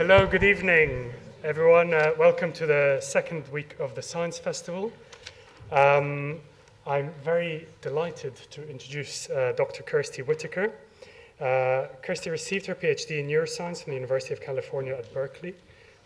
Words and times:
Hello, 0.00 0.26
good 0.26 0.44
evening, 0.44 1.12
everyone. 1.44 1.92
Uh, 1.92 2.12
welcome 2.18 2.54
to 2.54 2.64
the 2.64 2.98
second 3.02 3.46
week 3.48 3.76
of 3.78 3.94
the 3.94 4.00
Science 4.00 4.38
Festival. 4.38 4.90
Um, 5.70 6.40
I'm 6.86 7.12
very 7.22 7.68
delighted 7.82 8.34
to 8.34 8.66
introduce 8.66 9.28
uh, 9.28 9.52
Dr. 9.58 9.82
Kirstie 9.82 10.26
Whitaker. 10.26 10.72
Uh, 11.38 11.88
Kirstie 12.02 12.30
received 12.30 12.64
her 12.64 12.74
PhD 12.74 13.18
in 13.18 13.28
neuroscience 13.28 13.82
from 13.84 13.90
the 13.90 13.96
University 13.96 14.32
of 14.32 14.40
California 14.40 14.94
at 14.94 15.12
Berkeley. 15.12 15.54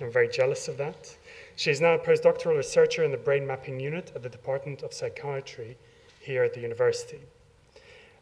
I'm 0.00 0.11
very 0.11 0.29
jealous 0.29 0.67
of 0.67 0.76
that. 0.79 1.17
She 1.54 1.71
is 1.71 1.81
now 1.81 1.95
a 1.95 1.99
postdoctoral 2.00 2.57
researcher 2.57 3.04
in 3.04 3.13
the 3.13 3.17
brain 3.17 3.46
mapping 3.46 3.79
unit 3.79 4.11
at 4.17 4.25
the 4.25 4.29
Department 4.29 4.82
of 4.82 4.93
Psychiatry 4.93 5.76
here 6.18 6.43
at 6.43 6.53
the 6.53 6.61
university. 6.61 7.21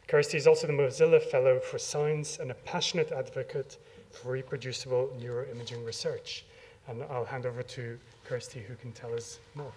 Kirstie 0.06 0.34
is 0.34 0.46
also 0.46 0.66
the 0.66 0.74
Mozilla 0.74 1.22
Fellow 1.22 1.60
for 1.60 1.78
Science 1.78 2.38
and 2.38 2.50
a 2.50 2.54
passionate 2.54 3.10
advocate 3.10 3.78
reproducible 4.24 5.10
neuroimaging 5.20 5.84
research. 5.84 6.44
And 6.88 7.02
I'll 7.04 7.24
hand 7.24 7.46
over 7.46 7.62
to 7.62 7.98
Kirstie, 8.28 8.62
who 8.62 8.74
can 8.76 8.92
tell 8.92 9.14
us 9.14 9.38
more. 9.54 9.72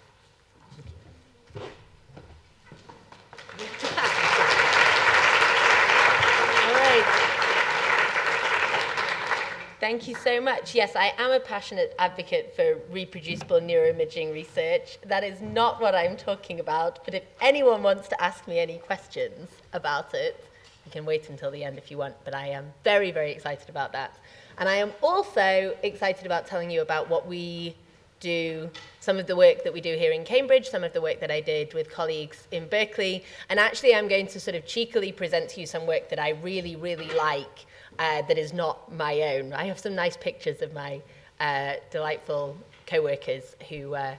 Thank 9.78 10.08
you 10.08 10.16
so 10.16 10.40
much. 10.40 10.74
Yes, 10.74 10.96
I 10.96 11.12
am 11.18 11.30
a 11.30 11.38
passionate 11.38 11.94
advocate 11.98 12.56
for 12.56 12.78
reproducible 12.90 13.60
neuroimaging 13.60 14.32
research. 14.32 14.98
That 15.06 15.22
is 15.22 15.40
not 15.40 15.80
what 15.80 15.94
I'm 15.94 16.16
talking 16.16 16.60
about, 16.60 17.04
but 17.04 17.14
if 17.14 17.22
anyone 17.40 17.82
wants 17.82 18.08
to 18.08 18.20
ask 18.20 18.48
me 18.48 18.58
any 18.58 18.78
questions 18.78 19.48
about 19.72 20.12
it, 20.14 20.44
you 20.86 20.92
can 20.92 21.04
wait 21.04 21.28
until 21.28 21.50
the 21.50 21.62
end 21.64 21.76
if 21.76 21.90
you 21.90 21.98
want, 21.98 22.14
but 22.24 22.34
I 22.34 22.46
am 22.46 22.72
very, 22.84 23.10
very 23.10 23.32
excited 23.32 23.68
about 23.68 23.92
that. 23.92 24.18
And 24.56 24.68
I 24.68 24.76
am 24.76 24.92
also 25.02 25.76
excited 25.82 26.24
about 26.24 26.46
telling 26.46 26.70
you 26.70 26.80
about 26.80 27.10
what 27.10 27.26
we 27.26 27.74
do, 28.20 28.70
some 29.00 29.18
of 29.18 29.26
the 29.26 29.36
work 29.36 29.62
that 29.64 29.72
we 29.72 29.80
do 29.80 29.94
here 29.96 30.12
in 30.12 30.24
Cambridge, 30.24 30.68
some 30.68 30.84
of 30.84 30.92
the 30.92 31.00
work 31.00 31.20
that 31.20 31.30
I 31.30 31.40
did 31.40 31.74
with 31.74 31.90
colleagues 31.90 32.48
in 32.50 32.66
Berkeley. 32.68 33.24
And 33.50 33.60
actually, 33.60 33.94
I'm 33.94 34.08
going 34.08 34.26
to 34.28 34.40
sort 34.40 34.56
of 34.56 34.66
cheekily 34.66 35.12
present 35.12 35.50
to 35.50 35.60
you 35.60 35.66
some 35.66 35.86
work 35.86 36.08
that 36.08 36.18
I 36.18 36.30
really, 36.30 36.76
really 36.76 37.10
like 37.10 37.66
uh, 37.98 38.22
that 38.22 38.38
is 38.38 38.52
not 38.52 38.92
my 38.92 39.20
own. 39.22 39.52
I 39.52 39.64
have 39.66 39.78
some 39.78 39.94
nice 39.94 40.16
pictures 40.16 40.62
of 40.62 40.72
my 40.72 41.00
uh, 41.40 41.74
delightful 41.90 42.56
co-workers 42.86 43.56
who, 43.68 43.94
uh, 43.94 44.14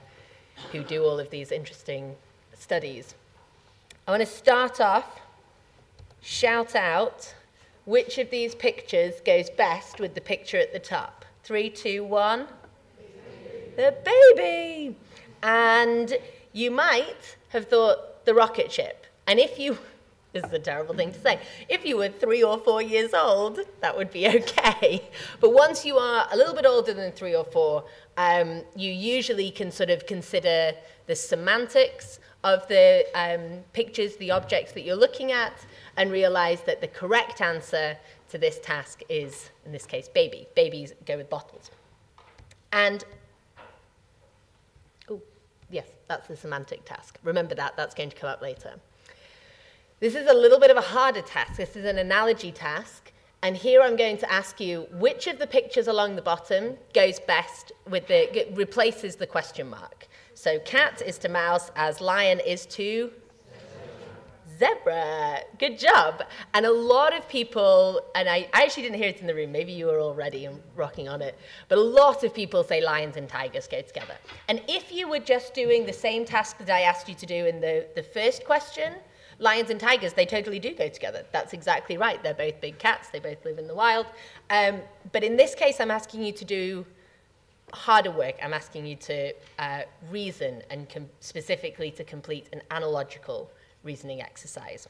who 0.70 0.82
do 0.82 1.04
all 1.04 1.18
of 1.18 1.30
these 1.30 1.50
interesting 1.50 2.14
studies. 2.56 3.14
I 4.06 4.10
want 4.10 4.20
to 4.20 4.26
start 4.26 4.80
off, 4.80 5.20
shout 6.20 6.74
out, 6.74 7.34
which 7.84 8.18
of 8.18 8.30
these 8.30 8.54
pictures 8.54 9.20
goes 9.24 9.50
best 9.50 10.00
with 10.00 10.14
the 10.14 10.20
picture 10.20 10.58
at 10.58 10.72
the 10.72 10.78
top? 10.78 11.24
Three, 11.42 11.70
two, 11.70 12.04
one. 12.04 12.46
The 13.76 13.94
baby. 14.04 14.96
And 15.42 16.16
you 16.52 16.70
might 16.70 17.36
have 17.50 17.68
thought 17.68 18.24
the 18.24 18.34
rocket 18.34 18.70
ship. 18.72 19.06
And 19.26 19.38
if 19.38 19.58
you 19.58 19.78
this 20.32 20.44
is 20.44 20.52
a 20.52 20.58
terrible 20.58 20.94
thing 20.94 21.12
to 21.12 21.20
say. 21.20 21.40
If 21.68 21.84
you 21.86 21.96
were 21.96 22.08
three 22.08 22.42
or 22.42 22.58
four 22.58 22.82
years 22.82 23.14
old, 23.14 23.60
that 23.80 23.96
would 23.96 24.10
be 24.10 24.28
okay. 24.36 25.08
But 25.40 25.54
once 25.54 25.84
you 25.84 25.96
are 25.96 26.28
a 26.30 26.36
little 26.36 26.54
bit 26.54 26.66
older 26.66 26.92
than 26.92 27.12
three 27.12 27.34
or 27.34 27.44
four, 27.44 27.84
um, 28.16 28.62
you 28.76 28.92
usually 28.92 29.50
can 29.50 29.70
sort 29.70 29.90
of 29.90 30.06
consider 30.06 30.72
the 31.06 31.16
semantics 31.16 32.20
of 32.44 32.66
the 32.68 33.06
um, 33.14 33.64
pictures, 33.72 34.16
the 34.16 34.30
objects 34.30 34.72
that 34.72 34.82
you're 34.82 34.96
looking 34.96 35.32
at, 35.32 35.64
and 35.98 36.12
realize 36.12 36.60
that 36.62 36.80
the 36.80 36.86
correct 36.86 37.40
answer 37.40 37.98
to 38.30 38.38
this 38.38 38.60
task 38.60 39.02
is, 39.08 39.50
in 39.66 39.72
this 39.72 39.84
case, 39.84 40.08
baby. 40.08 40.46
Babies 40.54 40.94
go 41.04 41.16
with 41.16 41.28
bottles. 41.28 41.72
And, 42.72 43.04
oh, 45.10 45.20
yes, 45.70 45.86
that's 46.06 46.28
the 46.28 46.36
semantic 46.36 46.84
task. 46.84 47.18
Remember 47.24 47.54
that, 47.56 47.76
that's 47.76 47.96
going 47.96 48.10
to 48.10 48.16
come 48.16 48.30
up 48.30 48.40
later. 48.40 48.74
This 49.98 50.14
is 50.14 50.28
a 50.28 50.34
little 50.34 50.60
bit 50.60 50.70
of 50.70 50.76
a 50.76 50.82
harder 50.82 51.20
task. 51.20 51.56
This 51.56 51.74
is 51.74 51.84
an 51.84 51.98
analogy 51.98 52.52
task. 52.52 53.12
And 53.42 53.56
here 53.56 53.82
I'm 53.82 53.96
going 53.96 54.18
to 54.18 54.32
ask 54.32 54.60
you 54.60 54.86
which 54.92 55.26
of 55.26 55.40
the 55.40 55.48
pictures 55.48 55.88
along 55.88 56.14
the 56.14 56.22
bottom 56.22 56.76
goes 56.94 57.18
best 57.18 57.72
with 57.90 58.06
the, 58.06 58.46
replaces 58.54 59.16
the 59.16 59.26
question 59.26 59.68
mark. 59.68 60.06
So 60.34 60.60
cat 60.60 61.02
is 61.04 61.18
to 61.18 61.28
mouse 61.28 61.72
as 61.74 62.00
lion 62.00 62.38
is 62.38 62.66
to 62.66 63.10
zebra. 64.58 65.40
Good 65.58 65.78
job. 65.78 66.22
And 66.54 66.66
a 66.66 66.72
lot 66.72 67.16
of 67.16 67.28
people, 67.28 68.00
and 68.14 68.28
I, 68.28 68.48
I, 68.52 68.64
actually 68.64 68.84
didn't 68.84 68.98
hear 68.98 69.08
it 69.08 69.20
in 69.20 69.26
the 69.26 69.34
room, 69.34 69.52
maybe 69.52 69.72
you 69.72 69.86
were 69.86 70.00
already 70.00 70.48
rocking 70.76 71.08
on 71.08 71.22
it, 71.22 71.38
but 71.68 71.78
a 71.78 71.82
lot 71.82 72.24
of 72.24 72.34
people 72.34 72.64
say 72.64 72.80
lions 72.80 73.16
and 73.16 73.28
tigers 73.28 73.66
go 73.66 73.80
together. 73.82 74.14
And 74.48 74.60
if 74.68 74.92
you 74.92 75.08
were 75.08 75.18
just 75.18 75.54
doing 75.54 75.86
the 75.86 75.92
same 75.92 76.24
task 76.24 76.58
that 76.58 76.70
I 76.70 76.82
asked 76.82 77.08
you 77.08 77.14
to 77.14 77.26
do 77.26 77.46
in 77.46 77.60
the, 77.60 77.86
the 77.94 78.02
first 78.02 78.44
question, 78.44 78.94
lions 79.38 79.70
and 79.70 79.78
tigers, 79.78 80.12
they 80.12 80.26
totally 80.26 80.58
do 80.58 80.74
go 80.74 80.88
together. 80.88 81.24
That's 81.32 81.52
exactly 81.52 81.96
right. 81.96 82.22
They're 82.22 82.34
both 82.34 82.60
big 82.60 82.78
cats, 82.78 83.08
they 83.08 83.20
both 83.20 83.44
live 83.44 83.58
in 83.58 83.68
the 83.68 83.74
wild. 83.74 84.06
Um, 84.50 84.80
but 85.12 85.22
in 85.22 85.36
this 85.36 85.54
case, 85.54 85.80
I'm 85.80 85.90
asking 85.90 86.22
you 86.22 86.32
to 86.32 86.44
do 86.44 86.86
harder 87.72 88.10
work. 88.10 88.34
I'm 88.42 88.54
asking 88.54 88.86
you 88.86 88.96
to 88.96 89.32
uh, 89.58 89.82
reason 90.10 90.62
and 90.70 90.88
com- 90.88 91.08
specifically 91.20 91.90
to 91.92 92.04
complete 92.04 92.48
an 92.52 92.62
analogical 92.70 93.50
reasoning 93.82 94.20
exercise. 94.20 94.88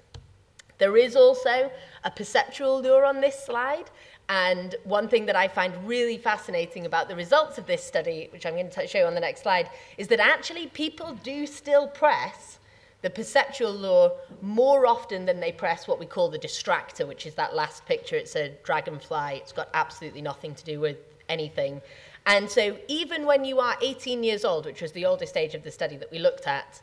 There 0.79 0.97
is 0.97 1.17
also 1.17 1.71
a 2.05 2.11
perceptual 2.11 2.81
lure 2.81 3.05
on 3.05 3.21
this 3.21 3.45
slide. 3.45 3.91
And 4.29 4.75
one 4.85 5.09
thing 5.09 5.27
that 5.27 5.37
I 5.37 5.49
find 5.49 5.75
really 5.89 6.19
fascinating 6.19 6.87
about 6.87 7.09
the 7.09 7.17
results 7.17 7.59
of 7.59 7.67
this 7.67 7.83
study, 7.83 8.29
which 8.31 8.45
I'm 8.47 8.55
going 8.55 8.71
to 8.71 8.87
show 8.87 8.99
you 8.99 9.05
on 9.07 9.15
the 9.15 9.21
next 9.21 9.43
slide, 9.43 9.71
is 9.97 10.09
that 10.09 10.21
actually 10.21 10.67
people 10.69 11.15
do 11.23 11.47
still 11.47 11.89
press 11.89 12.59
the 13.01 13.11
perceptual 13.11 13.73
lure 13.73 14.13
more 14.43 14.87
often 14.87 15.25
than 15.25 15.41
they 15.41 15.53
press 15.53 15.87
what 15.87 15.99
we 15.99 16.07
call 16.07 16.29
the 16.29 16.39
distractor, 16.39 17.07
which 17.07 17.27
is 17.27 17.35
that 17.35 17.55
last 17.55 17.87
picture. 17.87 18.17
It's 18.17 18.37
a 18.37 18.51
dragonfly. 18.65 19.37
It's 19.37 19.53
got 19.53 19.69
absolutely 19.73 20.21
nothing 20.21 20.55
to 20.57 20.65
do 20.65 20.81
with 20.81 20.99
anything. 21.29 21.81
And 22.27 22.51
so, 22.51 22.77
even 22.89 23.25
when 23.25 23.45
you 23.45 23.61
are 23.61 23.77
18 23.81 24.23
years 24.23 24.45
old, 24.45 24.67
which 24.67 24.83
was 24.83 24.93
the 24.93 25.07
oldest 25.07 25.37
age 25.37 25.55
of 25.55 25.63
the 25.63 25.71
study 25.71 25.97
that 25.97 26.11
we 26.11 26.19
looked 26.19 26.47
at, 26.47 26.83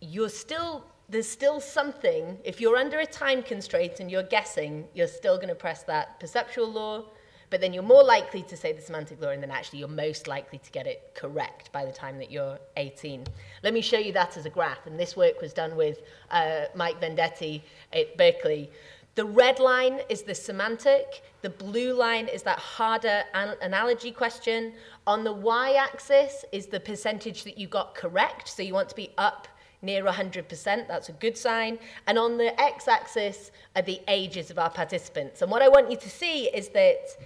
you're 0.00 0.28
still 0.28 0.84
there's 1.10 1.28
still 1.28 1.60
something. 1.60 2.38
If 2.44 2.60
you're 2.60 2.76
under 2.76 3.00
a 3.00 3.06
time 3.06 3.42
constraint 3.42 3.98
and 4.00 4.10
you're 4.10 4.22
guessing, 4.22 4.86
you're 4.94 5.08
still 5.08 5.36
going 5.36 5.48
to 5.48 5.54
press 5.54 5.82
that 5.84 6.20
perceptual 6.20 6.72
lure, 6.72 7.04
but 7.50 7.60
then 7.60 7.72
you're 7.72 7.82
more 7.82 8.04
likely 8.04 8.42
to 8.44 8.56
say 8.56 8.72
the 8.72 8.80
semantic 8.80 9.20
lure, 9.20 9.32
and 9.32 9.42
then 9.42 9.50
actually 9.50 9.80
you're 9.80 9.88
most 9.88 10.28
likely 10.28 10.58
to 10.58 10.70
get 10.70 10.86
it 10.86 11.10
correct 11.14 11.72
by 11.72 11.84
the 11.84 11.90
time 11.90 12.16
that 12.18 12.30
you're 12.30 12.58
18. 12.76 13.24
Let 13.64 13.74
me 13.74 13.80
show 13.80 13.98
you 13.98 14.12
that 14.12 14.36
as 14.36 14.46
a 14.46 14.50
graph, 14.50 14.86
and 14.86 14.98
this 14.98 15.16
work 15.16 15.40
was 15.40 15.52
done 15.52 15.74
with 15.74 15.98
uh, 16.30 16.66
Mike 16.76 17.00
Vendetti 17.00 17.62
at 17.92 18.16
Berkeley. 18.16 18.70
The 19.16 19.24
red 19.24 19.58
line 19.58 20.00
is 20.08 20.22
the 20.22 20.34
semantic, 20.36 21.22
the 21.42 21.50
blue 21.50 21.92
line 21.92 22.28
is 22.28 22.44
that 22.44 22.60
harder 22.60 23.24
an- 23.34 23.56
analogy 23.60 24.12
question. 24.12 24.74
On 25.08 25.24
the 25.24 25.32
y 25.32 25.72
axis 25.72 26.44
is 26.52 26.66
the 26.66 26.78
percentage 26.78 27.42
that 27.42 27.58
you 27.58 27.66
got 27.66 27.96
correct, 27.96 28.48
so 28.48 28.62
you 28.62 28.74
want 28.74 28.88
to 28.90 28.94
be 28.94 29.10
up 29.18 29.48
near 29.82 30.04
100%, 30.04 30.88
that's 30.88 31.08
a 31.08 31.12
good 31.12 31.36
sign. 31.36 31.78
And 32.06 32.18
on 32.18 32.36
the 32.36 32.58
x 32.60 32.88
axis 32.88 33.50
are 33.74 33.82
the 33.82 34.00
ages 34.08 34.50
of 34.50 34.58
our 34.58 34.70
participants. 34.70 35.42
And 35.42 35.50
what 35.50 35.62
I 35.62 35.68
want 35.68 35.90
you 35.90 35.96
to 35.96 36.10
see 36.10 36.48
is 36.48 36.68
that 36.70 37.16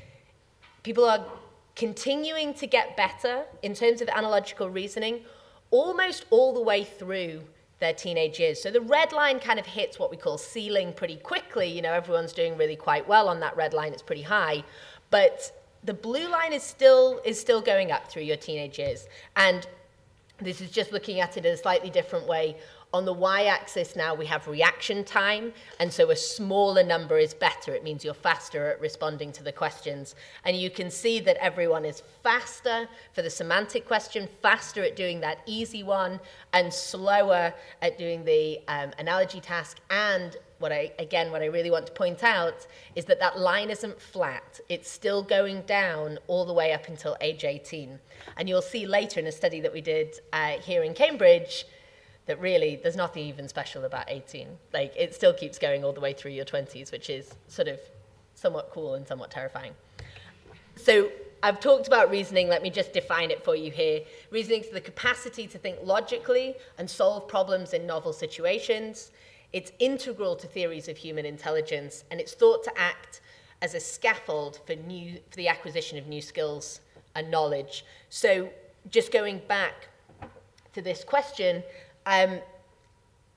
People 0.84 1.06
are 1.06 1.24
continuing 1.76 2.52
to 2.54 2.66
get 2.66 2.94
better 2.94 3.44
in 3.62 3.74
terms 3.74 4.02
of 4.02 4.08
analogical 4.08 4.68
reasoning 4.68 5.20
almost 5.70 6.26
all 6.28 6.52
the 6.52 6.60
way 6.60 6.84
through 6.84 7.40
their 7.80 7.94
teenage 7.94 8.38
years. 8.38 8.62
So 8.62 8.70
the 8.70 8.82
red 8.82 9.10
line 9.10 9.40
kind 9.40 9.58
of 9.58 9.64
hits 9.64 9.98
what 9.98 10.10
we 10.10 10.18
call 10.18 10.36
ceiling 10.36 10.92
pretty 10.92 11.16
quickly. 11.16 11.66
You 11.66 11.80
know, 11.80 11.92
everyone's 11.94 12.34
doing 12.34 12.58
really 12.58 12.76
quite 12.76 13.08
well 13.08 13.28
on 13.30 13.40
that 13.40 13.56
red 13.56 13.72
line. 13.72 13.94
It's 13.94 14.02
pretty 14.02 14.22
high. 14.22 14.62
But 15.10 15.50
the 15.82 15.94
blue 15.94 16.28
line 16.28 16.52
is 16.52 16.62
still 16.62 17.18
is 17.24 17.40
still 17.40 17.62
going 17.62 17.90
up 17.90 18.10
through 18.10 18.24
your 18.24 18.36
teenage 18.36 18.78
years. 18.78 19.08
And 19.36 19.66
this 20.40 20.60
is 20.60 20.70
just 20.70 20.92
looking 20.92 21.20
at 21.20 21.36
it 21.36 21.44
in 21.44 21.52
a 21.52 21.56
slightly 21.56 21.90
different 21.90 22.26
way. 22.26 22.56
On 22.92 23.04
the 23.04 23.12
y-axis 23.12 23.96
now 23.96 24.14
we 24.14 24.26
have 24.26 24.46
reaction 24.46 25.02
time, 25.02 25.52
and 25.80 25.92
so 25.92 26.10
a 26.10 26.16
smaller 26.16 26.84
number 26.84 27.18
is 27.18 27.34
better. 27.34 27.74
It 27.74 27.82
means 27.82 28.04
you're 28.04 28.14
faster 28.14 28.70
at 28.70 28.80
responding 28.80 29.32
to 29.32 29.42
the 29.42 29.50
questions. 29.50 30.14
And 30.44 30.56
you 30.56 30.70
can 30.70 30.90
see 30.90 31.18
that 31.20 31.36
everyone 31.38 31.84
is 31.84 32.02
faster 32.22 32.88
for 33.12 33.22
the 33.22 33.30
semantic 33.30 33.86
question, 33.86 34.28
faster 34.42 34.84
at 34.84 34.94
doing 34.94 35.20
that 35.20 35.38
easy 35.46 35.82
one, 35.82 36.20
and 36.52 36.72
slower 36.72 37.52
at 37.82 37.98
doing 37.98 38.24
the 38.24 38.60
um, 38.68 38.92
analogy 38.98 39.40
task. 39.40 39.80
And 39.90 40.36
what 40.64 40.72
I, 40.72 40.90
again, 40.98 41.30
what 41.30 41.42
I 41.42 41.44
really 41.44 41.70
want 41.70 41.84
to 41.88 41.92
point 41.92 42.24
out 42.24 42.66
is 42.96 43.04
that 43.04 43.20
that 43.20 43.38
line 43.38 43.68
isn't 43.68 44.00
flat. 44.00 44.60
It's 44.70 44.90
still 44.90 45.22
going 45.22 45.60
down 45.66 46.18
all 46.26 46.46
the 46.46 46.54
way 46.54 46.72
up 46.72 46.88
until 46.88 47.18
age 47.20 47.44
18. 47.44 47.98
And 48.38 48.48
you'll 48.48 48.62
see 48.62 48.86
later 48.86 49.20
in 49.20 49.26
a 49.26 49.32
study 49.32 49.60
that 49.60 49.74
we 49.74 49.82
did 49.82 50.20
uh, 50.32 50.52
here 50.52 50.82
in 50.82 50.94
Cambridge 50.94 51.66
that 52.24 52.40
really 52.40 52.80
there's 52.82 52.96
nothing 52.96 53.24
even 53.26 53.46
special 53.46 53.84
about 53.84 54.06
18. 54.08 54.48
Like 54.72 54.94
it 54.96 55.14
still 55.14 55.34
keeps 55.34 55.58
going 55.58 55.84
all 55.84 55.92
the 55.92 56.00
way 56.00 56.14
through 56.14 56.30
your 56.30 56.46
20s, 56.46 56.90
which 56.90 57.10
is 57.10 57.34
sort 57.46 57.68
of 57.68 57.78
somewhat 58.34 58.70
cool 58.72 58.94
and 58.94 59.06
somewhat 59.06 59.30
terrifying. 59.30 59.74
So 60.76 61.10
I've 61.42 61.60
talked 61.60 61.88
about 61.88 62.10
reasoning. 62.10 62.48
Let 62.48 62.62
me 62.62 62.70
just 62.70 62.94
define 62.94 63.30
it 63.30 63.44
for 63.44 63.54
you 63.54 63.70
here. 63.70 64.00
Reasoning 64.30 64.62
is 64.62 64.70
the 64.70 64.80
capacity 64.80 65.46
to 65.46 65.58
think 65.58 65.76
logically 65.82 66.54
and 66.78 66.88
solve 66.88 67.28
problems 67.28 67.74
in 67.74 67.86
novel 67.86 68.14
situations. 68.14 69.10
It's 69.54 69.70
integral 69.78 70.34
to 70.34 70.48
theories 70.48 70.88
of 70.88 70.96
human 70.96 71.24
intelligence, 71.24 72.02
and 72.10 72.18
it's 72.18 72.34
thought 72.34 72.64
to 72.64 72.76
act 72.76 73.20
as 73.62 73.74
a 73.74 73.78
scaffold 73.78 74.58
for, 74.66 74.74
new, 74.74 75.20
for 75.30 75.36
the 75.36 75.46
acquisition 75.46 75.96
of 75.96 76.08
new 76.08 76.20
skills 76.20 76.80
and 77.14 77.30
knowledge. 77.30 77.84
So, 78.10 78.48
just 78.90 79.12
going 79.12 79.40
back 79.46 79.86
to 80.72 80.82
this 80.82 81.04
question, 81.04 81.62
um, 82.04 82.40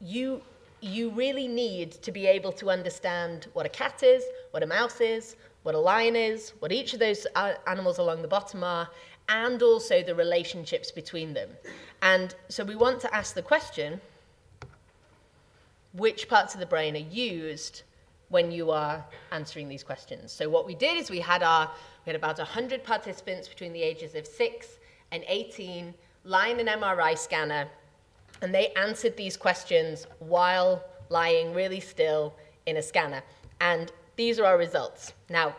you, 0.01 0.41
you 0.81 1.11
really 1.11 1.47
need 1.47 1.91
to 1.91 2.11
be 2.11 2.25
able 2.25 2.51
to 2.53 2.71
understand 2.71 3.45
what 3.53 3.67
a 3.67 3.69
cat 3.69 4.01
is, 4.01 4.23
what 4.49 4.63
a 4.63 4.67
mouse 4.67 4.99
is, 4.99 5.35
what 5.61 5.75
a 5.75 5.79
lion 5.79 6.15
is, 6.15 6.53
what 6.57 6.71
each 6.71 6.93
of 6.93 6.99
those 6.99 7.27
animals 7.67 7.99
along 7.99 8.23
the 8.23 8.27
bottom 8.27 8.63
are, 8.63 8.89
and 9.29 9.61
also 9.61 10.01
the 10.01 10.15
relationships 10.15 10.89
between 10.89 11.35
them. 11.35 11.49
And 12.01 12.33
so 12.49 12.63
we 12.63 12.75
want 12.75 13.01
to 13.01 13.15
ask 13.15 13.35
the 13.35 13.43
question 13.43 14.01
which 15.94 16.28
parts 16.28 16.54
of 16.54 16.60
the 16.60 16.66
brain 16.66 16.95
are 16.95 17.10
used 17.10 17.84
when 18.30 18.51
you 18.51 18.72
are 18.72 19.06
answering 19.31 19.69
these 19.69 19.84
questions. 19.84 20.31
So 20.31 20.50
what 20.50 20.66
we 20.66 20.75
did 20.75 20.98
is 20.98 21.10
we 21.10 21.19
had 21.19 21.44
our 21.44 21.72
we 22.06 22.12
had 22.12 22.16
about 22.16 22.38
100 22.38 22.84
participants 22.84 23.48
between 23.48 23.74
the 23.74 23.81
ages 23.81 24.16
of 24.16 24.25
6 24.25 24.68
and 25.12 25.24
18 25.28 25.94
line 26.24 26.60
an 26.60 26.68
MRI 26.68 27.18
scanner 27.18 27.68
and 28.42 28.54
they 28.54 28.69
answered 28.74 29.18
these 29.18 29.38
questions 29.38 30.07
while 30.19 30.84
lying 31.10 31.54
really 31.54 31.80
still 31.80 32.34
in 32.66 32.78
a 32.78 32.81
scanner. 32.81 33.24
And 33.62 33.92
these 34.16 34.39
are 34.39 34.45
our 34.45 34.57
results. 34.57 35.13
Now, 35.30 35.56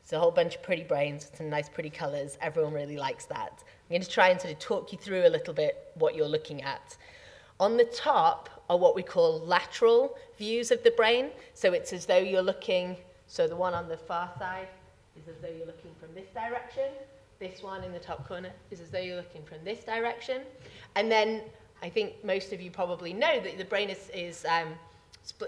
it's 0.00 0.12
a 0.12 0.18
whole 0.18 0.30
bunch 0.30 0.56
of 0.56 0.62
pretty 0.62 0.84
brains, 0.84 1.30
some 1.34 1.48
nice 1.48 1.68
pretty 1.68 1.90
colors. 1.90 2.38
Everyone 2.40 2.72
really 2.72 2.96
likes 2.96 3.24
that. 3.26 3.62
I'm 3.62 3.90
going 3.90 4.02
to 4.02 4.08
try 4.08 4.28
and 4.28 4.40
sort 4.40 4.52
of 4.52 4.58
talk 4.58 4.92
you 4.92 4.98
through 4.98 5.26
a 5.26 5.28
little 5.28 5.54
bit 5.54 5.92
what 5.94 6.14
you're 6.14 6.28
looking 6.28 6.62
at. 6.62 6.96
On 7.60 7.76
the 7.76 7.84
top 7.84 8.48
are 8.68 8.76
what 8.76 8.94
we 8.94 9.02
call 9.02 9.40
lateral 9.40 10.16
views 10.38 10.70
of 10.70 10.82
the 10.82 10.90
brain. 10.92 11.30
So 11.54 11.72
it's 11.72 11.92
as 11.92 12.06
though 12.06 12.18
you're 12.18 12.42
looking, 12.42 12.96
so 13.26 13.46
the 13.46 13.56
one 13.56 13.74
on 13.74 13.88
the 13.88 13.96
far 13.96 14.30
side 14.38 14.68
is 15.16 15.28
as 15.28 15.40
though 15.40 15.48
you're 15.48 15.66
looking 15.66 15.92
from 16.00 16.14
this 16.14 16.28
direction. 16.34 16.90
This 17.38 17.62
one 17.62 17.84
in 17.84 17.92
the 17.92 17.98
top 17.98 18.26
corner 18.26 18.50
is 18.70 18.80
as 18.80 18.90
though 18.90 19.00
you're 19.00 19.16
looking 19.16 19.42
from 19.44 19.58
this 19.64 19.84
direction. 19.84 20.42
And 20.96 21.10
then 21.10 21.42
I 21.82 21.88
think 21.88 22.24
most 22.24 22.52
of 22.52 22.60
you 22.60 22.70
probably 22.70 23.12
know 23.12 23.40
that 23.40 23.58
the 23.58 23.64
brain 23.64 23.90
is, 23.90 24.10
is 24.14 24.44
um, 24.46 24.68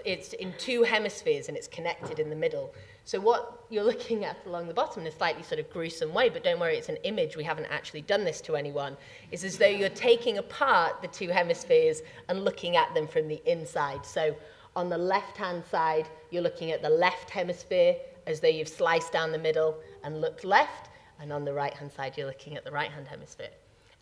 it's 0.05 0.33
in 0.33 0.53
two 0.57 0.83
hemispheres 0.83 1.47
and 1.47 1.57
it's 1.57 1.67
connected 1.67 2.19
in 2.19 2.29
the 2.29 2.35
middle. 2.35 2.73
So 3.07 3.21
what 3.21 3.63
you're 3.69 3.85
looking 3.85 4.25
at 4.25 4.35
along 4.45 4.67
the 4.67 4.73
bottom 4.73 5.03
in 5.03 5.07
a 5.07 5.11
slightly 5.11 5.41
sort 5.41 5.61
of 5.61 5.69
gruesome 5.69 6.13
way, 6.13 6.27
but 6.27 6.43
don't 6.43 6.59
worry, 6.59 6.75
it's 6.75 6.89
an 6.89 6.97
image. 7.05 7.37
We 7.37 7.43
haven't 7.45 7.67
actually 7.67 8.01
done 8.01 8.25
this 8.25 8.41
to 8.41 8.57
anyone. 8.57 8.97
Is 9.31 9.45
as 9.45 9.57
though 9.57 9.65
you're 9.65 9.87
taking 9.87 10.39
apart 10.39 11.01
the 11.01 11.07
two 11.07 11.29
hemispheres 11.29 12.01
and 12.27 12.43
looking 12.43 12.75
at 12.75 12.93
them 12.93 13.07
from 13.07 13.29
the 13.29 13.41
inside. 13.49 14.05
So 14.05 14.35
on 14.75 14.89
the 14.89 14.97
left-hand 14.97 15.63
side, 15.71 16.09
you're 16.31 16.41
looking 16.41 16.71
at 16.73 16.81
the 16.81 16.89
left 16.89 17.29
hemisphere 17.29 17.95
as 18.25 18.41
though 18.41 18.49
you've 18.49 18.67
sliced 18.67 19.13
down 19.13 19.31
the 19.31 19.37
middle 19.37 19.77
and 20.03 20.19
looked 20.19 20.43
left, 20.43 20.89
and 21.21 21.31
on 21.31 21.45
the 21.45 21.53
right-hand 21.53 21.93
side, 21.93 22.17
you're 22.17 22.27
looking 22.27 22.57
at 22.57 22.65
the 22.65 22.71
right-hand 22.71 23.07
hemisphere. 23.07 23.51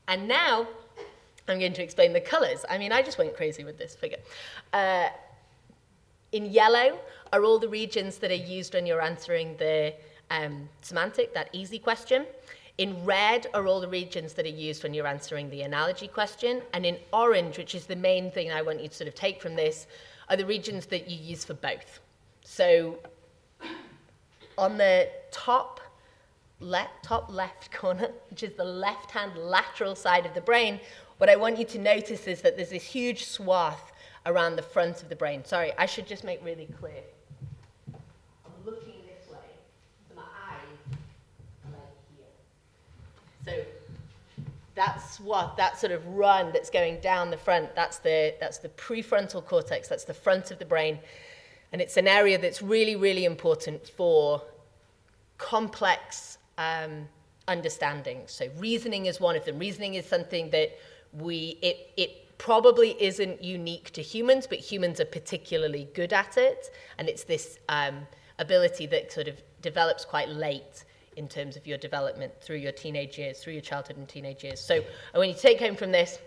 And 0.08 0.28
now 0.28 0.68
I'm 1.48 1.60
going 1.60 1.74
to 1.74 1.84
explain 1.84 2.12
the 2.12 2.22
colors. 2.22 2.66
I 2.68 2.80
mean, 2.80 2.92
I 2.92 3.04
just 3.04 3.20
went 3.20 3.36
crazy 3.36 3.64
with 3.64 3.78
this 3.78 3.94
figure. 3.94 4.18
Uh, 4.74 5.10
in 6.32 6.46
yellow 6.48 7.00
are 7.34 7.44
all 7.44 7.60
the 7.60 7.70
regions 7.70 8.18
that 8.20 8.32
are 8.32 8.34
used 8.34 8.74
when 8.74 8.86
you're 8.86 9.02
answering 9.02 9.56
the 9.58 9.94
um, 10.32 10.70
semantic, 10.82 11.34
that 11.34 11.50
easy 11.54 11.80
question. 11.80 12.26
In 12.78 13.06
red 13.06 13.48
are 13.54 13.68
all 13.68 13.80
the 13.80 13.88
regions 13.88 14.34
that 14.34 14.46
are 14.46 14.50
used 14.50 14.84
when 14.84 14.94
you're 14.94 15.08
answering 15.08 15.50
the 15.50 15.62
analogy 15.62 16.08
question. 16.08 16.62
And 16.74 16.86
in 16.86 16.98
orange, 17.14 17.58
which 17.58 17.76
is 17.76 17.86
the 17.86 17.96
main 17.96 18.32
thing 18.32 18.52
I 18.52 18.62
want 18.62 18.82
you 18.82 18.90
to 18.90 18.94
sort 18.94 19.08
of 19.08 19.16
take 19.16 19.42
from 19.42 19.56
this, 19.56 19.88
are 20.30 20.36
the 20.36 20.46
regions 20.46 20.86
that 20.88 21.10
you 21.10 21.18
use 21.18 21.46
for 21.46 21.54
both. 21.54 22.00
So 22.44 23.00
on 24.58 24.78
the 24.78 25.10
top 25.32 25.80
left, 26.60 27.04
top 27.04 27.32
left 27.32 27.72
corner, 27.72 28.10
which 28.30 28.44
is 28.44 28.54
the 28.54 28.64
left-hand 28.64 29.38
lateral 29.38 29.96
side 29.96 30.26
of 30.26 30.34
the 30.34 30.42
brain, 30.42 30.80
what 31.18 31.30
I 31.30 31.36
want 31.36 31.58
you 31.58 31.66
to 31.66 31.80
notice 31.80 32.28
is 32.28 32.42
that 32.42 32.58
there's 32.58 32.70
this 32.70 32.84
huge 32.84 33.26
swath 33.26 33.92
around 34.26 34.56
the 34.56 34.62
front 34.62 35.02
of 35.02 35.10
the 35.10 35.16
brain. 35.16 35.46
Sorry, 35.46 35.72
I 35.78 35.86
should 35.86 36.08
just 36.08 36.24
make 36.24 36.44
really 36.44 36.68
clear. 36.80 37.04
I'm 37.88 38.66
looking 38.66 38.96
this 39.08 39.32
way, 39.32 39.38
so 40.10 40.16
my 40.16 40.24
eyes 40.24 40.98
are 41.66 41.72
like 41.72 41.96
here. 43.46 43.64
So 44.36 44.44
that's 44.76 45.20
what 45.22 45.56
that 45.58 45.80
sort 45.80 45.94
of 45.94 46.06
run 46.08 46.52
that's 46.52 46.70
going 46.70 47.00
down 47.00 47.32
the 47.32 47.38
front. 47.38 47.74
That's 47.76 48.00
the 48.00 48.36
that's 48.40 48.58
the 48.60 48.70
prefrontal 48.70 49.44
cortex. 49.44 49.88
That's 49.88 50.04
the 50.04 50.14
front 50.14 50.52
of 50.52 50.60
the 50.60 50.66
brain, 50.66 51.00
and 51.72 51.82
it's 51.82 51.98
an 51.98 52.08
area 52.08 52.38
that's 52.38 52.62
really 52.62 52.96
really 52.96 53.26
important 53.26 53.88
for 53.88 54.44
complex 55.38 56.38
um, 56.58 57.08
understanding. 57.48 58.24
So 58.28 58.50
reasoning 58.58 59.06
is 59.06 59.20
one 59.20 59.36
of 59.36 59.46
them. 59.46 59.58
Reasoning 59.60 59.96
is 59.96 60.06
something 60.06 60.50
that 60.52 60.78
we 61.14 61.58
it 61.62 61.92
it 61.96 62.38
probably 62.38 63.02
isn't 63.02 63.42
unique 63.42 63.92
to 63.92 64.02
humans, 64.02 64.46
but 64.46 64.60
humans 64.60 65.00
are 65.00 65.06
particularly 65.06 65.88
good 65.94 66.12
at 66.12 66.38
it. 66.38 66.70
And 66.98 67.08
it's 67.08 67.24
this 67.24 67.60
um, 67.70 68.08
ability 68.40 68.88
that 68.88 69.12
sort 69.12 69.30
of 69.30 69.42
develops 69.62 70.04
quite 70.04 70.28
late 70.28 70.84
in 71.16 71.28
terms 71.28 71.56
of 71.56 71.66
your 71.66 71.78
development 71.78 72.34
through 72.42 72.58
your 72.58 72.72
teenage 72.72 73.18
years, 73.18 73.40
through 73.40 73.54
your 73.54 73.62
childhood 73.62 73.98
and 73.98 74.08
teenage 74.08 74.44
years. 74.44 74.60
So 74.60 74.84
I 75.14 75.18
want 75.18 75.30
you 75.30 75.36
to 75.36 75.42
take 75.42 75.60
home 75.60 75.76
from 75.76 75.92
this 75.92 76.20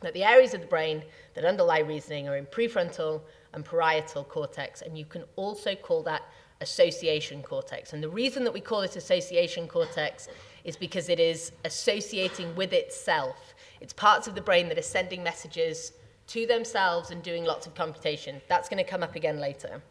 that 0.00 0.12
the 0.12 0.24
areas 0.24 0.52
of 0.52 0.60
the 0.60 0.66
brain 0.66 1.02
that 1.34 1.44
underlie 1.44 1.78
reasoning 1.78 2.28
are 2.28 2.36
in 2.36 2.44
prefrontal 2.46 3.22
and 3.54 3.64
parietal 3.64 4.24
cortex, 4.24 4.82
and 4.82 4.98
you 4.98 5.04
can 5.04 5.24
also 5.36 5.74
call 5.74 6.02
that 6.02 6.22
association 6.60 7.42
cortex. 7.42 7.92
And 7.94 8.02
the 8.02 8.08
reason 8.08 8.44
that 8.44 8.52
we 8.52 8.60
call 8.60 8.82
it 8.82 8.96
association 8.96 9.66
cortex 9.66 10.28
is 10.64 10.76
because 10.76 11.08
it 11.08 11.20
is 11.20 11.52
associating 11.64 12.54
with 12.54 12.72
itself 12.72 13.54
it's 13.84 13.92
parts 13.92 14.26
of 14.26 14.34
the 14.34 14.40
brain 14.40 14.68
that 14.68 14.78
are 14.78 14.82
sending 14.82 15.22
messages 15.22 15.92
to 16.28 16.46
themselves 16.46 17.10
and 17.10 17.22
doing 17.22 17.44
lots 17.44 17.66
of 17.66 17.74
computation. 17.74 18.40
That's 18.48 18.66
going 18.66 18.82
to 18.82 18.90
come 18.90 19.02
up 19.02 19.14
again 19.14 19.38
later. 19.38 19.82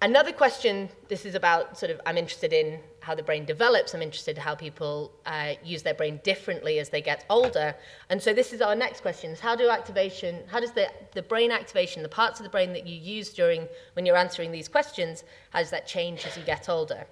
Another 0.00 0.30
question, 0.30 0.88
this 1.08 1.26
is 1.26 1.34
about 1.34 1.76
sort 1.76 1.90
of, 1.90 2.00
I'm 2.06 2.16
interested 2.16 2.52
in 2.52 2.78
how 3.00 3.16
the 3.16 3.22
brain 3.22 3.44
develops. 3.44 3.94
I'm 3.94 4.02
interested 4.02 4.36
in 4.36 4.42
how 4.42 4.54
people 4.54 5.10
uh, 5.26 5.54
use 5.64 5.82
their 5.82 5.94
brain 5.94 6.20
differently 6.22 6.78
as 6.78 6.88
they 6.88 7.02
get 7.02 7.24
older. 7.28 7.74
And 8.08 8.22
so 8.22 8.32
this 8.32 8.52
is 8.52 8.60
our 8.60 8.76
next 8.76 9.00
question, 9.00 9.32
is 9.32 9.40
how 9.40 9.56
do 9.56 9.68
activation, 9.70 10.44
how 10.46 10.60
does 10.60 10.70
the, 10.70 10.88
the 11.14 11.22
brain 11.22 11.50
activation, 11.50 12.04
the 12.04 12.08
parts 12.08 12.38
of 12.38 12.44
the 12.44 12.50
brain 12.50 12.72
that 12.74 12.86
you 12.86 12.94
use 12.96 13.30
during, 13.30 13.66
when 13.94 14.06
you're 14.06 14.16
answering 14.16 14.52
these 14.52 14.68
questions, 14.68 15.24
how 15.50 15.58
does 15.58 15.70
that 15.70 15.84
change 15.84 16.24
as 16.26 16.36
you 16.36 16.44
get 16.44 16.68
older? 16.68 17.04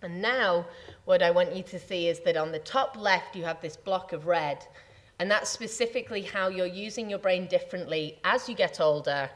And 0.00 0.22
now 0.22 0.64
what 1.04 1.22
I 1.22 1.30
want 1.30 1.54
you 1.54 1.62
to 1.64 1.78
see 1.78 2.08
is 2.08 2.20
that 2.20 2.38
on 2.38 2.50
the 2.50 2.60
top 2.60 2.96
left, 2.96 3.36
you 3.36 3.44
have 3.44 3.60
this 3.60 3.76
block 3.76 4.14
of 4.14 4.26
red. 4.26 4.64
And 5.18 5.30
that's 5.30 5.50
specifically 5.50 6.22
how 6.22 6.48
you're 6.48 6.66
using 6.66 7.10
your 7.10 7.18
brain 7.18 7.46
differently 7.46 8.18
as 8.24 8.48
you 8.48 8.54
get 8.54 8.80
older 8.80 9.28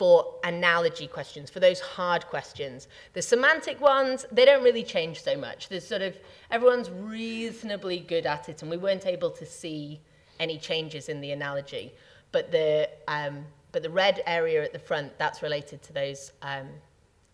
for 0.00 0.36
analogy 0.44 1.06
questions, 1.06 1.50
for 1.50 1.60
those 1.60 1.78
hard 1.78 2.26
questions. 2.28 2.88
The 3.12 3.20
semantic 3.20 3.82
ones, 3.82 4.24
they 4.32 4.46
don't 4.46 4.64
really 4.64 4.82
change 4.82 5.22
so 5.22 5.36
much. 5.36 5.68
There's 5.68 5.86
sort 5.86 6.00
of, 6.00 6.16
everyone's 6.50 6.88
reasonably 6.88 7.98
good 7.98 8.24
at 8.24 8.48
it, 8.48 8.62
and 8.62 8.70
we 8.70 8.78
weren't 8.78 9.04
able 9.04 9.30
to 9.32 9.44
see 9.44 10.00
any 10.38 10.56
changes 10.56 11.10
in 11.10 11.20
the 11.20 11.32
analogy. 11.32 11.92
But 12.32 12.50
the, 12.50 12.88
um, 13.08 13.44
but 13.72 13.82
the 13.82 13.90
red 13.90 14.22
area 14.26 14.64
at 14.64 14.72
the 14.72 14.78
front, 14.78 15.18
that's 15.18 15.42
related 15.42 15.82
to 15.82 15.92
those, 15.92 16.32
um, 16.40 16.68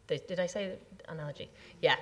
those 0.08 0.22
did 0.22 0.40
I 0.40 0.48
say 0.48 0.72
analogy? 1.08 1.48
Yeah. 1.82 1.94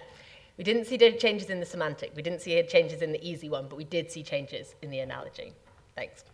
We 0.56 0.64
didn't 0.64 0.87
see 0.87 0.97
changes 1.18 1.50
in 1.50 1.61
the 1.61 1.66
semantic. 1.66 2.12
We 2.16 2.23
didn't 2.23 2.40
see 2.40 2.62
changes 2.62 3.02
in 3.02 3.12
the 3.12 3.23
easy 3.23 3.50
one, 3.50 3.66
but 3.68 3.76
we 3.76 3.85
did 3.85 4.11
see 4.11 4.23
changes 4.23 4.76
in 4.80 4.88
the 4.88 5.00
analogy. 5.00 5.52
Thanks. 5.94 6.25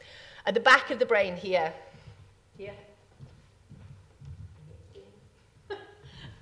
At 0.46 0.54
the 0.54 0.60
back 0.60 0.92
of 0.92 1.00
the 1.00 1.06
brain 1.06 1.34
here, 1.34 1.72
here. 2.56 2.74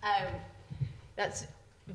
Um, 0.03 0.33
that's 1.17 1.47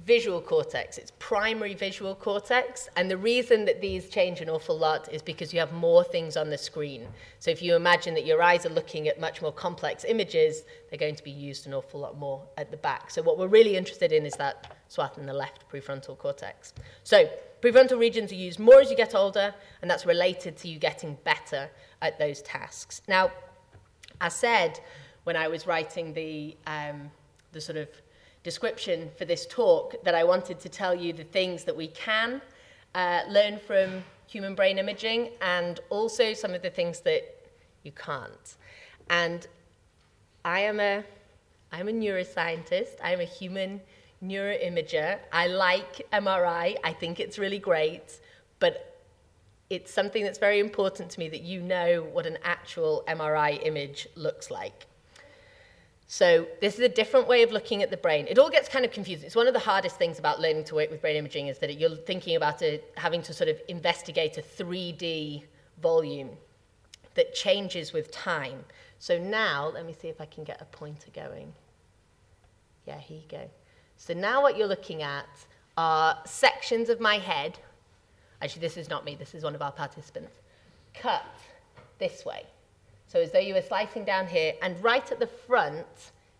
visual 0.05 0.41
cortex. 0.41 0.98
It's 0.98 1.12
primary 1.19 1.75
visual 1.75 2.15
cortex. 2.15 2.89
And 2.95 3.10
the 3.10 3.17
reason 3.17 3.63
that 3.65 3.79
these 3.79 4.10
change 4.10 4.41
an 4.41 4.50
awful 4.50 4.77
lot 4.77 5.12
is 5.13 5.22
because 5.22 5.53
you 5.53 5.60
have 5.60 5.72
more 5.72 6.03
things 6.03 6.36
on 6.36 6.50
the 6.50 6.57
screen. 6.57 7.07
So 7.39 7.51
if 7.51 7.62
you 7.62 7.75
imagine 7.75 8.13
that 8.15 8.25
your 8.25 8.41
eyes 8.41 8.65
are 8.65 8.69
looking 8.69 9.07
at 9.07 9.19
much 9.19 9.41
more 9.41 9.51
complex 9.51 10.03
images, 10.03 10.63
they're 10.89 10.98
going 10.98 11.15
to 11.15 11.24
be 11.24 11.31
used 11.31 11.67
an 11.67 11.74
awful 11.74 12.00
lot 12.00 12.17
more 12.17 12.41
at 12.57 12.72
the 12.72 12.77
back. 12.77 13.12
So 13.12 13.22
what 13.22 13.38
we're 13.38 13.48
really 13.48 13.77
interested 13.77 14.12
in 14.12 14.25
is 14.25 14.33
that 14.33 14.75
swath 14.88 15.17
in 15.17 15.25
the 15.25 15.33
left 15.33 15.69
prefrontal 15.72 16.17
cortex. 16.17 16.74
So 17.03 17.29
prefrontal 17.62 18.00
regions 18.00 18.31
are 18.31 18.36
used 18.36 18.60
more 18.60 18.81
as 18.81 18.89
you 18.89 18.98
get 18.98 19.13
older, 19.13 19.53
and 19.81 19.89
that's 19.89 20.05
related 20.05 20.57
to 20.57 20.67
you 20.67 20.79
getting 20.79 21.17
better 21.24 21.69
at 22.01 22.17
those 22.17 22.41
tasks. 22.41 23.01
Now, 23.07 23.31
I 24.19 24.29
said 24.29 24.79
when 25.24 25.36
I 25.36 25.48
was 25.48 25.67
writing 25.67 26.13
the, 26.13 26.57
um, 26.65 27.12
the 27.53 27.62
sort 27.62 27.77
of 27.77 27.88
description 28.43 29.10
for 29.17 29.25
this 29.25 29.45
talk 29.45 29.95
that 30.03 30.13
I 30.13 30.24
wanted 30.24 30.60
to 30.60 30.69
tell 30.69 30.93
you 30.93 31.13
the 31.13 31.24
things 31.24 31.63
that 31.63 31.75
we 31.75 31.88
can 31.88 32.41
uh, 32.93 33.22
learn 33.29 33.57
from 33.57 34.03
human 34.27 34.55
brain 34.55 34.77
imaging 34.77 35.29
and 35.41 35.79
also 35.89 36.33
some 36.33 36.53
of 36.53 36.62
the 36.62 36.69
things 36.69 37.00
that 37.01 37.24
you 37.83 37.91
can't. 37.91 38.57
And 39.10 39.48
I 40.43 40.62
am 40.62 40.79
a, 40.79 41.03
I'm 41.72 41.88
a 41.88 41.91
neuroscientist. 41.91 42.95
I'm 43.03 43.22
a 43.22 43.25
human 43.25 43.81
neuroimager. 44.24 45.19
I 45.31 45.48
like 45.48 46.05
MRI. 46.12 46.75
I 46.83 46.93
think 46.93 47.19
it's 47.19 47.38
really 47.38 47.60
great, 47.60 48.19
but 48.60 49.01
it's 49.69 49.91
something 49.91 50.24
that's 50.24 50.39
very 50.39 50.60
important 50.60 51.10
to 51.12 51.19
me 51.19 51.29
that 51.29 51.41
you 51.41 51.62
know 51.62 52.03
what 52.12 52.25
an 52.25 52.38
actual 52.43 53.03
MRI 53.07 53.65
image 53.65 54.07
looks 54.15 54.51
like. 54.51 54.86
So 56.13 56.46
this 56.62 56.75
is 56.75 56.82
a 56.82 56.89
different 56.89 57.27
way 57.27 57.41
of 57.41 57.51
looking 57.51 57.82
at 57.82 57.89
the 57.89 57.98
brain. 57.98 58.27
It 58.29 58.38
all 58.38 58.51
gets 58.51 58.70
kind 58.70 58.86
of 58.86 58.91
confusing. 58.91 59.25
It's 59.25 59.36
one 59.36 59.48
of 59.48 59.53
the 59.55 59.60
hardest 59.60 59.96
things 59.96 60.20
about 60.20 60.39
learning 60.39 60.65
to 60.65 60.75
work 60.75 60.91
with 60.91 61.01
brain 61.01 61.15
imaging 61.15 61.48
is 61.48 61.58
that 61.58 61.79
you're 61.79 61.96
thinking 61.96 62.36
about 62.36 62.62
it, 62.62 62.93
having 62.98 63.24
to 63.24 63.34
sort 63.34 63.50
of 63.50 63.60
investigate 63.67 64.38
a 64.38 64.43
3D 64.43 65.41
volume 65.82 66.29
that 67.15 67.34
changes 67.34 67.93
with 67.93 68.12
time. 68.12 68.63
So 69.00 69.17
now, 69.17 69.72
let 69.74 69.88
me 69.88 69.96
see 70.00 70.08
if 70.08 70.22
I 70.22 70.25
can 70.25 70.43
get 70.43 70.62
a 70.62 70.65
pointer 70.65 71.10
going. 71.15 71.51
Yeah, 72.86 73.00
here 73.00 73.17
you 73.17 73.27
go. 73.27 73.50
So 73.98 74.13
now 74.13 74.43
what 74.43 74.55
you're 74.55 74.67
looking 74.67 75.01
at 75.01 75.25
are 75.77 76.20
sections 76.27 76.89
of 76.89 77.00
my 77.00 77.17
head. 77.17 77.58
Actually, 78.39 78.62
this 78.62 78.77
is 78.77 78.88
not 78.88 79.03
me, 79.03 79.15
this 79.15 79.34
is 79.34 79.43
one 79.43 79.55
of 79.55 79.63
our 79.63 79.72
participants. 79.72 80.36
Cut 80.93 81.25
this 81.98 82.24
way. 82.24 82.43
So 83.13 83.20
as 83.22 83.32
though 83.32 83.38
you 83.38 83.53
were 83.53 83.62
slicing 83.62 84.05
down 84.05 84.25
here, 84.25 84.55
and 84.63 84.84
right 84.84 85.10
at 85.12 85.20
the 85.20 85.27
front, 85.27 85.86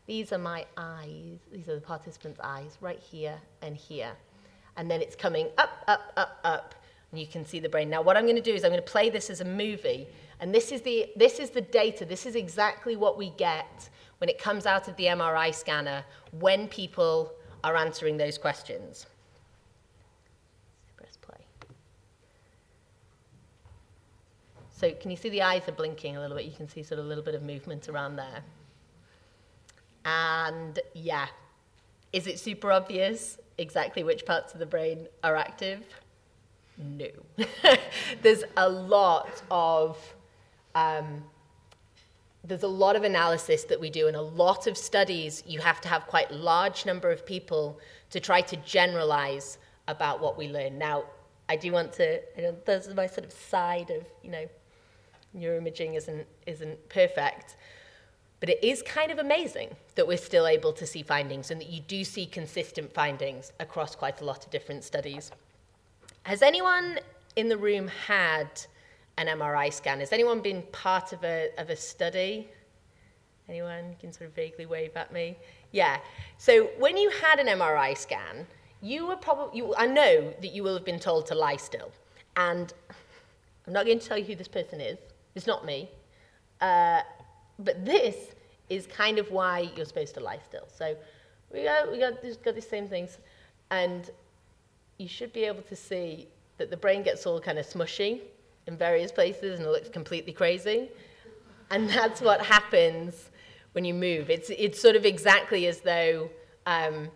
these 0.08 0.34
are 0.34 0.40
my 0.40 0.66
eyes. 0.76 1.38
These 1.52 1.70
are 1.70 1.76
the 1.76 1.82
participants' 1.82 2.40
eyes, 2.44 2.80
right 2.82 3.00
here 3.00 3.40
and 3.62 3.78
here. 3.78 4.12
And 4.76 4.90
then 4.90 5.00
it's 5.00 5.16
coming 5.16 5.50
up, 5.60 5.84
up, 5.88 6.12
up, 6.18 6.40
up, 6.44 6.74
and 7.12 7.22
you 7.22 7.28
can 7.28 7.46
see 7.46 7.60
the 7.60 7.70
brain. 7.70 7.92
Now, 7.92 8.02
what 8.02 8.18
I'm 8.18 8.24
going 8.24 8.38
to 8.38 8.42
do 8.42 8.56
is 8.56 8.64
I'm 8.64 8.72
going 8.72 8.82
to 8.82 8.92
play 8.92 9.12
this 9.12 9.30
as 9.30 9.40
a 9.40 9.46
movie, 9.46 10.08
and 10.40 10.52
this 10.52 10.72
is 10.72 10.82
the, 10.82 11.12
this 11.16 11.38
is 11.38 11.52
the 11.52 11.62
data. 11.62 12.06
This 12.06 12.26
is 12.26 12.34
exactly 12.36 12.96
what 12.96 13.20
we 13.20 13.30
get 13.30 13.88
when 14.18 14.28
it 14.28 14.40
comes 14.40 14.66
out 14.66 14.88
of 14.88 14.96
the 14.96 15.06
MRI 15.06 15.54
scanner 15.54 16.04
when 16.40 16.68
people 16.68 17.34
are 17.64 17.76
answering 17.76 18.18
those 18.18 18.40
questions. 18.40 19.06
So 24.84 24.92
can 24.92 25.12
you 25.12 25.16
see 25.16 25.30
the 25.30 25.44
eyes 25.44 25.66
are 25.70 25.72
blinking 25.72 26.18
a 26.18 26.20
little 26.20 26.36
bit? 26.36 26.46
You 26.46 26.52
can 26.52 26.68
see 26.68 26.84
sort 26.84 27.00
of 27.00 27.06
a 27.06 27.08
little 27.08 27.24
bit 27.24 27.36
of 27.36 27.42
movement 27.42 27.88
around 27.88 28.18
there. 28.18 28.44
And 30.04 30.78
yeah, 30.94 31.28
is 32.12 32.28
it 32.28 32.38
super 32.38 32.70
obvious 32.70 33.38
exactly 33.58 34.04
which 34.04 34.26
parts 34.26 34.52
of 34.52 34.60
the 34.60 34.66
brain 34.66 35.08
are 35.24 35.38
active? 35.38 35.86
No. 36.78 37.08
there's 38.22 38.44
a 38.58 38.68
lot 38.68 39.42
of 39.50 39.98
um, 40.76 41.24
there's 42.44 42.64
a 42.64 42.68
lot 42.68 42.98
of 42.98 43.06
analysis 43.06 43.64
that 43.64 43.80
we 43.80 43.90
do 43.90 44.10
and 44.10 44.18
a 44.18 44.22
lot 44.22 44.68
of 44.68 44.78
studies 44.78 45.44
you 45.48 45.60
have 45.60 45.80
to 45.80 45.88
have 45.88 46.08
quite 46.08 46.30
large 46.30 46.86
number 46.86 47.10
of 47.10 47.26
people 47.26 47.80
to 48.10 48.20
try 48.20 48.42
to 48.42 48.58
generalize 48.58 49.60
about 49.88 50.20
what 50.20 50.38
we 50.38 50.50
learn 50.50 50.78
now 50.78 51.06
i 51.48 51.56
do 51.56 51.72
want 51.72 51.94
to 51.94 52.20
you 52.36 52.44
know, 52.44 52.56
this 52.66 52.88
is 52.88 52.96
my 52.96 53.06
sort 53.06 53.26
of 53.26 53.32
side 53.32 53.90
of 53.92 54.04
you 54.24 54.32
know 54.32 54.46
neuroimaging 55.38 55.96
isn't, 55.96 56.26
isn't 56.46 56.90
perfect. 56.90 57.56
But 58.40 58.50
it 58.50 58.64
is 58.64 58.82
kind 58.82 59.12
of 59.12 59.20
amazing 59.20 59.70
that 59.96 60.06
we're 60.08 60.18
still 60.18 60.48
able 60.48 60.74
to 60.74 60.86
see 60.86 61.02
findings 61.02 61.50
and 61.50 61.62
that 61.62 61.70
you 61.70 61.80
do 61.80 62.04
see 62.04 62.26
consistent 62.26 62.94
findings 62.94 63.54
across 63.60 63.96
quite 63.96 64.20
a 64.22 64.26
lot 64.26 64.46
of 64.46 64.52
different 64.52 64.84
studies. 64.84 65.32
Has 66.24 66.42
anyone 66.42 67.00
in 67.36 67.48
the 67.48 67.58
room 67.58 67.88
had 67.88 68.50
an 69.18 69.28
MRI 69.28 69.72
scan? 69.72 70.00
Has 70.00 70.12
anyone 70.12 70.42
been 70.42 70.62
part 70.72 71.14
of 71.14 71.24
a, 71.24 71.50
of 71.58 71.70
a 71.70 71.76
study? 71.76 72.50
Anyone 73.48 73.96
can 74.00 74.12
sort 74.12 74.30
of 74.30 74.36
vaguely 74.36 74.66
wave 74.66 74.92
at 74.96 75.14
me? 75.14 75.38
Yeah. 75.72 76.00
So 76.38 76.66
when 76.78 76.98
you 76.98 77.10
had 77.10 77.40
an 77.40 77.48
MRI 77.48 77.98
scan, 77.98 78.48
you 78.82 79.08
were 79.08 79.16
probably, 79.16 79.64
I 79.78 79.88
know 79.88 80.34
that 80.42 80.54
you 80.54 80.64
will 80.64 80.74
have 80.74 80.86
been 80.86 81.00
told 81.00 81.26
to 81.28 81.36
lie 81.36 81.56
still. 81.56 81.92
And 82.36 82.74
I'm 83.66 83.74
not 83.74 83.86
going 83.86 84.00
to 84.00 84.06
tell 84.06 84.18
you 84.18 84.26
who 84.26 84.36
this 84.36 84.48
person 84.48 84.82
is, 84.82 84.98
it's 85.36 85.48
not 85.48 85.66
me. 85.66 85.90
Uh, 86.62 87.02
but 87.60 87.86
this 87.86 88.16
is 88.70 88.88
kind 88.88 89.20
of 89.20 89.32
why 89.32 89.72
you're 89.76 89.86
supposed 89.86 90.14
to 90.16 90.20
lie 90.20 90.40
still. 90.46 90.68
So 90.76 90.96
we 91.52 91.64
got, 91.64 91.92
we 91.92 92.00
got, 92.00 92.22
this, 92.22 92.38
got 92.38 92.56
these 92.56 92.68
same 92.68 92.88
things. 92.88 93.18
And 93.70 94.10
you 94.98 95.08
should 95.08 95.34
be 95.34 95.44
able 95.44 95.64
to 95.64 95.76
see 95.76 96.28
that 96.58 96.70
the 96.70 96.78
brain 96.78 97.04
gets 97.04 97.26
all 97.26 97.40
kind 97.40 97.60
of 97.60 97.66
smushy 97.66 98.22
in 98.68 98.78
various 98.78 99.12
places 99.12 99.60
and 99.60 99.68
it 99.68 99.72
looks 99.72 99.90
completely 99.90 100.34
crazy. 100.34 100.90
And 101.72 101.90
that's 101.90 102.22
what 102.22 102.42
happens 102.42 103.30
when 103.74 103.86
you 103.86 103.94
move. 103.94 104.30
It's, 104.30 104.50
it's 104.52 104.82
sort 104.82 104.96
of 104.96 105.06
exactly 105.06 105.68
as 105.68 105.82
though 105.82 106.30
um, 106.66 107.10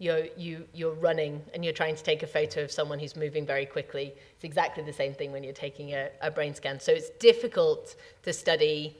you're, 0.00 0.24
you, 0.34 0.66
you're 0.72 0.94
running 0.94 1.42
and 1.52 1.62
you're 1.62 1.74
trying 1.74 1.94
to 1.94 2.02
take 2.02 2.22
a 2.22 2.26
photo 2.26 2.64
of 2.64 2.72
someone 2.72 2.98
who's 2.98 3.14
moving 3.14 3.44
very 3.44 3.66
quickly. 3.66 4.14
It's 4.34 4.44
exactly 4.44 4.82
the 4.82 4.94
same 4.94 5.12
thing 5.12 5.30
when 5.30 5.44
you're 5.44 5.52
taking 5.52 5.92
a, 5.92 6.08
a 6.22 6.30
brain 6.30 6.54
scan. 6.54 6.80
So 6.80 6.90
it's 6.90 7.10
difficult 7.20 7.96
to 8.22 8.32
study 8.32 8.96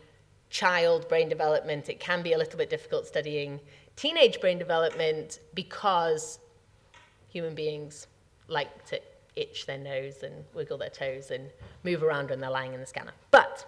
child 0.51 1.09
brain 1.09 1.31
development. 1.31 1.89
It 1.89 2.01
can 2.01 2.23
be 2.23 2.35
a 2.35 2.39
little 2.39 2.59
bit 2.59 2.69
difficult 2.69 3.07
studying 3.07 3.61
teenage 3.97 4.43
brain 4.43 4.59
development 4.59 5.41
because 5.55 6.39
human 7.29 7.55
beings 7.55 8.07
like 8.49 8.85
to 8.87 9.01
itch 9.37 9.65
their 9.65 9.79
nose 9.79 10.23
and 10.23 10.45
wiggle 10.53 10.77
their 10.77 10.91
toes 10.91 11.31
and 11.31 11.49
move 11.83 12.03
around 12.03 12.29
when 12.29 12.41
they're 12.41 12.51
lying 12.51 12.75
in 12.75 12.81
the 12.81 12.87
scanner. 12.87 13.13
But 13.31 13.65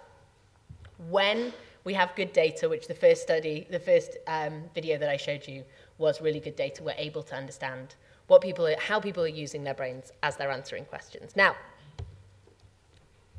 when 1.09 1.51
we 1.83 1.95
have 1.95 2.15
good 2.15 2.31
data, 2.31 2.69
which 2.69 2.87
the 2.87 2.93
first 2.93 3.23
study, 3.23 3.67
the 3.71 3.79
first 3.79 4.17
um, 4.27 4.63
video 4.75 4.99
that 4.99 5.09
I 5.09 5.17
showed 5.17 5.47
you 5.47 5.63
was 5.97 6.21
really 6.21 6.39
good 6.39 6.55
data. 6.55 6.83
We're 6.83 6.95
able 6.97 7.23
to 7.23 7.35
understand 7.35 7.95
what 8.27 8.41
people 8.41 8.67
are, 8.67 8.75
how 8.79 8.99
people 8.99 9.23
are 9.23 9.27
using 9.27 9.63
their 9.63 9.73
brains 9.73 10.11
as 10.23 10.37
they're 10.37 10.51
answering 10.51 10.85
questions. 10.85 11.35
Now, 11.35 11.55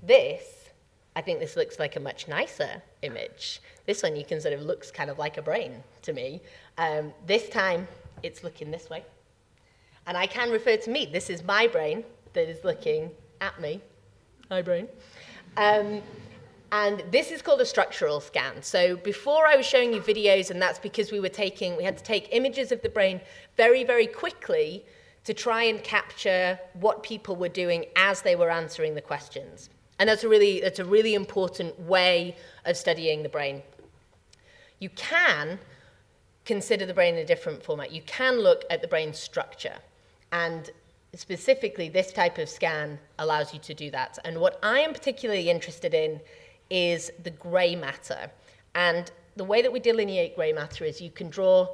this, 0.02 0.70
I 1.16 1.20
think 1.20 1.40
this 1.40 1.56
looks 1.56 1.78
like 1.78 1.96
a 1.96 2.00
much 2.00 2.28
nicer 2.28 2.82
image. 3.02 3.60
This 3.86 4.02
one 4.02 4.16
you 4.16 4.24
can 4.24 4.40
sort 4.40 4.54
of 4.54 4.62
looks 4.62 4.90
kind 4.90 5.10
of 5.10 5.18
like 5.18 5.38
a 5.38 5.42
brain 5.42 5.82
to 6.02 6.12
me. 6.12 6.42
Um, 6.78 7.12
this 7.26 7.48
time 7.48 7.88
it's 8.22 8.44
looking 8.44 8.70
this 8.70 8.90
way. 8.90 9.04
And 10.06 10.16
I 10.16 10.26
can 10.26 10.50
refer 10.50 10.76
to 10.76 10.90
me. 10.90 11.06
This 11.06 11.30
is 11.30 11.42
my 11.44 11.66
brain 11.66 12.04
that 12.34 12.48
is 12.48 12.62
looking 12.64 13.10
at 13.40 13.58
me. 13.60 13.80
Hi, 14.50 14.60
brain. 14.60 14.88
Um, 15.56 16.02
and 16.74 17.04
this 17.12 17.30
is 17.30 17.40
called 17.40 17.60
a 17.60 17.64
structural 17.64 18.20
scan. 18.20 18.60
So 18.60 18.96
before 18.96 19.46
I 19.46 19.54
was 19.54 19.64
showing 19.64 19.92
you 19.94 20.00
videos, 20.00 20.50
and 20.50 20.60
that's 20.60 20.80
because 20.80 21.12
we 21.12 21.20
were 21.20 21.28
taking, 21.28 21.76
we 21.76 21.84
had 21.84 21.96
to 21.96 22.02
take 22.02 22.28
images 22.32 22.72
of 22.72 22.82
the 22.82 22.88
brain 22.88 23.20
very, 23.56 23.84
very 23.84 24.08
quickly 24.08 24.84
to 25.22 25.32
try 25.32 25.62
and 25.62 25.84
capture 25.84 26.58
what 26.72 27.04
people 27.04 27.36
were 27.36 27.48
doing 27.48 27.84
as 27.94 28.22
they 28.22 28.34
were 28.34 28.50
answering 28.50 28.96
the 28.96 29.00
questions. 29.00 29.70
And 30.00 30.08
that's 30.08 30.24
a 30.24 30.28
really, 30.28 30.62
that's 30.62 30.80
a 30.80 30.84
really 30.84 31.14
important 31.14 31.78
way 31.78 32.36
of 32.64 32.76
studying 32.76 33.22
the 33.22 33.28
brain. 33.28 33.62
You 34.80 34.88
can 34.96 35.60
consider 36.44 36.86
the 36.86 36.94
brain 36.94 37.14
in 37.14 37.20
a 37.20 37.24
different 37.24 37.62
format. 37.62 37.92
You 37.92 38.02
can 38.02 38.40
look 38.40 38.64
at 38.68 38.82
the 38.82 38.88
brain 38.88 39.14
structure. 39.14 39.76
And 40.32 40.70
specifically, 41.14 41.88
this 41.88 42.12
type 42.12 42.38
of 42.38 42.48
scan 42.48 42.98
allows 43.20 43.54
you 43.54 43.60
to 43.60 43.74
do 43.74 43.92
that. 43.92 44.18
And 44.24 44.40
what 44.40 44.58
I 44.60 44.80
am 44.80 44.92
particularly 44.92 45.48
interested 45.48 45.94
in 45.94 46.20
is 46.70 47.10
the 47.22 47.30
grey 47.30 47.74
matter. 47.76 48.30
And 48.74 49.10
the 49.36 49.44
way 49.44 49.62
that 49.62 49.72
we 49.72 49.80
delineate 49.80 50.36
grey 50.36 50.52
matter 50.52 50.84
is 50.84 51.00
you 51.00 51.10
can 51.10 51.30
draw 51.30 51.68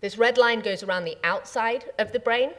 this 0.00 0.16
red 0.16 0.38
line 0.38 0.60
goes 0.60 0.82
around 0.82 1.04
the 1.04 1.16
outside 1.24 1.86
of 1.98 2.12
the 2.12 2.20
brain. 2.20 2.52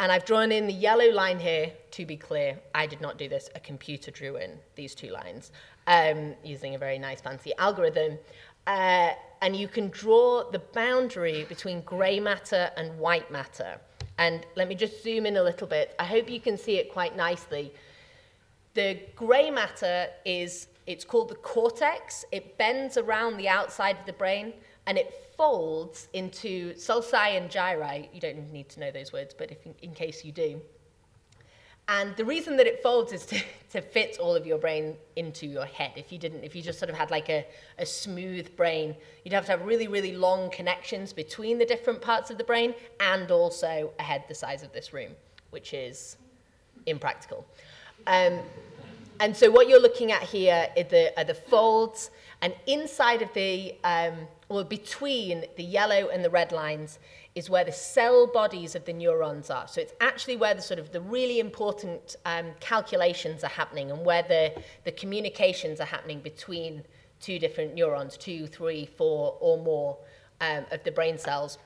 And 0.00 0.10
I've 0.10 0.24
drawn 0.24 0.50
in 0.50 0.66
the 0.66 0.72
yellow 0.72 1.10
line 1.12 1.38
here 1.38 1.72
to 1.92 2.04
be 2.04 2.16
clear. 2.16 2.58
I 2.74 2.86
did 2.86 3.00
not 3.00 3.18
do 3.18 3.28
this. 3.28 3.48
A 3.54 3.60
computer 3.60 4.10
drew 4.10 4.36
in 4.36 4.58
these 4.74 4.96
two 4.96 5.10
lines 5.10 5.52
um, 5.86 6.34
using 6.42 6.74
a 6.74 6.78
very 6.78 6.98
nice 6.98 7.20
fancy 7.20 7.52
algorithm. 7.56 8.18
Uh, 8.66 9.10
and 9.42 9.54
you 9.54 9.68
can 9.68 9.90
draw 9.90 10.50
the 10.50 10.58
boundary 10.58 11.44
between 11.48 11.82
grey 11.82 12.18
matter 12.18 12.70
and 12.76 12.98
white 12.98 13.30
matter. 13.30 13.78
And 14.18 14.44
let 14.56 14.66
me 14.66 14.74
just 14.74 15.04
zoom 15.04 15.24
in 15.24 15.36
a 15.36 15.42
little 15.42 15.68
bit. 15.68 15.94
I 16.00 16.04
hope 16.04 16.28
you 16.28 16.40
can 16.40 16.58
see 16.58 16.78
it 16.78 16.92
quite 16.92 17.16
nicely. 17.16 17.72
The 18.74 19.00
grey 19.16 19.50
matter 19.50 20.08
is, 20.24 20.68
it's 20.86 21.04
called 21.04 21.28
the 21.28 21.36
cortex. 21.36 22.24
It 22.32 22.56
bends 22.58 22.96
around 22.96 23.36
the 23.36 23.48
outside 23.48 23.98
of 23.98 24.06
the 24.06 24.12
brain 24.14 24.54
and 24.86 24.98
it 24.98 25.14
folds 25.36 26.08
into 26.12 26.74
sulci 26.74 27.36
and 27.36 27.50
gyri. 27.50 28.08
You 28.12 28.20
don't 28.20 28.52
need 28.52 28.68
to 28.70 28.80
know 28.80 28.90
those 28.90 29.12
words, 29.12 29.34
but 29.36 29.50
if 29.50 29.64
in, 29.66 29.74
in 29.82 29.92
case 29.92 30.24
you 30.24 30.32
do. 30.32 30.60
And 31.88 32.16
the 32.16 32.24
reason 32.24 32.56
that 32.56 32.66
it 32.66 32.82
folds 32.82 33.12
is 33.12 33.26
to, 33.26 33.40
to 33.70 33.80
fit 33.80 34.18
all 34.18 34.34
of 34.34 34.46
your 34.46 34.58
brain 34.58 34.96
into 35.16 35.46
your 35.46 35.66
head. 35.66 35.92
If 35.96 36.12
you 36.12 36.18
didn't, 36.18 36.44
if 36.44 36.54
you 36.54 36.62
just 36.62 36.78
sort 36.78 36.90
of 36.90 36.96
had 36.96 37.10
like 37.10 37.28
a, 37.28 37.44
a 37.78 37.84
smooth 37.84 38.56
brain, 38.56 38.96
you'd 39.24 39.34
have 39.34 39.44
to 39.46 39.52
have 39.52 39.62
really, 39.62 39.88
really 39.88 40.16
long 40.16 40.50
connections 40.50 41.12
between 41.12 41.58
the 41.58 41.66
different 41.66 42.00
parts 42.00 42.30
of 42.30 42.38
the 42.38 42.44
brain 42.44 42.74
and 43.00 43.30
also 43.30 43.92
a 43.98 44.02
head 44.02 44.24
the 44.28 44.34
size 44.34 44.62
of 44.62 44.72
this 44.72 44.92
room. 44.92 45.10
which 45.50 45.74
is 45.74 46.16
impractical. 46.86 47.46
Um, 48.06 48.40
and 49.20 49.36
so 49.36 49.50
what 49.50 49.68
you're 49.68 49.80
looking 49.80 50.10
at 50.10 50.22
here 50.22 50.68
are 50.76 50.82
the, 50.82 51.18
are 51.18 51.24
the 51.24 51.34
folds, 51.34 52.10
and 52.40 52.54
inside 52.66 53.22
of 53.22 53.32
the, 53.34 53.74
um, 53.84 54.26
or 54.48 54.64
between 54.64 55.44
the 55.56 55.62
yellow 55.62 56.08
and 56.08 56.24
the 56.24 56.30
red 56.30 56.50
lines, 56.50 56.98
is 57.34 57.48
where 57.48 57.64
the 57.64 57.72
cell 57.72 58.26
bodies 58.26 58.74
of 58.74 58.84
the 58.84 58.92
neurons 58.92 59.48
are. 59.48 59.66
So 59.66 59.80
it's 59.80 59.94
actually 60.00 60.36
where 60.36 60.54
the 60.54 60.60
sort 60.60 60.78
of 60.78 60.92
the 60.92 61.00
really 61.00 61.38
important 61.38 62.16
um, 62.26 62.46
calculations 62.60 63.42
are 63.44 63.48
happening 63.48 63.90
and 63.90 64.04
where 64.04 64.22
the, 64.22 64.52
the 64.84 64.92
communications 64.92 65.80
are 65.80 65.86
happening 65.86 66.20
between 66.20 66.82
two 67.20 67.38
different 67.38 67.74
neurons, 67.74 68.16
two, 68.16 68.46
three, 68.46 68.84
four, 68.84 69.36
or 69.40 69.56
more 69.62 69.96
um, 70.40 70.66
of 70.72 70.82
the 70.84 70.90
brain 70.90 71.16
cells. 71.16 71.58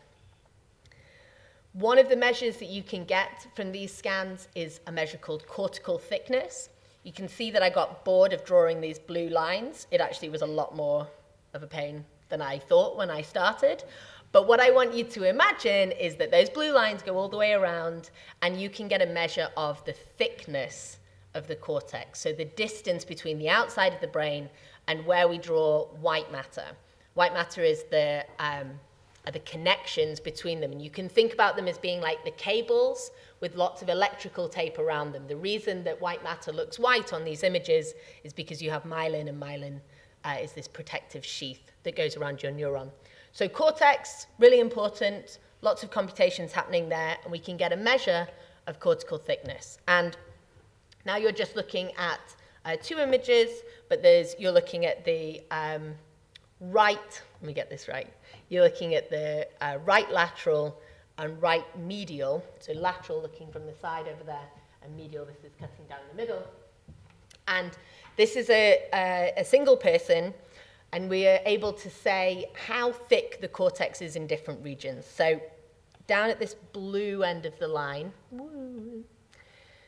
One 1.78 1.98
of 1.98 2.08
the 2.08 2.16
measures 2.16 2.56
that 2.56 2.70
you 2.70 2.82
can 2.82 3.04
get 3.04 3.48
from 3.54 3.70
these 3.70 3.92
scans 3.92 4.48
is 4.54 4.80
a 4.86 4.92
measure 4.92 5.18
called 5.18 5.46
cortical 5.46 5.98
thickness. 5.98 6.70
You 7.02 7.12
can 7.12 7.28
see 7.28 7.50
that 7.50 7.62
I 7.62 7.68
got 7.68 8.02
bored 8.02 8.32
of 8.32 8.46
drawing 8.46 8.80
these 8.80 8.98
blue 8.98 9.28
lines. 9.28 9.86
It 9.90 10.00
actually 10.00 10.30
was 10.30 10.40
a 10.40 10.46
lot 10.46 10.74
more 10.74 11.06
of 11.52 11.62
a 11.62 11.66
pain 11.66 12.06
than 12.30 12.40
I 12.40 12.58
thought 12.58 12.96
when 12.96 13.10
I 13.10 13.20
started. 13.20 13.84
But 14.32 14.48
what 14.48 14.58
I 14.58 14.70
want 14.70 14.94
you 14.94 15.04
to 15.04 15.24
imagine 15.24 15.92
is 15.92 16.16
that 16.16 16.30
those 16.30 16.48
blue 16.48 16.72
lines 16.72 17.02
go 17.02 17.18
all 17.18 17.28
the 17.28 17.36
way 17.36 17.52
around 17.52 18.08
and 18.40 18.58
you 18.58 18.70
can 18.70 18.88
get 18.88 19.02
a 19.02 19.12
measure 19.12 19.50
of 19.54 19.84
the 19.84 19.92
thickness 19.92 20.96
of 21.34 21.46
the 21.46 21.56
cortex. 21.56 22.20
So 22.20 22.32
the 22.32 22.46
distance 22.46 23.04
between 23.04 23.38
the 23.38 23.50
outside 23.50 23.92
of 23.92 24.00
the 24.00 24.08
brain 24.08 24.48
and 24.88 25.04
where 25.04 25.28
we 25.28 25.36
draw 25.36 25.84
white 26.00 26.32
matter. 26.32 26.68
White 27.12 27.34
matter 27.34 27.62
is 27.62 27.82
the 27.90 28.24
um, 28.38 28.80
are 29.26 29.32
the 29.32 29.40
connections 29.40 30.20
between 30.20 30.60
them. 30.60 30.72
And 30.72 30.80
you 30.80 30.90
can 30.90 31.08
think 31.08 31.32
about 31.32 31.56
them 31.56 31.66
as 31.66 31.78
being 31.78 32.00
like 32.00 32.24
the 32.24 32.30
cables 32.32 33.10
with 33.40 33.56
lots 33.56 33.82
of 33.82 33.88
electrical 33.88 34.48
tape 34.48 34.78
around 34.78 35.12
them. 35.12 35.26
The 35.26 35.36
reason 35.36 35.82
that 35.84 36.00
white 36.00 36.22
matter 36.22 36.52
looks 36.52 36.78
white 36.78 37.12
on 37.12 37.24
these 37.24 37.42
images 37.42 37.94
is 38.24 38.32
because 38.32 38.62
you 38.62 38.70
have 38.70 38.84
myelin, 38.84 39.28
and 39.28 39.40
myelin 39.40 39.80
uh, 40.24 40.36
is 40.40 40.52
this 40.52 40.68
protective 40.68 41.24
sheath 41.24 41.72
that 41.82 41.96
goes 41.96 42.16
around 42.16 42.42
your 42.42 42.52
neuron. 42.52 42.90
So 43.32 43.48
cortex, 43.48 44.26
really 44.38 44.60
important, 44.60 45.38
lots 45.60 45.82
of 45.82 45.90
computations 45.90 46.52
happening 46.52 46.88
there, 46.88 47.16
and 47.22 47.32
we 47.32 47.38
can 47.38 47.56
get 47.56 47.72
a 47.72 47.76
measure 47.76 48.26
of 48.66 48.80
cortical 48.80 49.18
thickness. 49.18 49.78
And 49.88 50.16
now 51.04 51.16
you're 51.16 51.32
just 51.32 51.56
looking 51.56 51.92
at 51.98 52.20
uh, 52.64 52.76
two 52.82 52.98
images, 52.98 53.62
but 53.88 54.02
there's, 54.02 54.34
you're 54.38 54.52
looking 54.52 54.86
at 54.86 55.04
the 55.04 55.42
um, 55.50 55.94
right, 56.60 57.22
let 57.40 57.46
me 57.46 57.52
get 57.52 57.70
this 57.70 57.88
right, 57.88 58.12
you're 58.48 58.64
looking 58.64 58.94
at 58.94 59.10
the 59.10 59.48
uh, 59.60 59.78
right 59.84 60.10
lateral 60.10 60.80
and 61.18 61.40
right 61.40 61.64
medial. 61.78 62.44
So 62.60 62.72
lateral 62.72 63.20
looking 63.20 63.50
from 63.50 63.66
the 63.66 63.74
side 63.74 64.06
over 64.08 64.24
there, 64.24 64.48
and 64.82 64.96
medial, 64.96 65.24
this 65.24 65.38
is 65.44 65.52
cutting 65.58 65.84
down 65.88 65.98
the 66.10 66.16
middle. 66.16 66.42
And 67.48 67.72
this 68.16 68.36
is 68.36 68.50
a, 68.50 68.82
a, 68.92 69.32
a 69.38 69.44
single 69.44 69.76
person, 69.76 70.34
and 70.92 71.08
we 71.08 71.26
are 71.26 71.40
able 71.44 71.72
to 71.72 71.90
say 71.90 72.46
how 72.54 72.92
thick 72.92 73.40
the 73.40 73.48
cortex 73.48 74.00
is 74.00 74.16
in 74.16 74.26
different 74.26 74.62
regions. 74.62 75.06
So 75.06 75.40
down 76.06 76.30
at 76.30 76.38
this 76.38 76.54
blue 76.72 77.22
end 77.22 77.46
of 77.46 77.58
the 77.58 77.68
line, 77.68 78.12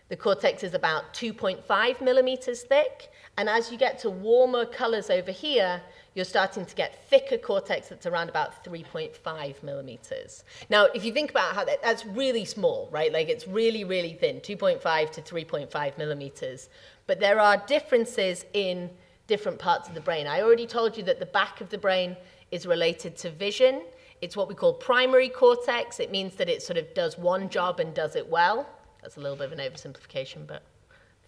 the 0.08 0.16
cortex 0.16 0.62
is 0.62 0.74
about 0.74 1.14
2.5 1.14 2.00
millimeters 2.00 2.62
thick, 2.62 3.10
and 3.36 3.48
as 3.48 3.70
you 3.70 3.78
get 3.78 3.98
to 4.00 4.10
warmer 4.10 4.64
colors 4.64 5.10
over 5.10 5.30
here, 5.30 5.80
you're 6.18 6.24
starting 6.24 6.66
to 6.66 6.74
get 6.74 7.08
thicker 7.08 7.38
cortex 7.38 7.90
that's 7.90 8.04
around 8.04 8.28
about 8.28 8.64
3.5 8.64 9.62
millimeters. 9.62 10.42
Now, 10.68 10.86
if 10.92 11.04
you 11.04 11.12
think 11.12 11.30
about 11.30 11.54
how 11.54 11.64
that, 11.64 11.80
that's 11.80 12.04
really 12.04 12.44
small, 12.44 12.88
right? 12.90 13.12
Like 13.12 13.28
it's 13.28 13.46
really, 13.46 13.84
really 13.84 14.14
thin, 14.14 14.40
2.5 14.40 15.12
to 15.12 15.22
3.5 15.22 15.96
millimeters. 15.96 16.70
But 17.06 17.20
there 17.20 17.38
are 17.38 17.62
differences 17.68 18.44
in 18.52 18.90
different 19.28 19.60
parts 19.60 19.88
of 19.88 19.94
the 19.94 20.00
brain. 20.00 20.26
I 20.26 20.42
already 20.42 20.66
told 20.66 20.96
you 20.96 21.04
that 21.04 21.20
the 21.20 21.26
back 21.26 21.60
of 21.60 21.70
the 21.70 21.78
brain 21.78 22.16
is 22.50 22.66
related 22.66 23.16
to 23.18 23.30
vision. 23.30 23.82
It's 24.20 24.36
what 24.36 24.48
we 24.48 24.56
call 24.56 24.72
primary 24.72 25.28
cortex. 25.28 26.00
It 26.00 26.10
means 26.10 26.34
that 26.34 26.48
it 26.48 26.62
sort 26.62 26.78
of 26.78 26.92
does 26.94 27.16
one 27.16 27.48
job 27.48 27.78
and 27.78 27.94
does 27.94 28.16
it 28.16 28.28
well. 28.28 28.68
That's 29.02 29.18
a 29.18 29.20
little 29.20 29.36
bit 29.36 29.52
of 29.52 29.56
an 29.56 29.60
oversimplification, 29.60 30.48
but 30.48 30.64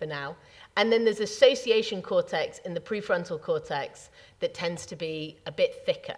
for 0.01 0.07
now. 0.07 0.35
And 0.77 0.91
then 0.93 1.05
there's 1.05 1.21
association 1.21 2.03
cortex 2.03 2.59
in 2.65 2.75
the 2.75 2.81
prefrontal 2.81 3.41
cortex 3.41 4.11
that 4.41 4.55
tends 4.55 4.87
to 4.87 4.97
be 4.97 5.37
a 5.47 5.53
bit 5.53 5.83
thicker. 5.87 6.17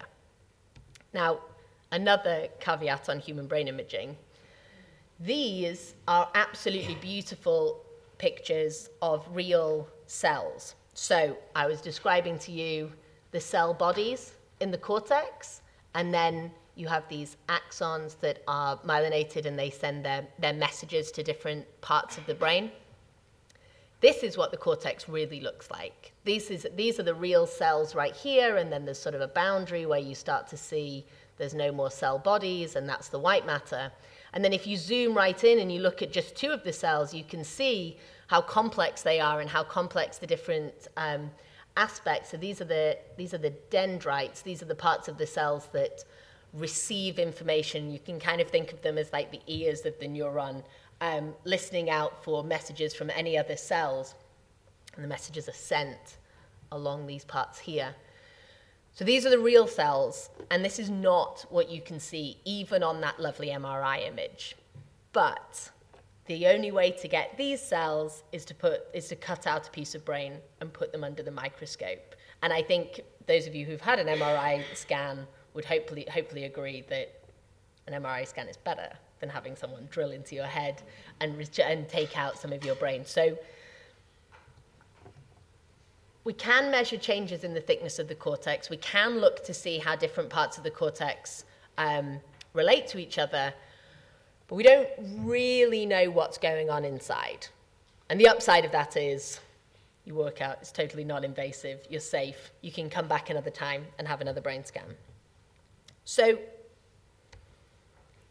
Now, 1.12 1.40
another 1.90 2.48
caveat 2.60 3.10
on 3.10 3.18
human 3.18 3.46
brain 3.46 3.68
imaging 3.68 4.16
these 5.20 5.94
are 6.08 6.28
absolutely 6.34 6.96
beautiful 6.96 7.84
pictures 8.18 8.88
of 9.02 9.24
real 9.30 9.86
cells. 10.06 10.74
So, 10.94 11.36
I 11.54 11.66
was 11.66 11.80
describing 11.80 12.40
to 12.40 12.50
you 12.50 12.90
the 13.30 13.38
cell 13.38 13.72
bodies 13.72 14.32
in 14.58 14.72
the 14.72 14.78
cortex, 14.78 15.60
and 15.94 16.12
then 16.12 16.50
you 16.74 16.88
have 16.88 17.08
these 17.08 17.36
axons 17.48 18.18
that 18.20 18.42
are 18.48 18.78
myelinated 18.78 19.46
and 19.46 19.56
they 19.56 19.70
send 19.70 20.04
their, 20.04 20.26
their 20.40 20.54
messages 20.54 21.12
to 21.12 21.22
different 21.22 21.66
parts 21.82 22.18
of 22.18 22.26
the 22.26 22.34
brain. 22.34 22.72
This 24.02 24.24
is 24.24 24.36
what 24.36 24.50
the 24.50 24.56
cortex 24.56 25.08
really 25.08 25.40
looks 25.40 25.70
like. 25.70 26.12
These, 26.24 26.50
is, 26.50 26.66
these 26.74 26.98
are 26.98 27.04
the 27.04 27.14
real 27.14 27.46
cells 27.46 27.94
right 27.94 28.14
here, 28.14 28.56
and 28.56 28.70
then 28.70 28.84
there's 28.84 28.98
sort 28.98 29.14
of 29.14 29.20
a 29.20 29.28
boundary 29.28 29.86
where 29.86 30.00
you 30.00 30.16
start 30.16 30.48
to 30.48 30.56
see 30.56 31.06
there's 31.38 31.54
no 31.54 31.70
more 31.70 31.88
cell 31.88 32.18
bodies, 32.18 32.74
and 32.74 32.88
that's 32.88 33.08
the 33.08 33.18
white 33.20 33.46
matter. 33.46 33.92
And 34.32 34.44
then 34.44 34.52
if 34.52 34.66
you 34.66 34.76
zoom 34.76 35.14
right 35.14 35.42
in 35.44 35.60
and 35.60 35.70
you 35.70 35.78
look 35.78 36.02
at 36.02 36.12
just 36.12 36.34
two 36.34 36.50
of 36.50 36.64
the 36.64 36.72
cells, 36.72 37.14
you 37.14 37.22
can 37.22 37.44
see 37.44 37.96
how 38.26 38.40
complex 38.40 39.02
they 39.02 39.20
are 39.20 39.40
and 39.40 39.48
how 39.48 39.62
complex 39.62 40.18
the 40.18 40.26
different 40.26 40.88
um, 40.96 41.30
aspects. 41.76 42.30
So 42.30 42.38
these 42.38 42.60
are 42.60 42.64
the 42.64 42.98
these 43.16 43.32
are 43.34 43.38
the 43.38 43.54
dendrites. 43.70 44.42
These 44.42 44.62
are 44.62 44.66
the 44.66 44.74
parts 44.74 45.06
of 45.06 45.16
the 45.16 45.26
cells 45.26 45.68
that 45.72 46.04
receive 46.52 47.18
information. 47.18 47.90
You 47.90 47.98
can 47.98 48.18
kind 48.18 48.40
of 48.40 48.48
think 48.48 48.72
of 48.72 48.82
them 48.82 48.98
as 48.98 49.12
like 49.12 49.30
the 49.30 49.40
ears 49.46 49.86
of 49.86 49.98
the 50.00 50.06
neuron 50.06 50.64
um, 51.02 51.34
listening 51.44 51.90
out 51.90 52.24
for 52.24 52.44
messages 52.44 52.94
from 52.94 53.10
any 53.10 53.36
other 53.36 53.56
cells. 53.56 54.14
And 54.94 55.04
the 55.04 55.08
messages 55.08 55.48
are 55.48 55.52
sent 55.52 56.16
along 56.70 57.06
these 57.06 57.24
parts 57.24 57.58
here. 57.58 57.94
So 58.94 59.04
these 59.04 59.26
are 59.26 59.30
the 59.30 59.38
real 59.38 59.66
cells, 59.66 60.30
and 60.50 60.64
this 60.64 60.78
is 60.78 60.90
not 60.90 61.46
what 61.48 61.70
you 61.70 61.80
can 61.80 61.98
see 61.98 62.36
even 62.44 62.82
on 62.82 63.00
that 63.00 63.18
lovely 63.18 63.48
MRI 63.48 64.06
image. 64.06 64.54
But 65.12 65.70
the 66.26 66.46
only 66.46 66.70
way 66.70 66.90
to 66.92 67.08
get 67.08 67.36
these 67.36 67.60
cells 67.60 68.22
is 68.32 68.44
to 68.44 68.54
put 68.54 68.82
is 68.92 69.08
to 69.08 69.16
cut 69.16 69.46
out 69.46 69.66
a 69.66 69.70
piece 69.70 69.94
of 69.94 70.04
brain 70.04 70.34
and 70.60 70.72
put 70.72 70.92
them 70.92 71.04
under 71.04 71.22
the 71.22 71.30
microscope. 71.30 72.14
And 72.42 72.52
I 72.52 72.62
think 72.62 73.00
those 73.26 73.46
of 73.46 73.54
you 73.54 73.64
who've 73.64 73.80
had 73.80 73.98
an 73.98 74.06
MRI 74.06 74.62
scan 74.74 75.26
would 75.54 75.64
hopefully 75.64 76.06
hopefully 76.12 76.44
agree 76.44 76.84
that 76.90 77.22
an 77.86 78.00
MRI 78.00 78.28
scan 78.28 78.46
is 78.46 78.58
better 78.58 78.90
than 79.22 79.30
having 79.30 79.54
someone 79.56 79.88
drill 79.88 80.10
into 80.10 80.34
your 80.34 80.46
head 80.46 80.82
and, 81.20 81.48
and 81.64 81.88
take 81.88 82.18
out 82.18 82.36
some 82.36 82.52
of 82.52 82.64
your 82.64 82.74
brain. 82.74 83.06
So 83.06 83.38
we 86.24 86.32
can 86.32 86.72
measure 86.72 86.98
changes 86.98 87.44
in 87.44 87.54
the 87.54 87.60
thickness 87.60 88.00
of 88.00 88.08
the 88.08 88.16
cortex. 88.16 88.68
We 88.68 88.76
can 88.78 89.20
look 89.20 89.44
to 89.44 89.54
see 89.54 89.78
how 89.78 89.94
different 89.94 90.28
parts 90.28 90.58
of 90.58 90.64
the 90.64 90.72
cortex 90.72 91.44
um, 91.78 92.20
relate 92.52 92.88
to 92.88 92.98
each 92.98 93.16
other, 93.16 93.54
but 94.48 94.56
we 94.56 94.64
don't 94.64 94.88
really 95.18 95.86
know 95.86 96.10
what's 96.10 96.36
going 96.36 96.68
on 96.68 96.84
inside. 96.84 97.46
And 98.10 98.20
the 98.20 98.26
upside 98.26 98.64
of 98.64 98.72
that 98.72 98.96
is 98.96 99.38
you 100.04 100.16
work 100.16 100.42
out, 100.42 100.58
it's 100.60 100.72
totally 100.72 101.04
non 101.04 101.22
invasive, 101.22 101.86
you're 101.88 102.00
safe, 102.00 102.50
you 102.60 102.72
can 102.72 102.90
come 102.90 103.06
back 103.06 103.30
another 103.30 103.50
time 103.50 103.86
and 104.00 104.08
have 104.08 104.20
another 104.20 104.40
brain 104.40 104.64
scan. 104.64 104.96
So, 106.04 106.38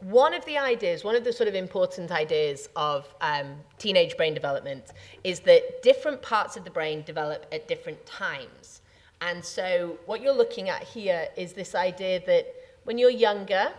one 0.02 0.34
of 0.34 0.44
the 0.46 0.58
ideas, 0.58 1.04
one 1.04 1.14
of 1.14 1.22
the 1.22 1.32
sort 1.32 1.48
of 1.48 1.54
important 1.54 2.10
ideas 2.10 2.68
of 2.74 3.14
um, 3.20 3.54
teenage 3.78 4.16
brain 4.16 4.34
development 4.34 4.84
is 5.22 5.40
that 5.40 5.82
different 5.82 6.20
parts 6.22 6.56
of 6.56 6.64
the 6.64 6.70
brain 6.70 7.02
develop 7.02 7.46
at 7.52 7.68
different 7.68 8.04
times. 8.04 8.80
And 9.20 9.44
so, 9.44 9.98
what 10.06 10.20
you're 10.20 10.34
looking 10.34 10.68
at 10.68 10.82
here 10.82 11.28
is 11.36 11.52
this 11.52 11.76
idea 11.76 12.20
that 12.26 12.52
when 12.84 12.98
you're 12.98 13.10
younger, 13.10 13.72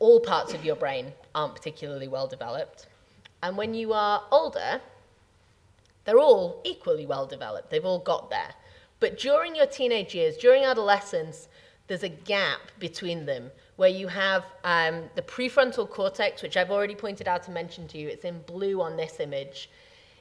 all 0.00 0.18
parts 0.18 0.52
of 0.52 0.64
your 0.64 0.74
brain 0.74 1.12
aren't 1.34 1.54
particularly 1.54 2.08
well 2.08 2.26
developed. 2.26 2.88
And 3.42 3.56
when 3.56 3.74
you 3.74 3.92
are 3.92 4.24
older, 4.32 4.80
they're 6.04 6.18
all 6.18 6.60
equally 6.64 7.06
well 7.06 7.26
developed. 7.26 7.70
They've 7.70 7.84
all 7.84 8.00
got 8.00 8.30
there. 8.30 8.54
But 8.98 9.18
during 9.18 9.54
your 9.54 9.66
teenage 9.66 10.14
years, 10.14 10.36
during 10.36 10.64
adolescence, 10.64 11.48
there's 11.86 12.02
a 12.02 12.08
gap 12.08 12.60
between 12.78 13.26
them 13.26 13.50
where 13.80 13.88
you 13.88 14.08
have 14.08 14.44
um, 14.64 15.04
the 15.14 15.22
prefrontal 15.22 15.88
cortex, 15.88 16.42
which 16.42 16.58
I've 16.58 16.70
already 16.70 16.94
pointed 16.94 17.26
out 17.26 17.46
and 17.46 17.54
mentioned 17.54 17.88
to 17.90 17.98
you, 17.98 18.08
it's 18.08 18.26
in 18.26 18.42
blue 18.42 18.82
on 18.82 18.94
this 18.94 19.20
image, 19.20 19.70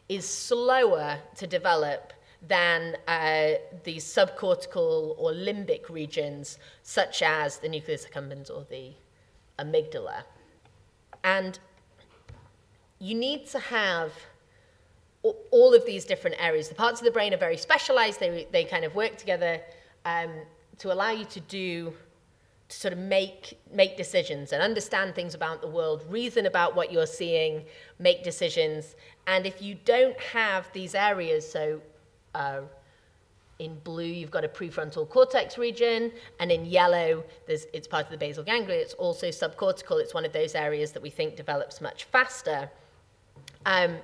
is 0.07 0.25
slower 0.25 1.19
to 1.35 1.45
develop 1.45 2.13
than 2.47 2.95
uh, 3.09 3.55
the 3.83 3.97
subcortical 3.97 5.13
or 5.17 5.33
limbic 5.33 5.89
regions, 5.89 6.57
such 6.83 7.21
as 7.21 7.57
the 7.57 7.67
nucleus 7.67 8.05
accumbens 8.05 8.49
or 8.49 8.65
the 8.69 8.93
amygdala. 9.61 10.23
And 11.25 11.59
you 12.99 13.13
need 13.13 13.45
to 13.47 13.59
have 13.59 14.13
all 15.51 15.73
of 15.73 15.85
these 15.85 16.05
different 16.05 16.37
areas. 16.39 16.69
The 16.69 16.75
parts 16.75 17.01
of 17.01 17.05
the 17.05 17.11
brain 17.11 17.33
are 17.33 17.37
very 17.49 17.57
specialized. 17.57 18.21
They, 18.21 18.47
they 18.53 18.63
kind 18.63 18.85
of 18.85 18.95
work 18.95 19.17
together 19.17 19.59
um, 20.05 20.31
to 20.77 20.93
allow 20.93 21.11
you 21.11 21.25
to 21.25 21.41
do, 21.41 21.93
to 22.69 22.75
sort 22.75 22.93
of 22.93 22.99
make, 22.99 23.59
make 23.73 23.97
decisions 23.97 24.53
and 24.53 24.61
understand 24.61 25.15
things 25.15 25.33
about 25.33 25.61
the 25.61 25.67
world, 25.67 26.05
reason 26.07 26.45
about 26.45 26.75
what 26.75 26.91
you're 26.91 27.07
seeing, 27.07 27.65
make 27.97 28.23
decisions. 28.23 28.95
And 29.25 29.45
if 29.45 29.61
you 29.61 29.75
don't 29.85 30.19
have 30.19 30.71
these 30.71 30.93
areas, 30.93 31.51
so 31.51 31.81
uh, 32.35 32.61
in 33.57 33.77
blue, 33.79 34.05
you've 34.05 34.31
got 34.31 34.45
a 34.45 34.47
prefrontal 34.47 35.09
cortex 35.09 35.57
region, 35.57 36.11
and 36.39 36.51
in 36.51 36.65
yellow, 36.65 37.23
it's 37.47 37.87
part 37.87 38.05
of 38.05 38.11
the 38.11 38.17
basal 38.17 38.43
ganglia. 38.43 38.77
It's 38.77 38.93
also 38.93 39.27
subcortical. 39.27 39.99
It's 39.99 40.13
one 40.13 40.23
of 40.23 40.31
those 40.31 40.53
areas 40.55 40.91
that 40.93 41.01
we 41.01 41.09
think 41.09 41.35
develops 41.35 41.81
much 41.81 42.05
faster. 42.05 42.69
Um, 43.65 43.97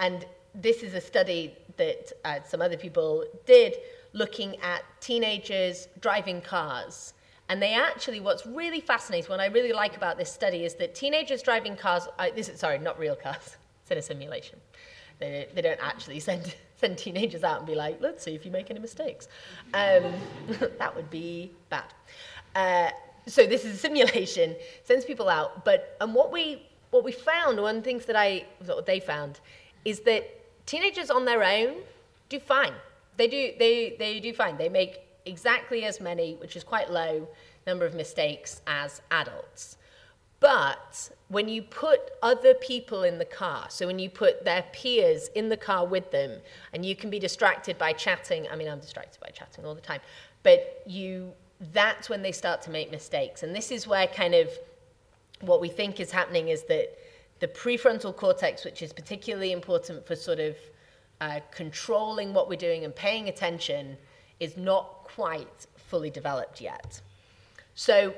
and 0.00 0.26
this 0.54 0.82
is 0.82 0.94
a 0.94 1.00
study 1.00 1.54
that 1.76 2.12
uh, 2.24 2.40
some 2.46 2.60
other 2.60 2.76
people 2.76 3.24
did 3.46 3.76
looking 4.12 4.56
at 4.60 4.82
teenagers 5.00 5.88
driving 6.00 6.40
cars. 6.40 7.14
And 7.54 7.62
they 7.62 7.74
actually, 7.74 8.18
what's 8.18 8.44
really 8.44 8.80
fascinating, 8.80 9.30
what 9.30 9.38
I 9.38 9.46
really 9.46 9.72
like 9.72 9.96
about 9.96 10.18
this 10.18 10.28
study 10.28 10.64
is 10.64 10.74
that 10.74 10.92
teenagers 10.92 11.40
driving 11.40 11.76
cars, 11.76 12.08
uh, 12.18 12.26
this 12.34 12.48
is, 12.48 12.58
sorry, 12.58 12.80
not 12.80 12.98
real 12.98 13.14
cars, 13.14 13.56
it's 13.82 13.92
in 13.92 13.98
a 13.98 14.02
simulation. 14.02 14.58
They, 15.20 15.46
they 15.54 15.62
don't 15.62 15.78
actually 15.80 16.18
send, 16.18 16.52
send 16.78 16.98
teenagers 16.98 17.44
out 17.44 17.58
and 17.58 17.66
be 17.68 17.76
like, 17.76 17.98
let's 18.00 18.24
see 18.24 18.34
if 18.34 18.44
you 18.44 18.50
make 18.50 18.72
any 18.72 18.80
mistakes. 18.80 19.28
Um, 19.72 20.02
that 20.80 20.96
would 20.96 21.08
be 21.10 21.52
bad. 21.70 21.94
Uh, 22.56 22.90
so 23.28 23.46
this 23.46 23.64
is 23.64 23.76
a 23.76 23.78
simulation, 23.78 24.56
sends 24.82 25.04
people 25.04 25.28
out. 25.28 25.64
But 25.64 25.96
and 26.00 26.12
what 26.12 26.32
we 26.32 26.60
what 26.90 27.04
we 27.04 27.12
found, 27.12 27.62
one 27.62 27.76
of 27.76 27.84
the 27.84 27.88
things 27.88 28.04
that 28.06 28.16
I 28.16 28.46
what 28.66 28.84
they 28.84 28.98
found, 28.98 29.38
is 29.84 30.00
that 30.00 30.24
teenagers 30.66 31.08
on 31.08 31.24
their 31.24 31.44
own 31.44 31.76
do 32.28 32.40
fine. 32.40 32.72
They 33.16 33.28
do, 33.28 33.52
they, 33.60 33.94
they 33.96 34.18
do 34.18 34.32
fine. 34.32 34.56
They 34.56 34.68
make 34.68 35.03
exactly 35.26 35.84
as 35.84 36.00
many, 36.00 36.34
which 36.34 36.56
is 36.56 36.64
quite 36.64 36.90
low, 36.90 37.28
number 37.66 37.84
of 37.84 37.94
mistakes 37.94 38.60
as 38.66 39.00
adults. 39.10 39.76
But 40.40 41.10
when 41.28 41.48
you 41.48 41.62
put 41.62 42.10
other 42.22 42.52
people 42.52 43.02
in 43.02 43.18
the 43.18 43.24
car, 43.24 43.66
so 43.70 43.86
when 43.86 43.98
you 43.98 44.10
put 44.10 44.44
their 44.44 44.64
peers 44.72 45.28
in 45.34 45.48
the 45.48 45.56
car 45.56 45.86
with 45.86 46.10
them, 46.10 46.40
and 46.72 46.84
you 46.84 46.94
can 46.94 47.08
be 47.08 47.18
distracted 47.18 47.78
by 47.78 47.92
chatting, 47.94 48.46
I 48.50 48.56
mean, 48.56 48.68
I'm 48.68 48.80
distracted 48.80 49.20
by 49.20 49.30
chatting 49.30 49.64
all 49.64 49.74
the 49.74 49.80
time, 49.80 50.00
but 50.42 50.82
you, 50.86 51.32
that's 51.72 52.10
when 52.10 52.20
they 52.20 52.32
start 52.32 52.60
to 52.62 52.70
make 52.70 52.90
mistakes. 52.90 53.42
And 53.42 53.56
this 53.56 53.70
is 53.70 53.86
where 53.86 54.06
kind 54.06 54.34
of 54.34 54.50
what 55.40 55.60
we 55.60 55.68
think 55.68 55.98
is 55.98 56.10
happening 56.10 56.48
is 56.48 56.64
that 56.64 56.98
the 57.40 57.48
prefrontal 57.48 58.14
cortex, 58.14 58.64
which 58.64 58.82
is 58.82 58.92
particularly 58.92 59.52
important 59.52 60.06
for 60.06 60.14
sort 60.14 60.40
of 60.40 60.56
uh, 61.20 61.40
controlling 61.50 62.34
what 62.34 62.48
we're 62.48 62.56
doing 62.56 62.84
and 62.84 62.94
paying 62.94 63.28
attention, 63.28 63.96
is 64.40 64.56
not 64.56 65.04
quite 65.04 65.66
fully 65.76 66.10
developed 66.10 66.60
yet. 66.60 67.00
So, 67.74 68.14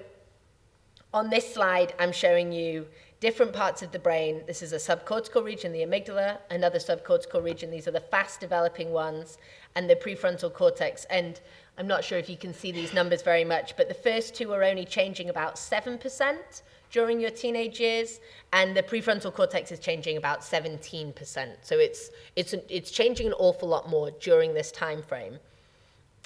on 1.15 1.31
this 1.31 1.55
slide, 1.55 1.95
I'm 1.99 2.13
showing 2.13 2.53
you 2.53 2.87
different 3.21 3.53
parts 3.53 3.83
of 3.83 3.93
the 3.93 3.99
brain. 3.99 4.43
This 4.47 4.61
is 4.63 4.73
a 4.73 4.77
subcortical 4.77 5.43
region, 5.43 5.73
the 5.73 5.81
amygdala, 5.81 6.39
another 6.51 6.79
subcortical 6.79 7.43
region. 7.43 7.71
These 7.71 7.89
are 7.89 7.93
the 7.93 8.01
fast 8.01 8.41
developing 8.41 8.93
ones, 8.93 9.39
and 9.75 9.89
the 9.89 9.97
prefrontal 9.97 10.53
cortex. 10.53 11.05
And 11.07 11.41
I'm 11.79 11.87
not 11.87 12.05
sure 12.05 12.19
if 12.19 12.29
you 12.29 12.37
can 12.37 12.53
see 12.53 12.73
these 12.73 12.93
numbers 12.93 13.23
very 13.23 13.45
much, 13.45 13.77
but 13.77 13.89
the 13.89 13.95
first 13.95 14.35
two 14.35 14.53
are 14.53 14.63
only 14.63 14.85
changing 14.85 15.31
about 15.31 15.57
7% 15.57 16.63
during 16.91 17.21
your 17.21 17.31
teenage 17.31 17.81
years, 17.81 18.21
and 18.53 18.77
the 18.77 18.83
prefrontal 18.83 19.33
cortex 19.33 19.73
is 19.73 19.79
changing 19.79 20.17
about 20.17 20.41
17%. 20.41 21.57
So 21.63 21.79
it's, 21.79 22.11
it's, 22.37 22.55
it's 22.69 22.91
changing 22.91 23.27
an 23.27 23.35
awful 23.35 23.69
lot 23.69 23.89
more 23.89 24.11
during 24.13 24.55
this 24.55 24.71
time 24.71 25.03
frame. 25.03 25.39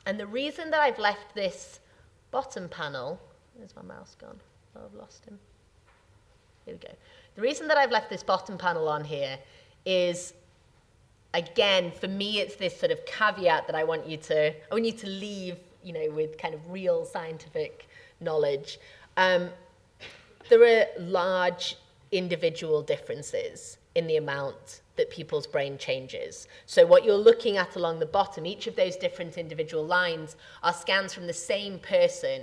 And 0.06 0.18
the 0.18 0.26
reason 0.26 0.70
that 0.70 0.80
I've 0.80 0.98
left 0.98 1.34
this 1.34 1.80
bottom 2.30 2.68
panel, 2.68 3.20
where's 3.54 3.74
my 3.76 3.82
mouse 3.82 4.16
gone? 4.20 4.40
Oh, 4.76 4.80
I've 4.84 4.94
lost 4.94 5.24
him. 5.24 5.38
Here 6.64 6.74
we 6.74 6.78
go. 6.78 6.94
The 7.34 7.42
reason 7.42 7.68
that 7.68 7.76
I've 7.76 7.90
left 7.90 8.10
this 8.10 8.22
bottom 8.22 8.56
panel 8.56 8.88
on 8.88 9.04
here 9.04 9.38
is, 9.84 10.34
again, 11.34 11.92
for 11.92 12.08
me, 12.08 12.40
it's 12.40 12.56
this 12.56 12.78
sort 12.78 12.92
of 12.92 13.04
caveat 13.06 13.66
that 13.66 13.76
I 13.76 13.84
want 13.84 14.06
you 14.06 14.16
to, 14.18 14.48
I 14.50 14.74
want 14.74 14.84
you 14.84 14.92
to 14.92 15.06
leave, 15.06 15.56
you 15.82 15.92
know, 15.92 16.10
with 16.10 16.38
kind 16.38 16.54
of 16.54 16.70
real 16.70 17.04
scientific 17.04 17.88
knowledge. 18.20 18.78
Um, 19.16 19.50
there 20.48 20.62
are 20.62 20.86
large 20.98 21.76
individual 22.12 22.82
differences 22.82 23.78
in 23.94 24.06
the 24.06 24.16
amount 24.16 24.80
that 25.00 25.10
people's 25.10 25.46
brain 25.46 25.76
changes. 25.76 26.46
So 26.66 26.86
what 26.86 27.04
you're 27.04 27.16
looking 27.16 27.56
at 27.56 27.74
along 27.74 27.98
the 27.98 28.06
bottom, 28.06 28.46
each 28.46 28.66
of 28.68 28.76
those 28.76 28.96
different 28.96 29.36
individual 29.36 29.84
lines 29.84 30.36
are 30.62 30.72
scans 30.72 31.12
from 31.12 31.26
the 31.26 31.32
same 31.32 31.78
person 31.80 32.42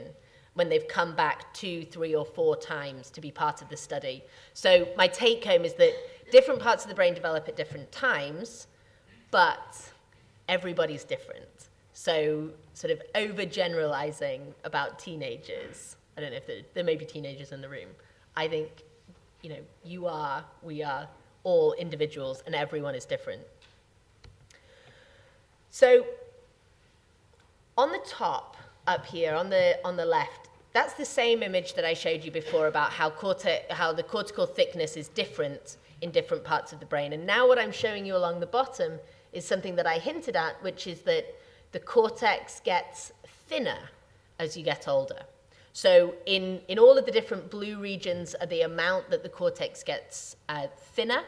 when 0.55 0.67
they've 0.67 0.87
come 0.87 1.15
back 1.15 1.53
two, 1.53 1.85
three, 1.85 2.15
or 2.15 2.25
four 2.25 2.55
times 2.55 3.09
to 3.11 3.21
be 3.21 3.31
part 3.31 3.61
of 3.61 3.69
the 3.69 3.77
study. 3.77 4.23
So 4.53 4.87
my 4.97 5.07
take 5.07 5.45
home 5.45 5.63
is 5.63 5.73
that 5.75 5.93
different 6.31 6.59
parts 6.59 6.83
of 6.83 6.89
the 6.89 6.95
brain 6.95 7.13
develop 7.13 7.47
at 7.47 7.55
different 7.55 7.91
times, 7.91 8.67
but 9.31 9.91
everybody's 10.49 11.03
different. 11.05 11.69
So 11.93 12.49
sort 12.73 12.91
of 12.91 13.01
overgeneralizing 13.15 14.41
about 14.65 14.99
teenagers 14.99 15.97
I 16.17 16.21
don't 16.21 16.31
know 16.31 16.37
if 16.37 16.47
there, 16.47 16.61
there 16.73 16.83
may 16.83 16.95
be 16.95 17.05
teenagers 17.05 17.51
in 17.51 17.61
the 17.61 17.69
room. 17.69 17.89
I 18.35 18.47
think, 18.47 18.69
you 19.43 19.51
know, 19.51 19.59
you 19.83 20.07
are, 20.07 20.43
we 20.63 20.81
are 20.83 21.07
all 21.43 21.73
individuals 21.73 22.43
and 22.45 22.55
everyone 22.55 22.95
is 22.95 23.05
different. 23.05 23.41
So 25.69 26.05
on 27.77 27.91
the 27.91 28.01
top 28.05 28.57
up 28.87 29.05
here, 29.05 29.35
on 29.35 29.49
the, 29.49 29.79
on 29.85 29.95
the 29.97 30.05
left, 30.05 30.49
that's 30.73 30.93
the 30.93 31.05
same 31.05 31.43
image 31.43 31.73
that 31.75 31.85
I 31.85 31.93
showed 31.93 32.23
you 32.23 32.31
before 32.31 32.67
about 32.67 32.91
how, 32.91 33.09
corte- 33.09 33.69
how 33.69 33.93
the 33.93 34.03
cortical 34.03 34.45
thickness 34.45 34.97
is 34.97 35.07
different 35.09 35.77
in 36.01 36.11
different 36.11 36.43
parts 36.43 36.73
of 36.73 36.79
the 36.79 36.85
brain. 36.85 37.13
And 37.13 37.25
now 37.25 37.47
what 37.47 37.57
I'm 37.57 37.71
showing 37.71 38.05
you 38.05 38.15
along 38.15 38.39
the 38.39 38.45
bottom 38.45 38.99
is 39.33 39.45
something 39.45 39.75
that 39.75 39.87
I 39.87 39.97
hinted 39.97 40.35
at, 40.35 40.61
which 40.63 40.87
is 40.87 41.01
that 41.01 41.25
the 41.71 41.79
cortex 41.79 42.59
gets 42.59 43.11
thinner 43.47 43.89
as 44.39 44.55
you 44.55 44.63
get 44.63 44.87
older. 44.87 45.21
So 45.77 46.15
in, 46.25 46.59
in 46.69 46.79
all 46.79 46.97
of 46.97 47.05
the 47.05 47.11
different 47.11 47.51
blue 47.51 47.77
regions 47.77 48.33
are 48.41 48.47
the 48.47 48.61
amount 48.61 49.11
that 49.11 49.21
the 49.21 49.29
cortex 49.29 49.83
gets 49.83 50.35
uh, 50.49 50.65
thinner. 50.95 51.21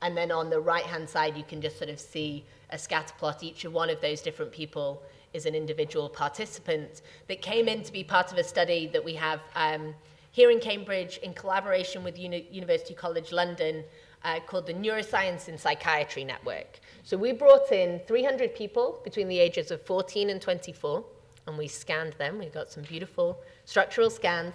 And 0.00 0.16
then 0.16 0.30
on 0.30 0.48
the 0.48 0.60
right-hand 0.60 1.08
side, 1.08 1.36
you 1.36 1.42
can 1.42 1.60
just 1.60 1.76
sort 1.76 1.90
of 1.90 1.98
see 1.98 2.44
a 2.70 2.78
scatter 2.78 3.12
plot. 3.18 3.42
Each 3.42 3.64
of 3.64 3.72
one 3.72 3.90
of 3.90 4.00
those 4.00 4.22
different 4.22 4.52
people 4.52 5.02
is 5.32 5.44
an 5.44 5.56
individual 5.56 6.08
participant 6.08 7.02
that 7.26 7.42
came 7.42 7.66
in 7.66 7.82
to 7.82 7.90
be 7.92 8.04
part 8.04 8.30
of 8.30 8.38
a 8.38 8.44
study 8.44 8.86
that 8.92 9.04
we 9.04 9.14
have 9.14 9.40
um, 9.56 9.92
here 10.30 10.52
in 10.52 10.60
Cambridge 10.60 11.16
in 11.24 11.34
collaboration 11.34 12.04
with 12.04 12.16
Uni- 12.16 12.46
University 12.52 12.94
College 12.94 13.32
London 13.32 13.82
uh, 14.22 14.38
called 14.46 14.68
the 14.68 14.74
Neuroscience 14.74 15.48
in 15.48 15.58
Psychiatry 15.58 16.22
Network. 16.22 16.78
So 17.02 17.16
we 17.16 17.32
brought 17.32 17.72
in 17.72 18.00
300 18.06 18.54
people 18.54 19.00
between 19.02 19.26
the 19.26 19.40
ages 19.40 19.72
of 19.72 19.82
14 19.82 20.30
and 20.30 20.40
24 20.40 21.04
and 21.46 21.58
we 21.58 21.68
scanned 21.68 22.14
them. 22.14 22.38
We 22.38 22.46
got 22.46 22.70
some 22.70 22.84
beautiful 22.84 23.40
structural 23.70 24.10
scans, 24.10 24.54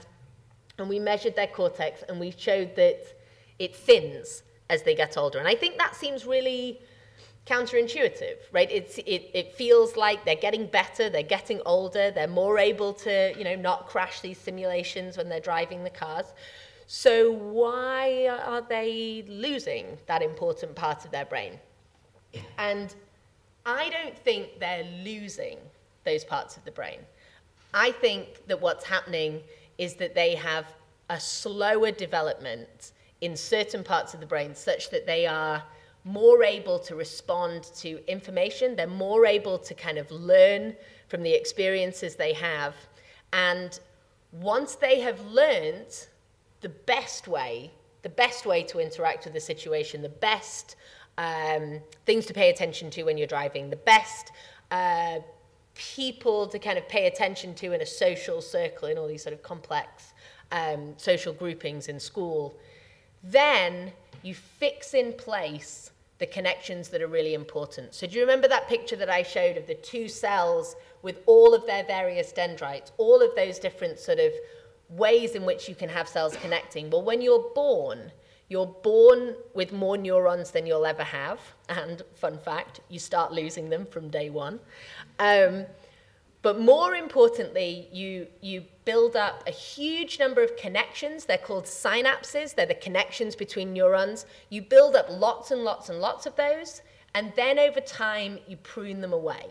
and 0.78 0.90
we 0.90 1.00
measured 1.00 1.36
their 1.38 1.48
cortex, 1.48 2.04
and 2.10 2.20
we 2.20 2.32
showed 2.32 2.76
that 2.76 3.00
it 3.60 3.74
thins 3.74 4.44
as 4.70 4.84
they 4.84 4.94
get 4.94 5.18
older. 5.18 5.40
And 5.40 5.48
I 5.48 5.56
think 5.56 5.78
that 5.78 5.96
seems 5.96 6.26
really 6.26 6.82
counterintuitive, 7.46 8.40
right? 8.52 8.70
It's, 8.70 8.98
it, 8.98 9.30
it 9.34 9.54
feels 9.54 9.96
like 9.96 10.26
they're 10.26 10.36
getting 10.48 10.66
better, 10.66 11.10
they're 11.10 11.24
getting 11.38 11.62
older, 11.66 12.12
they're 12.12 12.28
more 12.28 12.60
able 12.60 12.92
to, 13.08 13.34
you 13.38 13.46
know, 13.46 13.56
not 13.56 13.88
crash 13.88 14.20
these 14.20 14.38
simulations 14.38 15.16
when 15.16 15.30
they're 15.30 15.40
driving 15.40 15.86
the 15.86 15.96
cars. 16.04 16.34
So 16.88 17.32
why 17.32 18.28
are 18.28 18.62
they 18.62 19.24
losing 19.30 19.98
that 20.08 20.22
important 20.24 20.76
part 20.76 21.06
of 21.06 21.12
their 21.12 21.26
brain? 21.26 21.54
And 22.58 22.94
I 23.66 23.90
don't 23.90 24.18
think 24.18 24.60
they're 24.60 24.90
losing 25.04 25.58
those 26.04 26.26
parts 26.26 26.58
of 26.58 26.66
the 26.66 26.72
brain. 26.72 27.00
I 27.76 27.92
think 27.92 28.48
that 28.48 28.62
what's 28.62 28.86
happening 28.86 29.42
is 29.78 29.96
that 29.96 30.16
they 30.16 30.34
have 30.36 30.74
a 31.10 31.20
slower 31.20 31.92
development 31.92 32.94
in 33.20 33.36
certain 33.36 33.84
parts 33.84 34.14
of 34.14 34.22
the 34.22 34.26
brain 34.26 34.56
such 34.56 34.90
that 34.92 35.06
they 35.06 35.28
are 35.28 35.62
more 36.06 36.44
able 36.44 36.80
to 36.80 36.96
respond 36.96 37.64
to 37.76 38.00
information, 38.10 38.76
they're 38.76 38.88
more 38.88 39.26
able 39.26 39.58
to 39.58 39.74
kind 39.74 39.98
of 39.98 40.10
learn 40.10 40.74
from 41.10 41.22
the 41.22 41.34
experiences 41.34 42.16
they 42.16 42.32
have. 42.32 42.76
And 43.34 43.78
once 44.32 44.76
they 44.76 45.02
have 45.02 45.20
learned 45.26 46.08
the 46.62 46.70
best 46.70 47.28
way, 47.28 47.72
the 48.04 48.10
best 48.10 48.46
way 48.46 48.64
to 48.64 48.80
interact 48.80 49.26
with 49.26 49.34
the 49.34 49.40
situation, 49.40 50.02
the 50.02 50.10
best 50.10 50.78
um, 51.18 51.82
things 52.06 52.26
to 52.28 52.34
pay 52.34 52.50
attention 52.50 52.90
to 52.92 53.04
when 53.04 53.18
you're 53.18 53.28
driving, 53.28 53.70
the 53.70 53.76
best 53.76 54.32
uh, 54.72 55.20
people 55.76 56.48
to 56.48 56.58
kind 56.58 56.78
of 56.78 56.88
pay 56.88 57.08
attention 57.08 57.54
to 57.56 57.74
in 57.74 57.82
a 57.82 57.86
social 57.86 58.42
circle, 58.42 58.88
in 58.88 58.98
all 58.98 59.08
these 59.08 59.24
sort 59.24 59.34
of 59.34 59.44
complex 59.44 60.14
um, 60.52 60.94
social 60.98 61.34
groupings 61.34 61.88
in 61.88 62.00
school, 62.00 62.58
then 63.24 63.92
you 64.24 64.34
fix 64.34 64.94
in 64.94 65.14
place 65.14 65.92
the 66.18 66.26
connections 66.26 66.90
that 66.90 67.02
are 67.02 67.08
really 67.08 67.34
important. 67.34 67.94
So, 67.94 68.08
do 68.08 68.16
you 68.16 68.22
remember 68.22 68.48
that 68.48 68.68
picture 68.68 68.96
that 68.96 69.10
I 69.10 69.22
showed 69.22 69.58
of 69.58 69.68
the 69.68 69.76
two 69.76 70.08
cells 70.08 70.76
with 71.02 71.20
all 71.26 71.54
of 71.54 71.66
their 71.66 71.84
various 71.84 72.32
dendrites, 72.32 72.94
all 72.98 73.22
of 73.22 73.36
those 73.36 73.60
different 73.60 74.00
sort 74.00 74.20
of 74.20 74.32
ways 74.90 75.36
in 75.36 75.44
which 75.46 75.68
you 75.68 75.76
can 75.76 75.90
have 75.90 76.08
cells 76.08 76.36
connecting? 76.38 76.90
Well, 76.90 77.02
when 77.02 77.22
you're 77.22 77.52
born, 77.54 78.12
you're 78.48 78.66
born 78.68 79.36
with 79.54 79.74
more 79.74 79.98
neurons 79.98 80.52
than 80.52 80.66
you'll 80.66 80.86
ever 80.86 81.04
have. 81.04 81.40
And, 81.68 82.02
fun 82.16 82.38
fact, 82.38 82.80
you 82.90 83.00
start 83.00 83.34
losing 83.34 83.70
them 83.70 83.86
from 83.86 84.10
day 84.10 84.30
one. 84.30 84.60
Um, 85.20 85.66
but 86.42 86.60
more 86.60 86.94
importantly, 86.94 87.88
you, 87.92 88.28
you 88.40 88.66
build 88.86 89.16
up 89.16 89.44
a 89.48 89.52
huge 89.52 90.20
number 90.20 90.44
of 90.44 90.56
connections. 90.58 91.26
They're 91.26 91.40
called 91.40 91.66
synapses, 91.66 92.54
they're 92.54 92.68
the 92.68 92.76
connections 92.76 93.36
between 93.36 93.74
neurons. 93.74 94.28
You 94.50 94.62
build 94.62 94.96
up 94.96 95.08
lots 95.10 95.50
and 95.50 95.64
lots 95.64 95.90
and 95.90 96.00
lots 96.00 96.28
of 96.28 96.36
those, 96.36 96.84
and 97.16 97.34
then 97.36 97.58
over 97.58 97.80
time, 97.80 98.38
you 98.48 98.58
prune 98.58 99.02
them 99.02 99.12
away. 99.12 99.48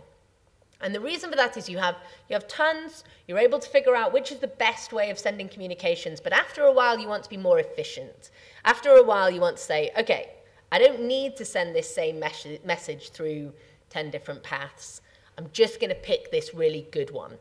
And 0.80 0.94
the 0.94 1.00
reason 1.00 1.30
for 1.30 1.36
that 1.36 1.56
is 1.56 1.68
you 1.68 1.78
have, 1.78 1.96
you 2.28 2.34
have 2.34 2.46
tons, 2.46 3.04
you're 3.26 3.38
able 3.38 3.58
to 3.58 3.68
figure 3.68 3.96
out 3.96 4.12
which 4.12 4.30
is 4.30 4.38
the 4.38 4.46
best 4.46 4.92
way 4.92 5.10
of 5.10 5.18
sending 5.18 5.48
communications, 5.48 6.20
but 6.20 6.32
after 6.32 6.62
a 6.62 6.72
while, 6.72 6.98
you 6.98 7.08
want 7.08 7.24
to 7.24 7.30
be 7.30 7.36
more 7.36 7.58
efficient. 7.58 8.30
After 8.64 8.90
a 8.90 9.02
while, 9.02 9.30
you 9.30 9.40
want 9.40 9.56
to 9.56 9.62
say, 9.62 9.90
okay, 9.98 10.30
I 10.70 10.78
don't 10.78 11.02
need 11.02 11.36
to 11.36 11.44
send 11.44 11.74
this 11.74 11.92
same 11.92 12.20
mes- 12.20 12.58
message 12.64 13.10
through 13.10 13.52
10 13.90 14.10
different 14.10 14.42
paths. 14.42 15.00
I'm 15.36 15.48
just 15.52 15.80
going 15.80 15.90
to 15.90 15.96
pick 15.96 16.30
this 16.30 16.54
really 16.54 16.86
good 16.90 17.10
one. 17.10 17.32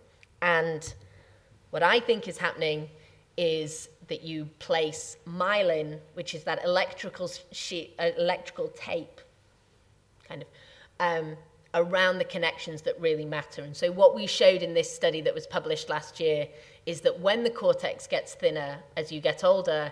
And 0.41 0.93
what 1.69 1.84
I 1.84 1.99
think 1.99 2.27
is 2.27 2.38
happening 2.38 2.89
is 3.38 3.89
that 4.08 4.23
you 4.23 4.45
place 4.60 5.17
myelin, 5.27 5.99
which 6.13 6.36
is 6.36 6.43
that 6.43 6.63
electrical 6.63 7.29
sheet, 7.51 7.95
uh, 7.99 8.10
electrical 8.17 8.67
tape, 8.75 9.21
kind 10.27 10.43
of, 10.43 10.47
um, 10.99 11.38
around 11.73 12.19
the 12.19 12.25
connections 12.25 12.84
that 12.84 12.99
really 12.99 13.25
matter. 13.25 13.63
And 13.63 13.75
so, 13.75 13.91
what 13.91 14.13
we 14.13 14.27
showed 14.27 14.62
in 14.62 14.73
this 14.73 14.93
study 14.93 15.21
that 15.21 15.34
was 15.34 15.47
published 15.47 15.89
last 15.89 16.19
year 16.19 16.47
is 16.86 17.01
that 17.01 17.19
when 17.19 17.43
the 17.43 17.49
cortex 17.49 18.06
gets 18.06 18.36
thinner 18.36 18.77
as 18.95 19.12
you 19.12 19.19
get 19.19 19.43
older, 19.43 19.91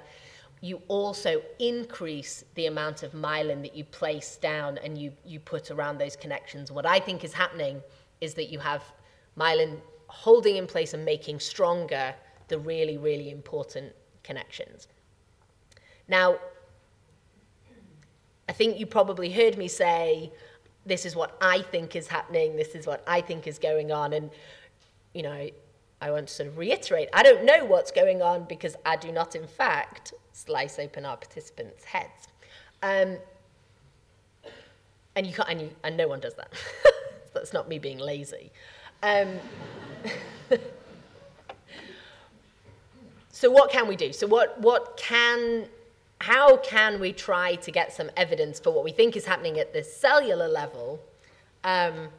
you 0.61 0.81
also 0.87 1.41
increase 1.59 2.45
the 2.53 2.67
amount 2.67 3.01
of 3.01 3.13
myelin 3.13 3.63
that 3.63 3.75
you 3.75 3.83
place 3.83 4.37
down 4.37 4.77
and 4.77 4.95
you, 4.95 5.11
you 5.25 5.39
put 5.39 5.71
around 5.71 5.97
those 5.97 6.15
connections. 6.15 6.71
What 6.71 6.85
I 6.85 6.99
think 6.99 7.23
is 7.23 7.33
happening 7.33 7.81
is 8.21 8.35
that 8.35 8.51
you 8.51 8.59
have 8.59 8.83
myelin 9.37 9.77
holding 10.07 10.57
in 10.57 10.67
place 10.67 10.93
and 10.93 11.03
making 11.03 11.39
stronger 11.39 12.13
the 12.47 12.59
really, 12.59 12.97
really 12.97 13.31
important 13.31 13.91
connections. 14.23 14.87
Now, 16.07 16.37
I 18.47 18.53
think 18.53 18.79
you 18.79 18.85
probably 18.85 19.31
heard 19.31 19.57
me 19.57 19.67
say, 19.67 20.31
this 20.85 21.05
is 21.05 21.15
what 21.15 21.37
I 21.41 21.61
think 21.61 21.95
is 21.95 22.07
happening, 22.07 22.55
this 22.55 22.75
is 22.75 22.85
what 22.85 23.03
I 23.07 23.21
think 23.21 23.47
is 23.47 23.57
going 23.57 23.91
on. 23.91 24.13
And, 24.13 24.29
you 25.13 25.23
know, 25.23 25.49
I 26.01 26.09
want 26.11 26.27
to 26.27 26.33
sort 26.33 26.49
of 26.49 26.57
reiterate 26.57 27.09
I 27.13 27.23
don't 27.23 27.45
know 27.45 27.63
what's 27.65 27.91
going 27.91 28.21
on 28.21 28.45
because 28.45 28.75
I 28.85 28.95
do 28.95 29.11
not, 29.11 29.35
in 29.35 29.47
fact, 29.47 30.13
slice 30.33 30.79
open 30.79 31.05
our 31.05 31.17
participants' 31.17 31.85
heads. 31.85 32.27
Um, 32.81 33.17
and 35.15 35.27
you 35.27 35.33
can't, 35.33 35.49
and, 35.49 35.61
you, 35.61 35.69
and 35.83 35.95
no 35.95 36.07
one 36.07 36.19
does 36.19 36.33
that. 36.35 36.51
That's 37.33 37.53
not 37.53 37.69
me 37.69 37.79
being 37.79 37.99
lazy. 37.99 38.51
Um, 39.03 39.35
so 43.29 43.51
what 43.51 43.71
can 43.71 43.87
we 43.87 43.95
do? 43.95 44.11
So 44.13 44.27
what, 44.27 44.59
what 44.59 44.97
can, 44.97 45.67
how 46.21 46.57
can 46.57 46.99
we 46.99 47.13
try 47.13 47.55
to 47.55 47.71
get 47.71 47.93
some 47.93 48.09
evidence 48.17 48.59
for 48.59 48.71
what 48.71 48.83
we 48.83 48.91
think 48.91 49.15
is 49.15 49.25
happening 49.25 49.59
at 49.59 49.73
the 49.73 49.83
cellular 49.83 50.47
level 50.47 50.99
um, 51.63 52.09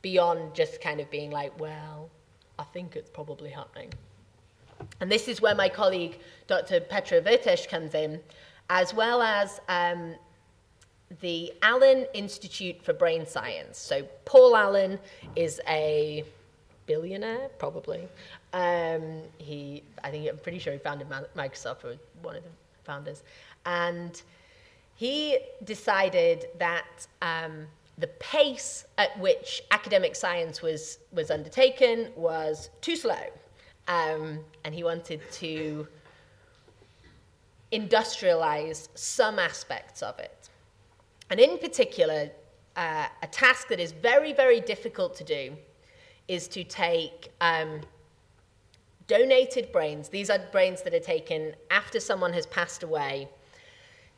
beyond 0.00 0.54
just 0.54 0.80
kind 0.80 1.00
of 1.00 1.10
being 1.10 1.30
like, 1.30 1.58
well, 1.60 2.10
I 2.58 2.64
think 2.64 2.96
it's 2.96 3.10
probably 3.10 3.50
happening. 3.50 3.92
And 5.00 5.10
this 5.10 5.28
is 5.28 5.40
where 5.40 5.54
my 5.54 5.68
colleague, 5.68 6.18
Dr. 6.46 6.80
Petra 6.80 7.20
Vertes, 7.20 7.66
comes 7.66 7.94
in, 7.94 8.20
as 8.70 8.92
well 8.92 9.22
as 9.22 9.60
um, 9.68 10.14
the 11.20 11.52
Allen 11.62 12.06
Institute 12.14 12.82
for 12.82 12.92
Brain 12.92 13.26
Science. 13.26 13.78
So, 13.78 14.02
Paul 14.24 14.56
Allen 14.56 14.98
is 15.34 15.60
a 15.68 16.24
billionaire, 16.86 17.48
probably. 17.58 18.08
Um, 18.52 19.22
he, 19.38 19.82
I 20.02 20.10
think, 20.10 20.28
I'm 20.28 20.38
pretty 20.38 20.58
sure 20.58 20.72
he 20.72 20.78
founded 20.78 21.08
Microsoft, 21.08 21.84
or 21.84 21.96
one 22.22 22.36
of 22.36 22.42
the 22.42 22.50
founders. 22.84 23.22
And 23.64 24.20
he 24.94 25.38
decided 25.64 26.46
that 26.58 27.06
um, 27.22 27.66
the 27.98 28.08
pace 28.08 28.84
at 28.98 29.18
which 29.18 29.62
academic 29.70 30.14
science 30.14 30.60
was, 30.60 30.98
was 31.12 31.30
undertaken 31.30 32.10
was 32.14 32.70
too 32.80 32.96
slow. 32.96 33.14
Um, 33.88 34.40
and 34.64 34.74
he 34.74 34.82
wanted 34.82 35.20
to 35.32 35.86
industrialize 37.72 38.88
some 38.94 39.38
aspects 39.38 40.02
of 40.02 40.18
it. 40.18 40.50
And 41.30 41.40
in 41.40 41.58
particular, 41.58 42.30
uh, 42.76 43.06
a 43.22 43.26
task 43.28 43.68
that 43.68 43.80
is 43.80 43.92
very, 43.92 44.32
very 44.32 44.60
difficult 44.60 45.16
to 45.16 45.24
do 45.24 45.56
is 46.28 46.48
to 46.48 46.64
take 46.64 47.32
um, 47.40 47.80
donated 49.06 49.72
brains, 49.72 50.08
these 50.08 50.30
are 50.30 50.38
brains 50.52 50.82
that 50.82 50.92
are 50.92 51.00
taken 51.00 51.54
after 51.70 52.00
someone 52.00 52.32
has 52.32 52.46
passed 52.46 52.82
away, 52.82 53.28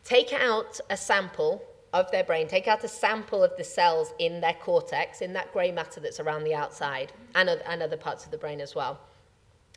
take 0.04 0.32
out 0.32 0.80
a 0.90 0.96
sample 0.96 1.62
of 1.92 2.10
their 2.10 2.24
brain, 2.24 2.46
take 2.46 2.68
out 2.68 2.84
a 2.84 2.88
sample 2.88 3.42
of 3.42 3.56
the 3.56 3.64
cells 3.64 4.12
in 4.18 4.40
their 4.40 4.54
cortex, 4.54 5.20
in 5.20 5.32
that 5.32 5.52
grey 5.52 5.72
matter 5.72 6.00
that's 6.00 6.20
around 6.20 6.44
the 6.44 6.54
outside, 6.54 7.12
and, 7.34 7.48
and 7.48 7.82
other 7.82 7.96
parts 7.96 8.24
of 8.24 8.30
the 8.30 8.38
brain 8.38 8.60
as 8.60 8.74
well, 8.74 9.00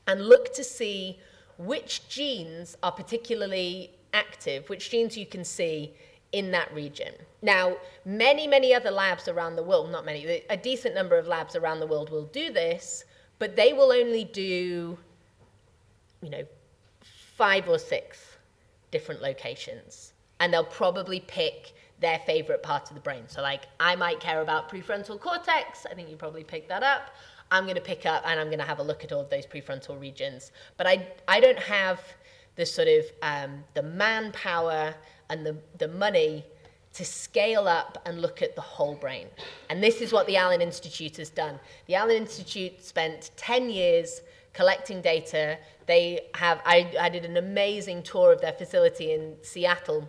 and 0.07 0.27
look 0.27 0.53
to 0.53 0.63
see 0.63 1.19
which 1.57 2.07
genes 2.09 2.77
are 2.83 2.91
particularly 2.91 3.91
active, 4.13 4.67
which 4.69 4.89
genes 4.89 5.17
you 5.17 5.25
can 5.25 5.43
see 5.43 5.93
in 6.31 6.51
that 6.51 6.73
region. 6.73 7.13
Now, 7.41 7.77
many, 8.05 8.47
many 8.47 8.73
other 8.73 8.91
labs 8.91 9.27
around 9.27 9.55
the 9.55 9.63
world, 9.63 9.91
not 9.91 10.05
many, 10.05 10.43
a 10.49 10.57
decent 10.57 10.95
number 10.95 11.17
of 11.17 11.27
labs 11.27 11.55
around 11.55 11.79
the 11.79 11.87
world 11.87 12.09
will 12.09 12.25
do 12.25 12.51
this, 12.51 13.05
but 13.39 13.55
they 13.55 13.73
will 13.73 13.91
only 13.91 14.23
do, 14.23 14.97
you 16.21 16.29
know, 16.29 16.43
five 17.01 17.67
or 17.67 17.79
six 17.79 18.37
different 18.91 19.21
locations. 19.21 20.13
And 20.39 20.53
they'll 20.53 20.63
probably 20.63 21.21
pick 21.21 21.73
their 22.01 22.19
favorite 22.25 22.63
part 22.63 22.89
of 22.89 22.95
the 22.95 23.01
brain. 23.01 23.23
So, 23.27 23.41
like, 23.41 23.61
I 23.79 23.95
might 23.95 24.19
care 24.19 24.41
about 24.41 24.69
prefrontal 24.69 25.19
cortex. 25.19 25.85
I 25.89 25.93
think 25.93 26.09
you 26.09 26.17
probably 26.17 26.43
picked 26.43 26.67
that 26.69 26.83
up. 26.83 27.11
I'm 27.51 27.63
going 27.63 27.75
to 27.75 27.81
pick 27.81 28.05
up 28.05 28.23
and 28.25 28.39
I'm 28.39 28.47
going 28.47 28.59
to 28.59 28.65
have 28.65 28.79
a 28.79 28.83
look 28.83 29.03
at 29.03 29.11
all 29.11 29.21
of 29.21 29.29
those 29.29 29.45
prefrontal 29.45 29.99
regions. 29.99 30.51
But 30.77 30.87
I, 30.87 31.07
I 31.27 31.39
don't 31.39 31.59
have 31.59 32.01
the 32.55 32.65
sort 32.65 32.87
of 32.87 33.05
um, 33.21 33.63
the 33.73 33.83
manpower 33.83 34.95
and 35.29 35.45
the, 35.45 35.57
the 35.77 35.87
money 35.87 36.45
to 36.93 37.05
scale 37.05 37.67
up 37.67 38.01
and 38.05 38.21
look 38.21 38.41
at 38.41 38.55
the 38.55 38.61
whole 38.61 38.95
brain. 38.95 39.27
And 39.69 39.81
this 39.81 40.01
is 40.01 40.11
what 40.11 40.27
the 40.27 40.37
Allen 40.37 40.61
Institute 40.61 41.17
has 41.17 41.29
done. 41.29 41.59
The 41.87 41.95
Allen 41.95 42.17
Institute 42.17 42.83
spent 42.83 43.31
10 43.37 43.69
years 43.69 44.21
collecting 44.53 45.01
data. 45.01 45.57
They 45.87 46.27
have, 46.35 46.61
I, 46.65 46.93
I 46.99 47.09
did 47.09 47.25
an 47.25 47.37
amazing 47.37 48.03
tour 48.03 48.33
of 48.33 48.41
their 48.41 48.53
facility 48.53 49.13
in 49.13 49.35
Seattle 49.41 50.07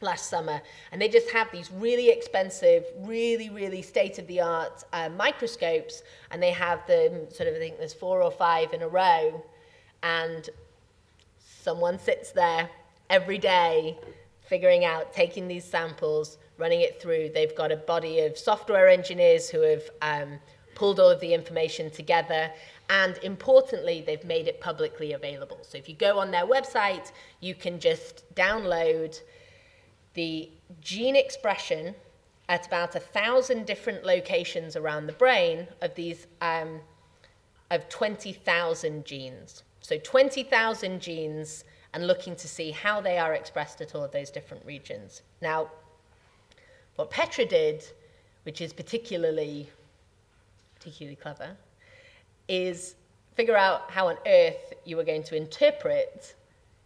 last 0.00 0.28
summer, 0.28 0.60
and 0.92 1.00
they 1.00 1.08
just 1.08 1.30
have 1.30 1.50
these 1.50 1.70
really 1.72 2.10
expensive, 2.10 2.84
really, 2.98 3.50
really 3.50 3.82
state 3.82 4.18
of 4.18 4.26
the 4.26 4.40
art 4.40 4.84
uh, 4.92 5.08
microscopes, 5.08 6.02
and 6.30 6.42
they 6.42 6.50
have 6.50 6.86
them 6.86 7.30
sort 7.30 7.48
of, 7.48 7.54
I 7.54 7.58
think 7.58 7.78
there's 7.78 7.94
four 7.94 8.22
or 8.22 8.30
five 8.30 8.72
in 8.72 8.82
a 8.82 8.88
row, 8.88 9.44
and 10.02 10.48
someone 11.38 11.98
sits 11.98 12.32
there 12.32 12.68
every 13.10 13.38
day 13.38 13.98
figuring 14.46 14.84
out, 14.84 15.12
taking 15.12 15.48
these 15.48 15.64
samples, 15.64 16.38
running 16.58 16.80
it 16.80 17.00
through. 17.00 17.30
They've 17.34 17.54
got 17.54 17.72
a 17.72 17.76
body 17.76 18.20
of 18.20 18.38
software 18.38 18.88
engineers 18.88 19.48
who 19.48 19.60
have 19.62 19.82
um, 20.02 20.38
pulled 20.74 21.00
all 21.00 21.10
of 21.10 21.20
the 21.20 21.34
information 21.34 21.90
together. 21.90 22.50
And 22.88 23.18
importantly, 23.24 24.04
they've 24.06 24.24
made 24.24 24.46
it 24.46 24.60
publicly 24.60 25.12
available. 25.14 25.58
So 25.62 25.76
if 25.78 25.88
you 25.88 25.96
go 25.96 26.20
on 26.20 26.30
their 26.30 26.46
website, 26.46 27.10
you 27.40 27.54
can 27.54 27.80
just 27.80 28.22
download 28.34 29.20
the 30.16 30.50
gene 30.80 31.14
expression 31.14 31.94
at 32.48 32.66
about 32.66 32.96
a 32.96 33.00
thousand 33.00 33.66
different 33.66 34.04
locations 34.04 34.74
around 34.74 35.06
the 35.06 35.12
brain 35.12 35.68
of 35.82 35.94
these 35.94 36.26
um, 36.40 36.80
of 37.70 37.88
20,000 37.88 39.04
genes. 39.04 39.62
So 39.80 39.98
20,000 39.98 41.00
genes 41.00 41.64
and 41.92 42.06
looking 42.06 42.34
to 42.36 42.48
see 42.48 42.70
how 42.70 43.00
they 43.00 43.18
are 43.18 43.34
expressed 43.34 43.80
at 43.80 43.94
all 43.94 44.04
of 44.04 44.10
those 44.10 44.30
different 44.30 44.64
regions. 44.64 45.22
Now, 45.40 45.70
what 46.96 47.10
Petra 47.10 47.44
did, 47.44 47.84
which 48.44 48.60
is 48.60 48.72
particularly, 48.72 49.68
particularly 50.76 51.16
clever, 51.16 51.56
is 52.48 52.94
figure 53.34 53.56
out 53.56 53.90
how 53.90 54.08
on 54.08 54.16
earth 54.26 54.72
you 54.84 54.96
were 54.96 55.04
going 55.04 55.22
to 55.24 55.36
interpret 55.36 56.34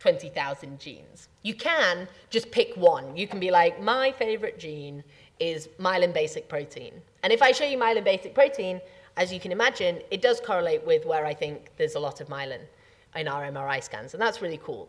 20,000 0.00 0.80
genes. 0.80 1.28
You 1.42 1.54
can 1.54 2.06
just 2.28 2.50
pick 2.50 2.76
one. 2.76 3.16
You 3.16 3.26
can 3.26 3.40
be 3.40 3.50
like, 3.50 3.80
my 3.80 4.12
favorite 4.12 4.58
gene 4.58 5.02
is 5.38 5.68
myelin 5.78 6.12
basic 6.12 6.48
protein. 6.48 6.92
And 7.22 7.32
if 7.32 7.40
I 7.42 7.52
show 7.52 7.64
you 7.64 7.78
myelin 7.78 8.04
basic 8.04 8.34
protein, 8.34 8.80
as 9.16 9.32
you 9.32 9.40
can 9.40 9.52
imagine, 9.52 10.00
it 10.10 10.22
does 10.22 10.40
correlate 10.40 10.84
with 10.86 11.06
where 11.06 11.24
I 11.24 11.34
think 11.34 11.70
there's 11.76 11.94
a 11.94 12.00
lot 12.00 12.20
of 12.20 12.28
myelin 12.28 12.60
in 13.16 13.26
our 13.26 13.50
MRI 13.50 13.82
scans, 13.82 14.14
and 14.14 14.22
that's 14.22 14.40
really 14.40 14.60
cool. 14.62 14.88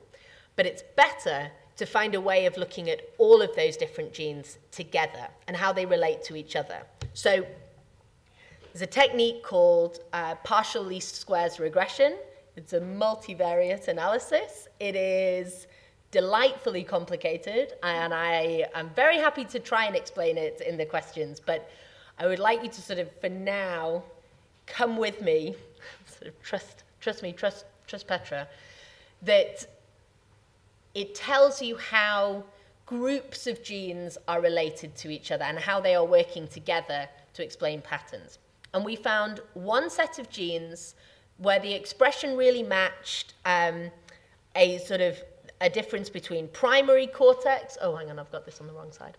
But 0.56 0.66
it's 0.66 0.84
better 0.96 1.50
to 1.78 1.86
find 1.86 2.14
a 2.16 2.22
way 2.22 2.46
of 2.46 2.58
looking 2.58 2.90
at 2.90 3.02
all 3.18 3.42
of 3.42 3.56
those 3.56 3.78
different 3.78 4.14
genes 4.14 4.58
together 4.72 5.28
and 5.48 5.58
how 5.58 5.74
they 5.74 5.86
relate 5.86 6.22
to 6.24 6.36
each 6.36 6.56
other. 6.56 6.82
So 7.14 7.46
there's 8.72 8.82
a 8.82 8.86
technique 8.86 9.44
called 9.44 10.00
uh, 10.14 10.36
partial 10.44 10.84
least 10.84 11.16
squares 11.16 11.60
regression. 11.60 12.18
It's 12.56 12.74
a 12.74 12.80
multivariate 12.80 13.88
analysis. 13.88 14.68
It 14.80 14.96
is 14.96 15.68
delightfully 16.12 16.84
complicated, 16.84 17.74
and 17.84 18.14
I 18.14 18.68
am 18.76 18.90
very 18.90 19.18
happy 19.18 19.46
to 19.46 19.60
try 19.60 19.86
and 19.86 19.96
explain 19.96 20.38
it 20.38 20.62
in 20.62 20.78
the 20.78 20.86
questions, 20.86 21.40
but 21.40 21.70
I 22.20 22.28
would 22.28 22.40
like 22.40 22.62
you 22.62 22.70
to 22.70 22.82
sort 22.82 23.00
of, 23.00 23.10
for 23.20 23.30
now, 23.30 24.04
come 24.68 24.98
with 24.98 25.22
me, 25.22 25.56
sort 26.06 26.28
of 26.28 26.42
trust, 26.44 26.84
trust 27.00 27.24
me, 27.24 27.32
trust, 27.32 27.66
trust 27.88 28.08
Petra, 28.08 28.48
that 29.22 29.66
it 30.94 31.16
tells 31.16 31.62
you 31.62 31.78
how 31.78 32.44
groups 32.86 33.48
of 33.48 33.64
genes 33.64 34.18
are 34.28 34.42
related 34.42 34.94
to 34.98 35.10
each 35.10 35.32
other 35.32 35.46
and 35.46 35.58
how 35.58 35.80
they 35.80 35.96
are 35.96 36.06
working 36.06 36.48
together 36.48 37.08
to 37.34 37.44
explain 37.44 37.82
patterns. 37.82 38.38
And 38.74 38.84
we 38.84 38.98
found 38.98 39.40
one 39.54 39.90
set 39.90 40.20
of 40.20 40.30
genes 40.30 40.96
where 41.38 41.60
the 41.60 41.74
expression 41.74 42.36
really 42.36 42.64
matched 42.64 43.34
um, 43.46 43.92
a 44.56 44.78
sort 44.80 45.02
of 45.02 45.18
a 45.62 45.70
difference 45.70 46.10
between 46.10 46.48
primary 46.50 47.08
cortex. 47.08 47.78
Oh, 47.82 47.96
hang 47.96 48.10
on, 48.10 48.20
I've 48.20 48.32
got 48.32 48.46
this 48.46 48.60
on 48.60 48.68
the 48.68 48.74
wrong 48.74 48.92
side. 48.92 49.18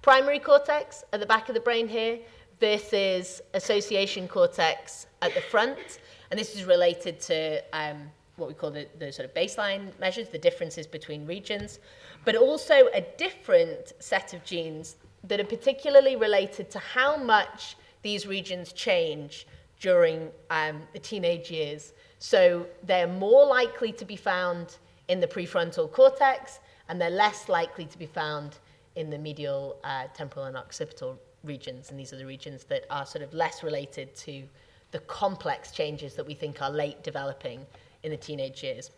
Primary 0.00 0.38
cortex 0.38 1.04
at 1.12 1.20
the 1.20 1.26
back 1.26 1.48
of 1.48 1.54
the 1.54 1.60
brain 1.60 1.88
here 1.88 2.18
versus 2.60 3.42
association 3.54 4.28
cortex 4.28 5.06
at 5.20 5.34
the 5.34 5.40
front. 5.40 5.98
And 6.30 6.38
this 6.38 6.54
is 6.54 6.64
related 6.64 7.20
to 7.22 7.62
um, 7.72 8.10
what 8.36 8.48
we 8.48 8.54
call 8.54 8.70
the, 8.70 8.86
the 8.98 9.12
sort 9.12 9.28
of 9.28 9.34
baseline 9.34 9.98
measures, 9.98 10.28
the 10.28 10.38
differences 10.38 10.86
between 10.86 11.26
regions, 11.26 11.80
but 12.24 12.36
also 12.36 12.88
a 12.94 13.00
different 13.18 13.92
set 13.98 14.34
of 14.34 14.44
genes 14.44 14.96
that 15.24 15.40
are 15.40 15.44
particularly 15.44 16.16
related 16.16 16.70
to 16.70 16.78
how 16.78 17.16
much 17.16 17.76
these 18.02 18.26
regions 18.26 18.72
change 18.72 19.46
during 19.80 20.30
um, 20.50 20.82
the 20.92 20.98
teenage 20.98 21.50
years. 21.50 21.92
So 22.18 22.66
they're 22.82 23.06
more 23.06 23.46
likely 23.46 23.92
to 23.92 24.04
be 24.04 24.16
found 24.16 24.76
in 25.08 25.20
the 25.20 25.26
prefrontal 25.26 25.90
cortex, 25.90 26.60
and 26.88 27.00
they're 27.00 27.10
less 27.10 27.48
likely 27.48 27.84
to 27.86 27.98
be 27.98 28.06
found 28.06 28.58
in 28.96 29.10
the 29.10 29.18
medial, 29.18 29.76
uh, 29.84 30.04
temporal, 30.14 30.46
and 30.46 30.56
occipital 30.56 31.20
regions. 31.44 31.90
And 31.90 31.98
these 31.98 32.12
are 32.12 32.16
the 32.16 32.26
regions 32.26 32.64
that 32.64 32.84
are 32.90 33.06
sort 33.06 33.22
of 33.22 33.32
less 33.34 33.62
related 33.62 34.14
to 34.16 34.42
the 34.90 34.98
complex 35.00 35.70
changes 35.70 36.14
that 36.14 36.26
we 36.26 36.34
think 36.34 36.62
are 36.62 36.70
late 36.70 37.02
developing 37.02 37.66
in 38.02 38.10
the 38.10 38.16
teenage 38.16 38.62
years. 38.62 38.90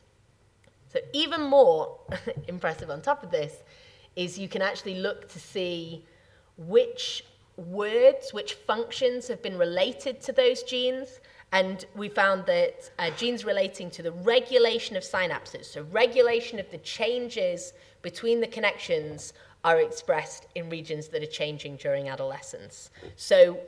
So, 0.93 1.01
even 1.13 1.43
more 1.43 1.99
impressive 2.49 2.91
on 2.91 3.03
top 3.03 3.23
of 3.23 3.31
this 3.31 3.63
is 4.17 4.39
you 4.39 4.49
can 4.49 4.63
actually 4.63 4.97
look 4.97 5.29
to 5.31 5.39
see 5.39 6.05
which 6.57 7.25
words, 7.57 8.33
which 8.33 8.55
functions 8.55 9.29
have 9.29 9.43
been 9.43 9.59
related 9.59 10.21
to 10.23 10.33
those 10.33 10.63
genes. 10.63 11.21
And 11.53 11.85
we 11.97 12.09
found 12.09 12.45
that 12.47 12.91
uh, 12.99 13.11
genes 13.11 13.45
relating 13.45 13.91
to 13.93 14.03
the 14.03 14.13
regulation 14.13 14.97
of 14.97 15.03
synapses, 15.03 15.65
so 15.65 15.83
regulation 15.91 16.59
of 16.59 16.71
the 16.71 16.79
changes 16.79 17.73
between 18.03 18.41
the 18.41 18.47
connections, 18.47 19.33
are 19.65 19.81
expressed 19.81 20.47
in 20.55 20.71
regions 20.71 21.09
that 21.09 21.23
are 21.23 21.27
changing 21.27 21.77
during 21.77 22.09
adolescence. 22.09 22.91
So, 23.17 23.59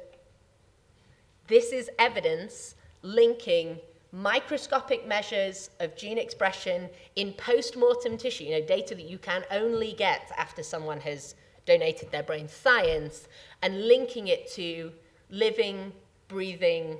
this 1.48 1.72
is 1.72 1.90
evidence 1.98 2.76
linking 3.02 3.80
microscopic 4.12 5.06
measures 5.06 5.70
of 5.80 5.96
gene 5.96 6.18
expression 6.18 6.88
in 7.16 7.32
post-mortem 7.32 8.16
tissue, 8.16 8.44
you 8.44 8.50
know, 8.50 8.66
data 8.66 8.94
that 8.94 9.08
you 9.08 9.18
can 9.18 9.44
only 9.50 9.92
get 9.92 10.30
after 10.36 10.62
someone 10.62 11.00
has 11.00 11.34
donated 11.66 12.10
their 12.10 12.22
brain 12.22 12.48
science, 12.48 13.28
and 13.62 13.86
linking 13.86 14.28
it 14.28 14.50
to 14.52 14.92
living, 15.28 15.92
breathing, 16.28 16.98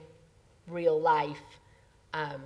real 0.71 1.01
life 1.01 1.59
um, 2.15 2.43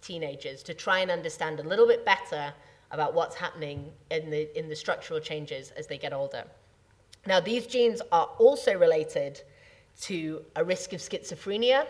teenagers 0.00 0.62
to 0.64 0.74
try 0.74 1.00
and 1.00 1.10
understand 1.10 1.60
a 1.60 1.62
little 1.62 1.86
bit 1.86 2.04
better 2.04 2.52
about 2.90 3.14
what's 3.14 3.34
happening 3.34 3.90
in 4.10 4.30
the, 4.30 4.56
in 4.58 4.68
the 4.68 4.76
structural 4.76 5.18
changes 5.18 5.70
as 5.72 5.86
they 5.86 5.98
get 5.98 6.12
older. 6.12 6.44
Now, 7.26 7.40
these 7.40 7.66
genes 7.66 8.00
are 8.12 8.26
also 8.38 8.76
related 8.78 9.40
to 10.02 10.44
a 10.56 10.64
risk 10.64 10.92
of 10.92 11.00
schizophrenia 11.00 11.86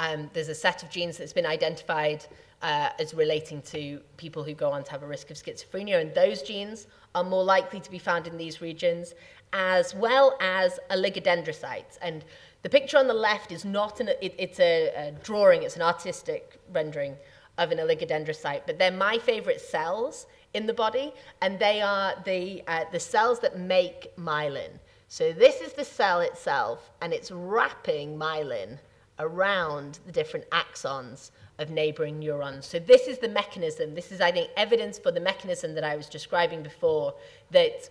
um, 0.00 0.30
there's 0.32 0.48
a 0.48 0.54
set 0.54 0.82
of 0.82 0.88
genes 0.88 1.18
that's 1.18 1.34
been 1.34 1.44
identified 1.46 2.24
uh, 2.62 2.88
as 2.98 3.12
relating 3.12 3.60
to 3.62 4.00
people 4.16 4.42
who 4.42 4.54
go 4.54 4.70
on 4.70 4.82
to 4.84 4.90
have 4.90 5.02
a 5.02 5.06
risk 5.06 5.30
of 5.30 5.36
schizophrenia, 5.36 6.00
and 6.00 6.14
those 6.14 6.42
genes 6.42 6.86
are 7.14 7.22
more 7.22 7.44
likely 7.44 7.80
to 7.80 7.90
be 7.90 7.98
found 7.98 8.26
in 8.26 8.38
these 8.38 8.62
regions, 8.62 9.14
as 9.52 9.94
well 9.94 10.36
as 10.40 10.78
oligodendrocytes. 10.90 11.98
And 12.02 12.24
the 12.62 12.68
picture 12.68 12.98
on 12.98 13.06
the 13.06 13.14
left 13.14 13.52
is 13.52 13.64
not 13.64 14.00
an, 14.00 14.08
it, 14.20 14.34
it's 14.38 14.60
a, 14.60 14.88
a 14.96 15.12
drawing, 15.22 15.62
it's 15.62 15.76
an 15.76 15.82
artistic 15.82 16.60
rendering 16.72 17.16
of 17.58 17.70
an 17.72 17.78
oligodendrocyte, 17.78 18.62
but 18.66 18.78
they're 18.78 18.90
my 18.90 19.18
favorite 19.18 19.60
cells 19.60 20.26
in 20.54 20.66
the 20.66 20.72
body, 20.72 21.12
and 21.42 21.58
they 21.58 21.80
are 21.80 22.14
the, 22.24 22.62
uh, 22.66 22.84
the 22.90 23.00
cells 23.00 23.38
that 23.40 23.58
make 23.58 24.14
myelin. 24.16 24.70
So 25.08 25.32
this 25.32 25.60
is 25.60 25.72
the 25.72 25.84
cell 25.84 26.20
itself, 26.20 26.90
and 27.02 27.12
it's 27.12 27.30
wrapping 27.30 28.16
myelin 28.16 28.78
around 29.18 29.98
the 30.06 30.12
different 30.12 30.48
axons 30.50 31.30
of 31.58 31.70
neighboring 31.70 32.18
neurons. 32.18 32.64
So 32.64 32.78
this 32.78 33.06
is 33.06 33.18
the 33.18 33.28
mechanism. 33.28 33.94
This 33.94 34.12
is, 34.12 34.20
I 34.20 34.32
think, 34.32 34.50
evidence 34.56 34.98
for 34.98 35.12
the 35.12 35.20
mechanism 35.20 35.74
that 35.74 35.84
I 35.84 35.94
was 35.94 36.08
describing 36.08 36.62
before, 36.62 37.14
that 37.50 37.90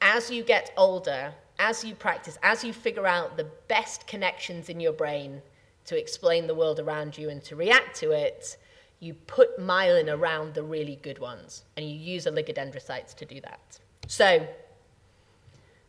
as 0.00 0.30
you 0.30 0.42
get 0.42 0.72
older, 0.76 1.34
as 1.58 1.84
you 1.84 1.94
practice, 1.94 2.38
as 2.42 2.62
you 2.64 2.72
figure 2.72 3.06
out 3.06 3.36
the 3.36 3.46
best 3.68 4.06
connections 4.06 4.68
in 4.68 4.80
your 4.80 4.92
brain 4.92 5.40
to 5.86 5.98
explain 5.98 6.46
the 6.46 6.54
world 6.54 6.80
around 6.80 7.16
you 7.16 7.30
and 7.30 7.42
to 7.44 7.56
react 7.56 7.96
to 8.00 8.10
it, 8.10 8.56
you 9.00 9.14
put 9.14 9.58
myelin 9.58 10.12
around 10.12 10.54
the 10.54 10.62
really 10.62 10.96
good 11.02 11.18
ones, 11.18 11.64
and 11.76 11.88
you 11.88 11.94
use 11.94 12.26
oligodendrocytes 12.26 13.14
to 13.14 13.24
do 13.24 13.40
that. 13.42 13.78
So 14.06 14.46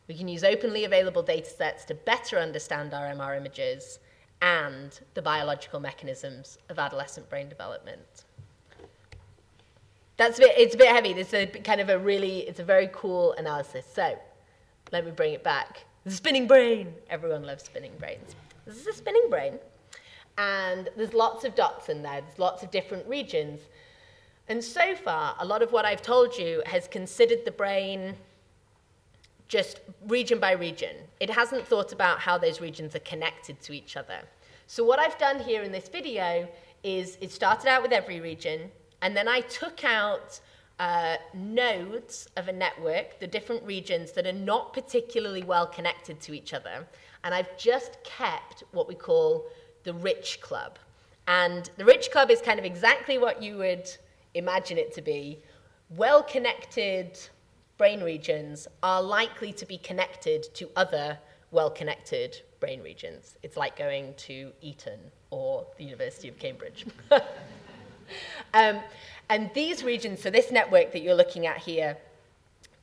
we 0.07 0.15
can 0.15 0.27
use 0.27 0.43
openly 0.43 0.85
available 0.85 1.23
data 1.23 1.49
sets 1.49 1.85
to 1.85 1.95
better 1.95 2.37
understand 2.37 2.93
our 2.93 3.05
MR 3.13 3.35
images 3.37 3.99
and 4.41 4.99
the 5.13 5.21
biological 5.21 5.79
mechanisms 5.79 6.57
of 6.69 6.79
adolescent 6.79 7.29
brain 7.29 7.49
development. 7.49 8.25
That's 10.17 10.39
a 10.39 10.41
bit, 10.41 10.57
it's 10.57 10.75
a 10.75 10.77
bit 10.77 10.89
heavy. 10.89 11.11
It's 11.11 11.33
a 11.33 11.45
kind 11.45 11.79
of 11.79 11.89
a 11.89 11.97
really, 11.97 12.39
it's 12.39 12.59
a 12.59 12.63
very 12.63 12.89
cool 12.91 13.33
analysis. 13.33 13.85
So 13.93 14.17
let 14.91 15.05
me 15.05 15.11
bring 15.11 15.33
it 15.33 15.43
back. 15.43 15.85
The 16.03 16.11
spinning 16.11 16.47
brain. 16.47 16.93
Everyone 17.09 17.43
loves 17.43 17.63
spinning 17.65 17.93
brains. 17.99 18.35
This 18.65 18.77
is 18.77 18.87
a 18.87 18.93
spinning 18.93 19.29
brain. 19.29 19.59
And 20.37 20.89
there's 20.95 21.13
lots 21.13 21.45
of 21.45 21.55
dots 21.55 21.89
in 21.89 22.01
there. 22.01 22.21
There's 22.21 22.39
lots 22.39 22.63
of 22.63 22.71
different 22.71 23.07
regions. 23.07 23.61
And 24.47 24.63
so 24.63 24.95
far, 24.95 25.35
a 25.39 25.45
lot 25.45 25.61
of 25.61 25.71
what 25.71 25.85
I've 25.85 26.01
told 26.01 26.37
you 26.37 26.63
has 26.65 26.87
considered 26.87 27.45
the 27.45 27.51
brain 27.51 28.15
just 29.47 29.81
region 30.07 30.39
by 30.39 30.51
region. 30.51 30.95
It 31.19 31.29
hasn't 31.29 31.65
thought 31.65 31.93
about 31.93 32.19
how 32.19 32.37
those 32.37 32.59
regions 32.59 32.95
are 32.95 32.99
connected 32.99 33.61
to 33.61 33.73
each 33.73 33.95
other. 33.95 34.19
So 34.67 34.83
what 34.83 34.99
I've 34.99 35.17
done 35.17 35.39
here 35.39 35.63
in 35.63 35.71
this 35.71 35.87
video 35.87 36.47
is 36.83 37.17
it 37.21 37.31
started 37.31 37.67
out 37.67 37.81
with 37.81 37.93
every 37.93 38.19
region, 38.19 38.69
and 39.01 39.15
then 39.15 39.27
I 39.27 39.41
took 39.41 39.83
out 39.83 40.39
uh, 40.79 41.15
nodes 41.33 42.27
of 42.37 42.47
a 42.47 42.53
network, 42.53 43.19
the 43.19 43.27
different 43.27 43.63
regions 43.63 44.11
that 44.11 44.27
are 44.27 44.33
not 44.33 44.73
particularly 44.73 45.43
well 45.43 45.65
connected 45.65 46.19
to 46.21 46.33
each 46.33 46.53
other, 46.53 46.87
and 47.23 47.33
I've 47.33 47.57
just 47.57 48.03
kept 48.03 48.63
what 48.71 48.87
we 48.87 48.95
call 48.95 49.47
the 49.83 49.93
rich 49.93 50.39
club. 50.41 50.77
And 51.27 51.69
the 51.77 51.85
rich 51.85 52.11
club 52.11 52.31
is 52.31 52.41
kind 52.41 52.59
of 52.59 52.65
exactly 52.65 53.17
what 53.17 53.41
you 53.41 53.57
would 53.57 53.89
imagine 54.33 54.77
it 54.77 54.93
to 54.93 55.01
be, 55.01 55.39
well 55.89 56.23
connected, 56.23 57.19
brain 57.77 58.01
regions 58.01 58.67
are 58.83 59.01
likely 59.01 59.53
to 59.53 59.65
be 59.65 59.77
connected 59.77 60.43
to 60.55 60.69
other 60.75 61.17
well 61.51 61.69
connected 61.69 62.41
brain 62.59 62.81
regions. 62.81 63.35
It's 63.43 63.57
like 63.57 63.77
going 63.77 64.13
to 64.17 64.51
Eton 64.61 64.99
or 65.29 65.65
the 65.77 65.83
University 65.83 66.27
of 66.27 66.37
Cambridge. 66.39 66.85
um, 68.53 68.79
and 69.29 69.51
these 69.53 69.83
regions, 69.83 70.21
so 70.21 70.29
this 70.29 70.51
network 70.51 70.91
that 70.93 71.01
you're 71.01 71.15
looking 71.15 71.47
at 71.47 71.57
here, 71.57 71.97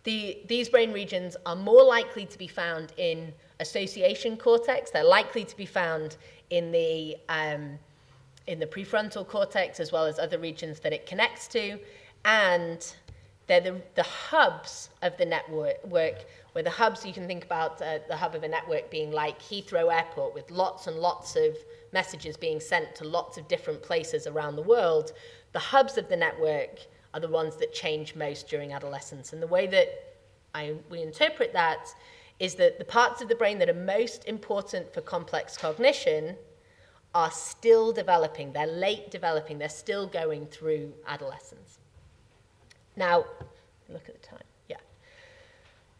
the, 0.04 0.38
these 0.46 0.68
brain 0.68 0.92
regions 0.92 1.36
are 1.46 1.56
more 1.56 1.82
likely 1.82 2.26
to 2.26 2.38
be 2.38 2.46
found 2.46 2.92
in 2.98 3.32
association 3.60 4.36
cortex. 4.36 4.90
They're 4.90 5.02
likely 5.02 5.44
to 5.44 5.56
be 5.56 5.66
found 5.66 6.16
in 6.50 6.70
the, 6.70 7.16
um, 7.28 7.78
in 8.46 8.58
the 8.58 8.66
prefrontal 8.66 9.26
cortex 9.26 9.80
as 9.80 9.90
well 9.90 10.04
as 10.04 10.18
other 10.18 10.38
regions 10.38 10.80
that 10.80 10.92
it 10.92 11.06
connects 11.06 11.48
to. 11.48 11.78
And 12.26 12.86
they're 13.46 13.60
the, 13.60 13.80
the 13.94 14.02
hubs 14.02 14.90
of 15.02 15.16
the 15.16 15.24
network, 15.24 15.76
where 15.88 16.14
the 16.62 16.70
hubs, 16.70 17.04
you 17.04 17.12
can 17.12 17.26
think 17.26 17.44
about 17.44 17.80
uh, 17.80 17.98
the 18.08 18.16
hub 18.16 18.34
of 18.34 18.42
a 18.42 18.48
network 18.48 18.90
being 18.90 19.10
like 19.10 19.40
Heathrow 19.40 19.92
Airport 19.92 20.34
with 20.34 20.50
lots 20.50 20.86
and 20.86 20.96
lots 20.96 21.36
of 21.36 21.56
messages 21.94 22.36
being 22.36 22.60
sent 22.60 22.94
to 22.96 23.04
lots 23.04 23.38
of 23.38 23.48
different 23.48 23.82
places 23.82 24.26
around 24.26 24.56
the 24.56 24.62
world. 24.62 25.12
The 25.52 25.58
hubs 25.58 25.96
of 25.96 26.10
the 26.10 26.16
network 26.16 26.80
are 27.14 27.20
the 27.20 27.28
ones 27.28 27.56
that 27.56 27.72
change 27.72 28.14
most 28.14 28.48
during 28.48 28.72
adolescence. 28.74 29.32
And 29.32 29.40
the 29.40 29.46
way 29.46 29.66
that 29.68 29.88
I, 30.54 30.74
we 30.90 31.00
interpret 31.00 31.54
that 31.54 31.88
is 32.38 32.56
that 32.56 32.78
the 32.78 32.84
parts 32.84 33.22
of 33.22 33.28
the 33.28 33.34
brain 33.34 33.58
that 33.60 33.70
are 33.70 33.74
most 33.74 34.26
important 34.26 34.92
for 34.92 35.00
complex 35.00 35.56
cognition 35.56 36.36
are 37.14 37.30
still 37.30 37.92
developing. 37.92 38.52
They're 38.52 38.66
late 38.66 39.10
developing. 39.10 39.58
They're 39.58 39.68
still 39.68 40.08
going 40.08 40.46
through 40.46 40.92
adolescence. 41.06 41.78
Now, 42.96 43.24
look 43.88 44.08
at 44.08 44.20
the 44.20 44.26
time. 44.26 44.42
Yeah. 44.68 44.76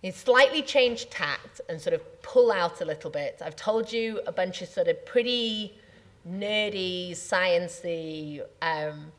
It's 0.03 0.19
slightly 0.19 0.63
changed 0.63 1.13
tact 1.13 1.61
and 1.69 1.81
sort 1.81 1.95
of 1.95 2.23
pull 2.23 2.51
out 2.51 2.81
a 2.81 2.85
little 2.85 3.11
bit. 3.11 3.41
I've 3.45 3.57
told 3.57 3.93
you 3.93 4.21
a 4.27 4.33
bunch 4.33 4.61
of 4.61 4.69
sort 4.69 4.89
of 4.89 5.07
pretty 5.07 5.79
nerdy, 6.29 7.13
sciencey 7.13 8.43
um, 8.63 9.13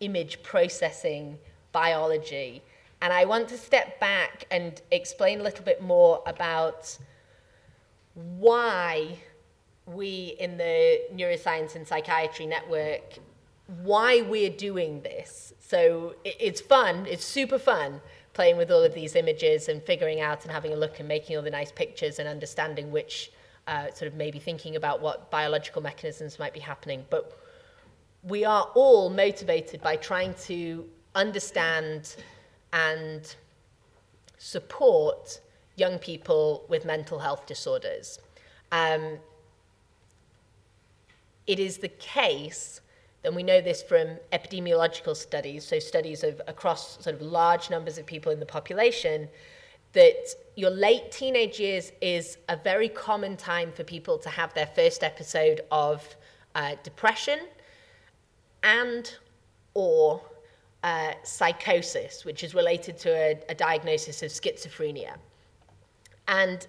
image 0.00 0.42
processing 0.42 1.38
biology. 1.72 2.62
And 3.00 3.12
I 3.12 3.24
want 3.24 3.48
to 3.48 3.58
step 3.58 4.00
back 4.00 4.46
and 4.50 4.80
explain 4.90 5.40
a 5.40 5.42
little 5.42 5.64
bit 5.64 5.82
more 5.82 6.22
about 6.26 6.96
why 8.14 9.18
we 9.86 10.36
in 10.38 10.56
the 10.56 11.00
neuroscience 11.14 11.76
and 11.76 11.86
psychiatry 11.86 12.46
network 12.46 13.18
why 13.82 14.22
we're 14.22 14.50
doing 14.50 15.02
this. 15.02 15.52
So 15.60 16.14
it's 16.24 16.60
fun, 16.60 17.06
it's 17.06 17.24
super 17.24 17.58
fun 17.58 18.00
playing 18.32 18.56
with 18.56 18.70
all 18.70 18.82
of 18.82 18.94
these 18.94 19.14
images 19.14 19.68
and 19.68 19.82
figuring 19.82 20.20
out 20.20 20.44
and 20.44 20.52
having 20.52 20.72
a 20.72 20.76
look 20.76 20.98
and 20.98 21.08
making 21.08 21.36
all 21.36 21.42
the 21.42 21.50
nice 21.50 21.70
pictures 21.70 22.18
and 22.18 22.26
understanding 22.26 22.90
which, 22.90 23.30
uh, 23.68 23.90
sort 23.92 24.10
of 24.10 24.14
maybe 24.14 24.38
thinking 24.38 24.76
about 24.76 25.00
what 25.00 25.30
biological 25.30 25.82
mechanisms 25.82 26.38
might 26.38 26.54
be 26.54 26.60
happening. 26.60 27.04
But 27.10 27.38
we 28.22 28.44
are 28.44 28.70
all 28.74 29.10
motivated 29.10 29.82
by 29.82 29.96
trying 29.96 30.34
to 30.46 30.88
understand 31.14 32.16
and 32.72 33.34
support 34.38 35.40
young 35.76 35.98
people 35.98 36.64
with 36.68 36.84
mental 36.84 37.18
health 37.18 37.46
disorders. 37.46 38.18
Um, 38.72 39.18
it 41.46 41.58
is 41.58 41.76
the 41.78 41.88
case, 41.88 42.80
and 43.22 43.36
we 43.36 43.42
know 43.42 43.60
this 43.60 43.82
from 43.82 44.16
epidemiological 44.32 45.14
studies, 45.14 45.64
so 45.64 45.78
studies 45.78 46.24
of 46.24 46.40
across 46.46 47.02
sort 47.02 47.14
of 47.16 47.22
large 47.22 47.70
numbers 47.70 47.98
of 47.98 48.06
people 48.06 48.32
in 48.32 48.40
the 48.40 48.46
population, 48.46 49.28
that 49.92 50.34
your 50.56 50.70
late 50.70 51.10
teenage 51.10 51.58
years 51.58 51.92
is 52.00 52.38
a 52.48 52.56
very 52.56 52.88
common 52.88 53.36
time 53.36 53.72
for 53.72 53.84
people 53.84 54.18
to 54.18 54.28
have 54.28 54.52
their 54.54 54.66
first 54.66 55.02
episode 55.02 55.60
of 55.70 56.16
uh, 56.54 56.74
depression 56.82 57.40
and 58.62 59.16
or 59.74 60.20
uh, 60.82 61.12
psychosis, 61.22 62.24
which 62.24 62.42
is 62.44 62.54
related 62.54 62.98
to 62.98 63.10
a, 63.10 63.38
a 63.48 63.54
diagnosis 63.54 64.22
of 64.22 64.30
schizophrenia. 64.30 65.14
And 66.26 66.66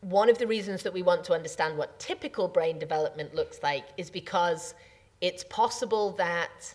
one 0.00 0.28
of 0.28 0.38
the 0.38 0.46
reasons 0.46 0.82
that 0.82 0.92
we 0.92 1.02
want 1.02 1.22
to 1.24 1.32
understand 1.32 1.76
what 1.76 1.98
typical 1.98 2.48
brain 2.48 2.78
development 2.78 3.34
looks 3.34 3.62
like 3.62 3.84
is 3.96 4.10
because 4.10 4.74
it's 5.20 5.44
possible 5.44 6.10
that 6.12 6.74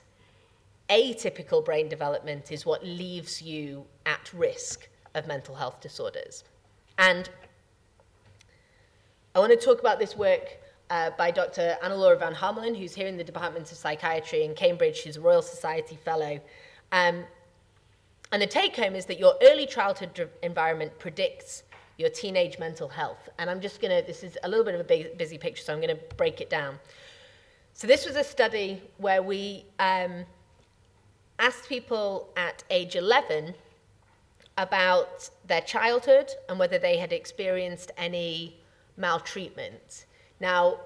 atypical 0.90 1.64
brain 1.64 1.90
development 1.90 2.52
is 2.52 2.66
what 2.66 2.86
leaves 2.86 3.42
you 3.42 3.86
at 4.06 4.32
risk 4.34 4.88
of 5.18 5.28
mental 5.28 5.56
health 5.56 5.82
disorders. 5.82 6.44
And 6.98 7.30
I 9.36 9.40
want 9.40 9.52
to 9.52 9.66
talk 9.66 9.80
about 9.80 10.00
this 10.00 10.16
work 10.16 10.58
uh, 10.90 11.12
by 11.18 11.32
Dr. 11.32 11.78
Anna 11.84 11.96
Laura 11.96 12.18
Van 12.18 12.34
Harmelen, 12.34 12.78
who's 12.78 12.96
here 12.96 13.08
in 13.08 13.18
the 13.18 13.24
Department 13.24 13.72
of 13.72 13.78
Psychiatry 13.78 14.44
in 14.44 14.56
Cambridge. 14.56 14.98
She's 14.98 15.18
a 15.18 15.22
Royal 15.22 15.42
Society 15.42 15.96
Fellow. 15.96 16.40
Um, 16.92 17.26
and 18.32 18.42
the 18.42 18.48
take 18.48 18.76
home 18.76 18.96
is 18.96 19.06
that 19.06 19.20
your 19.20 19.36
early 19.44 19.66
childhood 19.66 20.30
environment 20.44 20.98
predicts 21.00 21.64
your 21.98 22.10
teenage 22.10 22.60
mental 22.60 22.88
health. 22.88 23.30
And 23.38 23.50
I'm 23.50 23.62
just 23.62 23.82
going 23.82 24.00
to, 24.00 24.06
this 24.06 24.24
is 24.24 24.38
a 24.44 24.50
little 24.50 24.66
bit 24.66 24.76
of 24.76 24.82
a 24.90 25.16
busy 25.16 25.38
picture, 25.38 25.64
so 25.64 25.74
I'm 25.74 25.82
going 25.82 25.96
to 25.96 26.16
break 26.16 26.42
it 26.42 26.50
down. 26.50 26.80
So, 27.74 27.86
this 27.86 28.06
was 28.06 28.16
a 28.16 28.24
study 28.24 28.82
where 28.98 29.22
we 29.22 29.66
um, 29.78 30.26
asked 31.38 31.70
people 31.70 32.30
at 32.36 32.64
age 32.72 32.96
11 32.96 33.54
about 34.58 35.30
their 35.46 35.62
childhood 35.62 36.32
and 36.50 36.58
whether 36.58 36.78
they 36.78 36.98
had 36.98 37.14
experienced 37.14 37.92
any 37.98 38.58
maltreatment. 38.98 40.06
Now, 40.40 40.80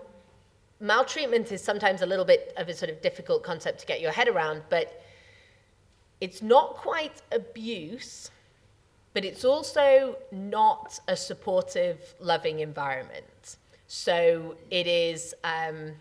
maltreatment 0.79 1.51
is 1.51 1.63
sometimes 1.63 2.01
a 2.01 2.05
little 2.05 2.25
bit 2.25 2.53
of 2.57 2.67
a 2.67 2.73
sort 2.73 2.91
of 2.91 3.01
difficult 3.01 3.43
concept 3.43 3.79
to 3.79 3.85
get 3.85 4.01
your 4.01 4.11
head 4.11 4.27
around, 4.27 4.63
but 4.69 5.03
it's 6.19 6.41
not 6.41 6.75
quite 6.75 7.21
abuse 7.31 8.29
but 9.13 9.25
it's 9.25 9.43
also 9.43 10.17
not 10.31 10.99
a 11.07 11.15
supportive, 11.15 12.15
loving 12.19 12.59
environment. 12.59 13.57
So 13.87 14.55
it 14.69 14.87
is 14.87 15.35
um, 15.43 15.93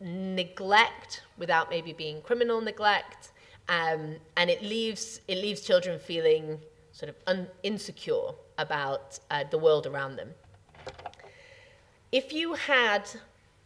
neglect 0.00 1.22
without 1.38 1.68
maybe 1.68 1.92
being 1.92 2.22
criminal 2.22 2.60
neglect, 2.60 3.32
um, 3.70 4.16
and 4.36 4.50
it 4.50 4.62
leaves 4.62 5.20
it 5.28 5.38
leaves 5.38 5.62
children 5.62 5.98
feeling 5.98 6.58
sort 6.92 7.08
of 7.08 7.14
un- 7.26 7.46
insecure 7.62 8.32
about 8.58 9.18
uh, 9.30 9.44
the 9.50 9.56
world 9.56 9.86
around 9.86 10.16
them. 10.16 10.30
If 12.12 12.32
you 12.32 12.54
had 12.54 13.08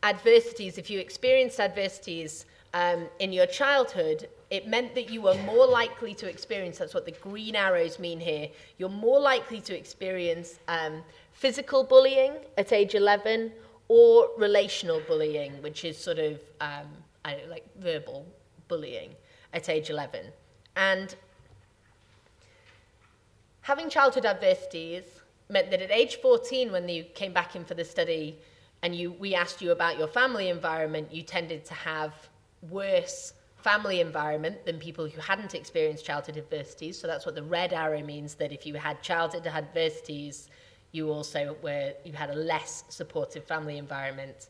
adversities, 0.03 0.77
if 0.77 0.91
you 0.91 1.01
experienced 1.01 1.59
adversities 1.59 2.45
um, 2.75 3.09
in 3.19 3.33
your 3.33 3.47
childhood, 3.47 4.29
it 4.51 4.69
meant 4.69 4.95
that 4.95 5.09
you 5.09 5.23
were 5.23 5.37
more 5.47 5.67
likely 5.67 6.13
to 6.17 6.29
experience, 6.29 6.77
that's 6.77 6.93
what 6.93 7.07
the 7.07 7.13
green 7.13 7.57
arrows 7.57 7.99
mean 7.99 8.21
here, 8.21 8.49
you're 8.77 8.91
more 8.91 9.19
likely 9.19 9.63
to 9.63 9.77
experience 9.77 10.59
um, 10.69 11.03
physical 11.33 11.83
bullying 11.83 12.35
at 12.59 12.73
age 12.73 12.95
11 12.95 13.51
or 13.89 14.29
relational 14.37 15.01
bullying, 15.09 15.53
which 15.63 15.83
is 15.83 15.97
sort 15.97 16.19
of 16.19 16.39
um, 16.61 16.89
know, 17.25 17.39
like 17.49 17.65
verbal 17.79 18.27
bullying 18.69 19.15
at 19.55 19.69
age 19.69 19.89
11. 19.89 20.27
And 20.77 21.15
having 23.63 23.89
childhood 23.89 24.27
adversities 24.27 25.05
meant 25.49 25.71
that 25.71 25.81
at 25.81 25.91
age 25.91 26.17
14, 26.21 26.73
when 26.73 26.89
you 26.89 27.05
came 27.05 27.33
back 27.33 27.57
in 27.57 27.65
for 27.65 27.75
the 27.75 27.85
study 27.85 28.39
and 28.83 28.95
you, 28.95 29.13
we 29.13 29.35
asked 29.35 29.63
you 29.63 29.73
about 29.73 29.99
your 29.99 30.09
family 30.09 30.49
environment, 30.51 31.13
you 31.13 31.23
tended 31.23 31.65
to 31.65 31.75
have 31.75 32.13
worse 32.71 33.33
family 33.57 34.01
environment 34.01 34.67
than 34.67 34.79
people 34.79 35.09
who 35.09 35.21
hadn't 35.21 35.55
experienced 35.55 36.05
childhood 36.05 36.37
adversities. 36.37 36.99
So 36.99 37.07
that's 37.07 37.25
what 37.25 37.35
the 37.35 37.43
red 37.43 37.73
arrow 37.73 38.03
means 38.03 38.35
that 38.35 38.53
if 38.53 38.67
you 38.67 38.75
had 38.75 39.03
childhood 39.03 39.47
adversities, 39.47 40.51
you 40.93 41.11
also 41.11 41.57
were 41.63 41.93
you 42.05 42.13
had 42.13 42.31
a 42.31 42.35
less 42.35 42.85
supportive 42.89 43.45
family 43.45 43.79
environment. 43.79 44.49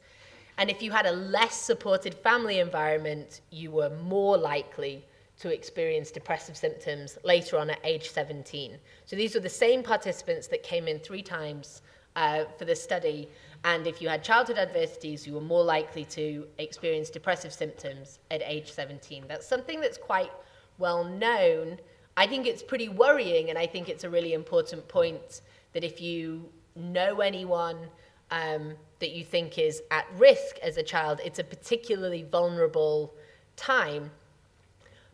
And 0.59 0.71
if 0.71 0.83
you 0.83 0.91
had 0.91 1.07
a 1.07 1.13
less 1.13 1.55
supported 1.55 2.15
family 2.15 2.61
environment, 2.61 3.41
you 3.51 3.71
were 3.71 3.91
more 4.03 4.37
likely 4.37 5.05
to 5.41 5.53
experience 5.53 6.11
depressive 6.11 6.57
symptoms 6.57 7.19
later 7.25 7.59
on 7.59 7.71
at 7.71 7.81
age 7.83 8.11
17. 8.11 8.79
So 9.05 9.17
these 9.17 9.35
were 9.35 9.41
the 9.41 9.49
same 9.49 9.83
participants 9.83 10.47
that 10.49 10.63
came 10.63 10.87
in 10.87 11.01
three 11.01 11.23
times 11.23 11.83
uh, 12.15 12.45
for 12.57 12.65
the 12.65 12.77
study 12.77 13.29
and 13.65 13.87
if 13.87 14.03
you 14.03 14.09
had 14.11 14.23
childhood 14.23 14.59
adversities, 14.59 15.27
you 15.27 15.33
were 15.33 15.41
more 15.41 15.65
likely 15.65 16.05
to 16.07 16.47
experience 16.59 17.09
depressive 17.09 17.53
symptoms 17.53 18.19
at 18.31 18.43
age 18.45 18.71
17. 18.71 19.25
That's 19.27 19.47
something 19.47 19.81
that's 19.81 19.97
quite 19.97 20.31
well 20.77 21.03
known. 21.03 21.79
I 22.17 22.27
think 22.27 22.47
it's 22.47 22.63
pretty 22.63 22.91
worrying, 22.91 23.49
and 23.49 23.59
I 23.59 23.67
think 23.67 23.89
it's 23.89 24.05
a 24.05 24.11
really 24.11 24.35
important 24.35 24.87
point 24.87 25.41
that 25.73 25.83
if 25.83 26.01
you 26.01 26.51
know 26.77 27.21
anyone 27.21 27.89
um, 28.35 28.75
that 28.99 29.13
you 29.13 29.25
think 29.25 29.59
is 29.59 29.81
at 29.93 30.07
risk 30.19 30.59
as 30.59 30.77
a 30.77 30.83
child, 30.83 31.21
it's 31.25 31.39
a 31.39 31.45
particularly 31.45 32.25
vulnerable 32.25 33.15
time. 33.57 34.11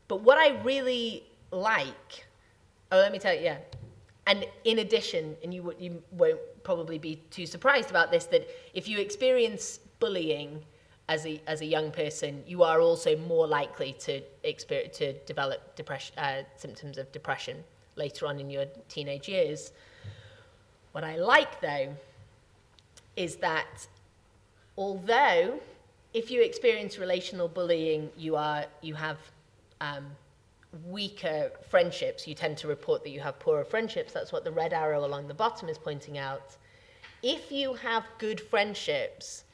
But 0.08 0.22
what 0.22 0.38
I 0.38 0.60
really 0.62 1.24
like, 1.50 2.26
oh, 2.90 2.96
let 2.96 3.12
me 3.12 3.18
tell 3.18 3.34
you, 3.34 3.42
yeah. 3.42 3.58
And 4.26 4.46
in 4.64 4.78
addition, 4.78 5.36
and 5.44 5.52
you, 5.52 5.74
you 5.78 6.02
won't 6.12 6.40
probably 6.62 6.98
be 6.98 7.16
too 7.30 7.44
surprised 7.44 7.90
about 7.90 8.10
this 8.10 8.24
that 8.26 8.48
if 8.72 8.88
you 8.88 8.98
experience 8.98 9.80
bullying 9.98 10.64
as 11.08 11.26
a, 11.26 11.42
as 11.46 11.60
a 11.60 11.66
young 11.66 11.90
person, 11.90 12.42
you 12.46 12.62
are 12.62 12.80
also 12.80 13.16
more 13.18 13.46
likely 13.46 13.92
to, 14.00 14.22
experience, 14.44 14.96
to 14.96 15.12
develop 15.24 15.76
depression, 15.76 16.18
uh, 16.18 16.42
symptoms 16.56 16.96
of 16.96 17.10
depression 17.12 17.64
later 17.96 18.26
on 18.26 18.40
in 18.40 18.48
your 18.48 18.64
teenage 18.88 19.28
years. 19.28 19.72
What 20.92 21.04
I 21.04 21.16
like, 21.16 21.60
though, 21.60 21.94
is 23.16 23.36
that 23.36 23.86
although 24.76 25.60
if 26.12 26.30
you 26.30 26.42
experience 26.42 26.98
relational 26.98 27.48
bullying, 27.48 28.10
you, 28.16 28.36
are, 28.36 28.66
you 28.82 28.94
have 28.94 29.18
um, 29.80 30.06
weaker 30.86 31.52
friendships. 31.68 32.26
You 32.26 32.34
tend 32.34 32.56
to 32.58 32.68
report 32.68 33.02
that 33.04 33.10
you 33.10 33.20
have 33.20 33.38
poorer 33.38 33.64
friendships. 33.64 34.12
That's 34.12 34.32
what 34.32 34.44
the 34.44 34.50
red 34.50 34.72
arrow 34.72 35.04
along 35.04 35.28
the 35.28 35.34
bottom 35.34 35.68
is 35.68 35.78
pointing 35.78 36.18
out. 36.18 36.56
If 37.22 37.52
you 37.52 37.74
have 37.74 38.04
good 38.18 38.40
friendships, 38.40 39.44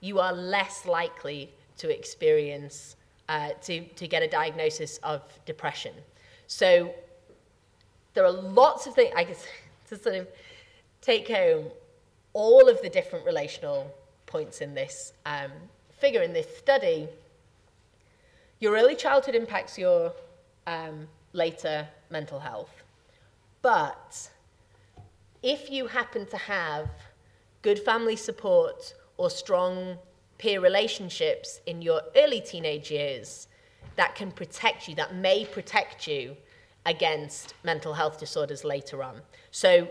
you 0.00 0.18
are 0.20 0.32
less 0.32 0.84
likely 0.86 1.50
to 1.78 1.88
experience, 1.88 2.96
uh, 3.28 3.50
to, 3.62 3.84
to 3.84 4.06
get 4.06 4.22
a 4.22 4.28
diagnosis 4.28 4.98
of 4.98 5.22
depression. 5.46 5.94
So 6.46 6.94
there 8.12 8.24
are 8.24 8.30
lots 8.30 8.86
of 8.86 8.94
things, 8.94 9.12
I 9.16 9.24
guess, 9.24 9.46
to 9.88 9.96
sort 9.96 10.16
of 10.16 10.28
take 11.00 11.28
home 11.28 11.66
all 12.34 12.68
of 12.68 12.82
the 12.82 12.90
different 12.90 13.24
relational 13.24 13.90
points 14.26 14.60
in 14.60 14.74
this 14.74 15.14
um, 15.24 15.50
figure, 15.98 16.22
in 16.22 16.32
this 16.32 16.58
study. 16.58 17.08
Your 18.60 18.76
early 18.76 18.96
childhood 18.96 19.34
impacts 19.34 19.78
your 19.78 20.12
um, 20.66 21.08
later 21.32 21.88
mental 22.10 22.40
health. 22.40 22.82
But 23.62 24.30
if 25.42 25.70
you 25.70 25.86
happen 25.86 26.26
to 26.26 26.36
have 26.36 26.90
good 27.62 27.78
family 27.78 28.16
support 28.16 28.94
or 29.16 29.30
strong 29.30 29.98
peer 30.38 30.60
relationships 30.60 31.60
in 31.66 31.80
your 31.80 32.02
early 32.16 32.40
teenage 32.40 32.90
years, 32.90 33.46
that 33.96 34.14
can 34.14 34.30
protect 34.30 34.88
you, 34.88 34.94
that 34.96 35.14
may 35.14 35.44
protect 35.44 36.06
you 36.06 36.36
against 36.86 37.54
mental 37.62 37.94
health 37.94 38.18
disorders 38.18 38.64
later 38.64 39.02
on. 39.02 39.22
So, 39.50 39.88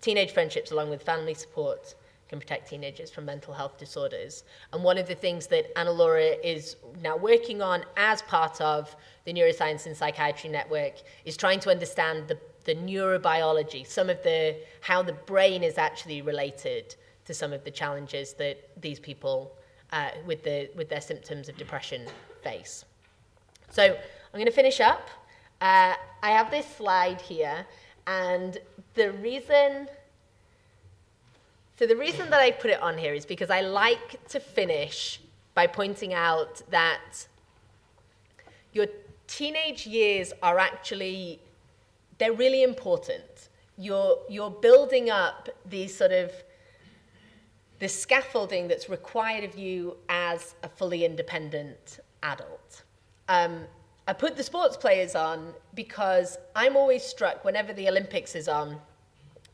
teenage 0.00 0.32
friendships, 0.32 0.70
along 0.70 0.90
with 0.90 1.02
family 1.02 1.34
support, 1.34 1.94
can 2.28 2.38
protect 2.38 2.70
teenagers 2.70 3.10
from 3.10 3.24
mental 3.24 3.52
health 3.52 3.76
disorders. 3.76 4.44
And 4.72 4.84
one 4.84 4.98
of 4.98 5.08
the 5.08 5.16
things 5.16 5.48
that 5.48 5.76
Anna 5.76 5.90
Laura 5.90 6.36
is 6.44 6.76
now 7.02 7.16
working 7.16 7.60
on 7.60 7.84
as 7.96 8.22
part 8.22 8.60
of 8.60 8.94
the 9.24 9.32
Neuroscience 9.32 9.86
and 9.86 9.96
Psychiatry 9.96 10.48
Network 10.48 10.94
is 11.24 11.36
trying 11.36 11.58
to 11.60 11.70
understand 11.70 12.28
the, 12.28 12.38
the 12.64 12.76
neurobiology, 12.76 13.84
some 13.84 14.08
of 14.08 14.22
the 14.22 14.56
how 14.80 15.02
the 15.02 15.12
brain 15.12 15.64
is 15.64 15.76
actually 15.76 16.22
related 16.22 16.94
to 17.24 17.34
some 17.34 17.52
of 17.52 17.64
the 17.64 17.70
challenges 17.70 18.32
that 18.34 18.56
these 18.80 19.00
people 19.00 19.52
uh, 19.92 20.10
with 20.24 20.44
the 20.44 20.70
with 20.76 20.88
their 20.88 21.00
symptoms 21.00 21.48
of 21.48 21.56
depression 21.56 22.06
face. 22.42 22.84
So 23.70 23.82
I'm 23.84 24.34
going 24.34 24.46
to 24.46 24.52
finish 24.52 24.80
up. 24.80 25.08
Uh, 25.60 25.94
I 26.22 26.30
have 26.30 26.50
this 26.50 26.66
slide 26.76 27.20
here, 27.20 27.66
and 28.10 28.58
the 28.94 29.12
reason 29.12 29.88
so 31.78 31.86
the 31.86 31.96
reason 31.96 32.28
that 32.28 32.40
I 32.40 32.50
put 32.50 32.70
it 32.70 32.82
on 32.82 32.98
here 32.98 33.14
is 33.14 33.24
because 33.24 33.48
I 33.48 33.62
like 33.62 34.28
to 34.28 34.40
finish 34.40 35.20
by 35.54 35.66
pointing 35.66 36.12
out 36.12 36.60
that 36.70 37.26
your 38.72 38.86
teenage 39.26 39.86
years 39.86 40.32
are 40.42 40.58
actually 40.58 41.40
they're 42.18 42.34
really 42.34 42.62
important. 42.62 43.48
You're 43.78 44.18
you're 44.28 44.50
building 44.50 45.08
up 45.08 45.48
these 45.64 45.96
sort 45.96 46.12
of 46.12 46.30
the 47.78 47.88
scaffolding 47.88 48.68
that's 48.68 48.90
required 48.90 49.44
of 49.44 49.56
you 49.56 49.96
as 50.10 50.54
a 50.62 50.68
fully 50.68 51.04
independent 51.06 52.00
adult. 52.22 52.82
Um, 53.28 53.64
I 54.10 54.12
put 54.12 54.36
the 54.36 54.42
sports 54.42 54.76
players 54.76 55.14
on 55.14 55.54
because 55.72 56.36
I'm 56.56 56.76
always 56.76 57.04
struck 57.04 57.44
whenever 57.44 57.72
the 57.72 57.88
Olympics 57.88 58.34
is 58.34 58.48
on. 58.48 58.76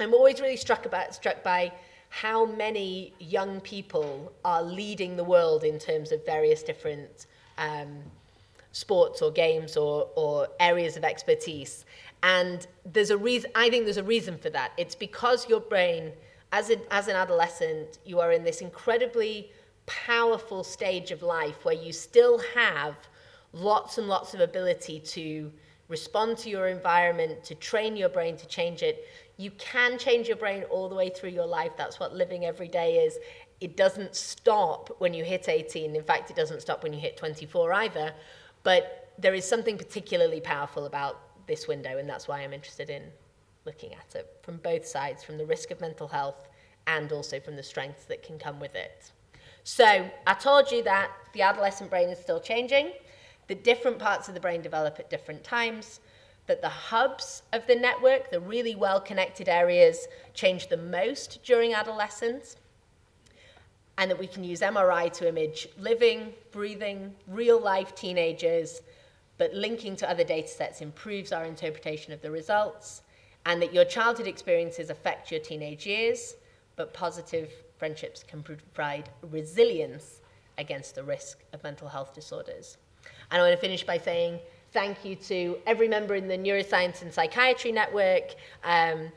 I'm 0.01 0.15
always 0.15 0.41
really 0.41 0.57
struck 0.57 0.87
about 0.87 1.15
struck 1.15 1.43
by 1.43 1.73
how 2.09 2.47
many 2.47 3.13
young 3.19 3.61
people 3.61 4.33
are 4.47 4.63
leading 4.63 5.15
the 5.15 5.25
world 5.25 5.63
in 5.63 5.79
terms 5.79 6.11
of 6.11 6.25
various 6.25 6.63
different 6.63 7.27
um, 7.59 7.99
sports 8.73 9.21
or 9.21 9.31
games 9.31 9.77
or, 9.77 10.09
or 10.17 10.49
areas 10.59 10.97
of 10.97 11.05
expertise. 11.05 11.85
And 12.23 12.67
there's 12.91 13.11
a 13.11 13.19
reason, 13.19 13.51
I 13.55 13.69
think 13.69 13.85
there's 13.85 13.99
a 13.99 14.03
reason 14.03 14.39
for 14.39 14.49
that. 14.49 14.73
It's 14.79 14.95
because 14.95 15.51
your 15.51 15.61
brain, 15.61 16.13
as, 16.53 16.71
a, 16.71 16.79
as 16.91 17.09
an 17.09 17.17
adolescent, 17.17 17.99
you 18.07 18.21
are 18.21 18.33
in 18.33 18.43
this 18.43 18.63
incredibly 18.63 19.51
powerful 19.85 20.65
stage 20.65 21.11
of 21.11 21.23
life 21.23 21.63
where 21.67 21.75
you 21.75 21.93
still 21.93 22.39
have 22.55 22.97
lots 23.57 23.99
and 23.99 24.07
lots 24.07 24.35
of 24.35 24.41
ability 24.41 25.01
to 25.01 25.51
respond 25.89 26.37
to 26.39 26.51
your 26.51 26.69
environment, 26.69 27.43
to 27.45 27.55
train 27.55 27.97
your 27.97 28.09
brain 28.09 28.37
to 28.37 28.47
change 28.47 28.83
it. 28.83 29.07
You 29.37 29.51
can 29.53 29.99
change 29.99 30.29
your 30.29 30.37
brain 30.37 30.65
all 30.65 30.89
the 30.89 30.95
way 30.95 31.09
through 31.11 31.31
your 31.31 31.47
life. 31.47 31.73
That's 31.77 31.99
what 32.01 32.15
living 32.15 32.45
every 32.45 32.69
day 32.69 32.97
is. 32.99 33.19
It 33.61 33.77
doesn't 33.77 34.15
stop 34.15 34.95
when 34.99 35.15
you 35.15 35.25
hit 35.25 35.49
18. 35.49 35.95
In 35.95 36.03
fact, 36.03 36.31
it 36.31 36.37
doesn't 36.37 36.61
stop 36.61 36.83
when 36.83 36.93
you 36.93 36.99
hit 36.99 37.17
24 37.17 37.73
either. 37.73 38.13
But 38.63 39.13
there 39.19 39.35
is 39.35 39.49
something 39.49 39.79
particularly 39.79 40.41
powerful 40.41 40.87
about 40.87 41.47
this 41.47 41.69
window, 41.69 41.99
and 41.99 42.09
that's 42.09 42.29
why 42.29 42.41
I'm 42.41 42.53
interested 42.53 42.91
in 42.91 43.03
looking 43.65 43.93
at 43.95 44.15
it 44.15 44.39
from 44.43 44.59
both 44.59 44.87
sides 44.87 45.25
from 45.25 45.39
the 45.39 45.47
risk 45.47 45.71
of 45.71 45.81
mental 45.81 46.09
health 46.09 46.49
and 46.87 47.11
also 47.13 47.41
from 47.41 47.57
the 47.57 47.63
strengths 47.63 48.05
that 48.05 48.23
can 48.23 48.39
come 48.39 48.61
with 48.61 48.75
it. 48.75 49.11
So, 49.65 50.09
I 50.27 50.35
told 50.35 50.71
you 50.71 50.83
that 50.85 51.11
the 51.33 51.43
adolescent 51.43 51.91
brain 51.91 52.09
is 52.09 52.19
still 52.19 52.41
changing, 52.41 52.93
that 53.49 53.65
different 53.65 53.99
parts 53.99 54.29
of 54.29 54.35
the 54.35 54.41
brain 54.41 54.63
develop 54.63 54.99
at 54.99 55.11
different 55.11 55.45
times 55.45 56.01
that 56.47 56.63
the 56.63 56.69
hubs 56.69 57.43
of 57.53 57.67
the 57.67 57.75
network, 57.75 58.31
the 58.31 58.41
really 58.41 58.75
well 58.75 59.01
connected 59.01 59.49
areas, 59.49 60.07
change 60.35 60.69
the 60.69 60.77
most 60.77 61.43
during 61.45 61.75
adolescence, 61.75 62.57
and 63.99 64.11
that 64.11 64.19
we 64.19 64.27
can 64.27 64.45
use 64.45 64.61
MRI 64.61 65.13
to 65.15 65.29
image 65.29 65.69
living, 65.79 66.33
breathing, 66.53 67.15
real 67.27 67.61
life 67.61 67.95
teenagers, 67.95 68.83
but 69.39 69.55
linking 69.55 69.97
to 69.97 70.09
other 70.09 70.25
data 70.25 70.49
sets 70.49 70.81
improves 70.81 71.33
our 71.33 71.45
interpretation 71.45 72.13
of 72.13 72.23
the 72.23 72.31
results, 72.31 73.03
and 73.45 73.61
that 73.63 73.75
your 73.75 73.85
childhood 73.85 74.27
experiences 74.27 74.91
affect 74.91 75.31
your 75.31 75.41
teenage 75.41 75.87
years, 75.87 76.37
but 76.77 76.93
positive 76.93 77.51
friendships 77.79 78.23
can 78.23 78.43
provide 78.43 79.09
resilience 79.23 80.21
against 80.59 80.95
the 80.95 81.03
risk 81.03 81.39
of 81.53 81.63
mental 81.63 81.89
health 81.89 82.15
disorders. 82.15 82.77
And 83.31 83.43
I 83.43 83.45
want 83.45 83.55
to 83.55 83.61
finish 83.61 83.85
by 83.85 83.99
saying, 83.99 84.39
thank 84.73 85.05
you 85.05 85.17
to 85.17 85.59
every 85.67 85.89
member 85.89 86.15
in 86.15 86.29
the 86.29 86.37
Neuroscience 86.37 87.03
and 87.03 87.13
Psychiatry 87.13 87.73
Network, 87.73 88.35
um, 88.65 89.11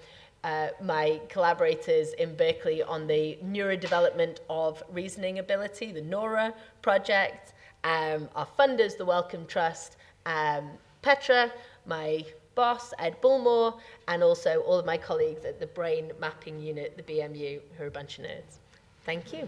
uh, 0.43 0.69
my 0.81 1.19
collaborators 1.27 2.13
in 2.13 2.35
Berkeley 2.35 2.81
on 2.81 3.07
the 3.07 3.37
neurodevelopment 3.43 4.37
of 4.49 4.81
reasoning 4.91 5.39
ability, 5.39 5.91
the 5.91 6.01
NORA 6.01 6.53
project, 6.81 7.53
um, 7.83 8.29
our 8.35 8.47
funders, 8.57 8.97
the 8.97 9.05
Wellcome 9.05 9.45
Trust, 9.45 9.97
um, 10.25 10.69
Petra, 11.01 11.51
my 11.85 12.23
boss, 12.55 12.93
Ed 12.99 13.21
Bullmore, 13.21 13.79
and 14.07 14.23
also 14.23 14.61
all 14.61 14.79
of 14.79 14.85
my 14.85 14.97
colleagues 14.97 15.45
at 15.45 15.59
the 15.59 15.67
Brain 15.67 16.11
Mapping 16.19 16.61
Unit, 16.61 16.95
the 16.97 17.03
BMU, 17.03 17.59
who 17.77 17.83
are 17.83 17.87
a 17.87 17.91
bunch 17.91 18.19
of 18.19 18.25
nerds. 18.25 18.59
Thank 19.05 19.33
you. 19.33 19.47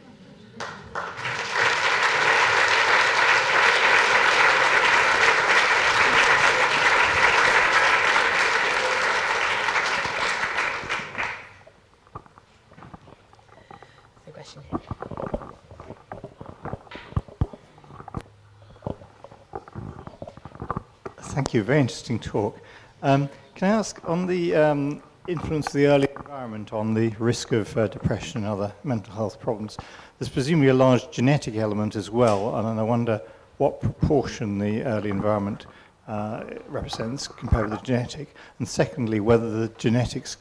Thank 21.42 21.56
you. 21.56 21.64
Very 21.64 21.80
interesting 21.80 22.20
talk. 22.20 22.60
Um, 23.02 23.28
can 23.56 23.72
I 23.72 23.76
ask 23.76 24.00
on 24.08 24.28
the 24.28 24.54
um, 24.54 25.02
influence 25.28 25.66
of 25.66 25.74
the 25.74 25.88
early 25.88 26.08
environment 26.16 26.72
on 26.72 26.94
the 26.94 27.10
risk 27.18 27.52
of 27.52 27.76
uh, 27.76 27.88
depression 27.88 28.44
and 28.44 28.52
other 28.52 28.72
mental 28.84 29.12
health 29.12 29.40
problems? 29.40 29.76
There's 30.20 30.30
presumably 30.30 30.70
a 30.70 30.76
large 30.76 31.10
genetic 31.10 31.56
element 31.56 31.96
as 31.96 32.12
well, 32.12 32.56
and 32.58 32.80
I 32.80 32.84
wonder 32.84 33.20
what 33.58 33.82
proportion 33.82 34.60
the 34.60 34.84
early 34.84 35.10
environment 35.10 35.66
uh, 36.08 36.44
represents 36.68 37.28
compared 37.28 37.72
with 37.72 37.80
the 37.80 37.86
genetic. 37.88 38.36
And 38.60 38.68
secondly, 38.68 39.20
whether 39.20 39.50
the 39.50 39.70
genetics 39.80 40.38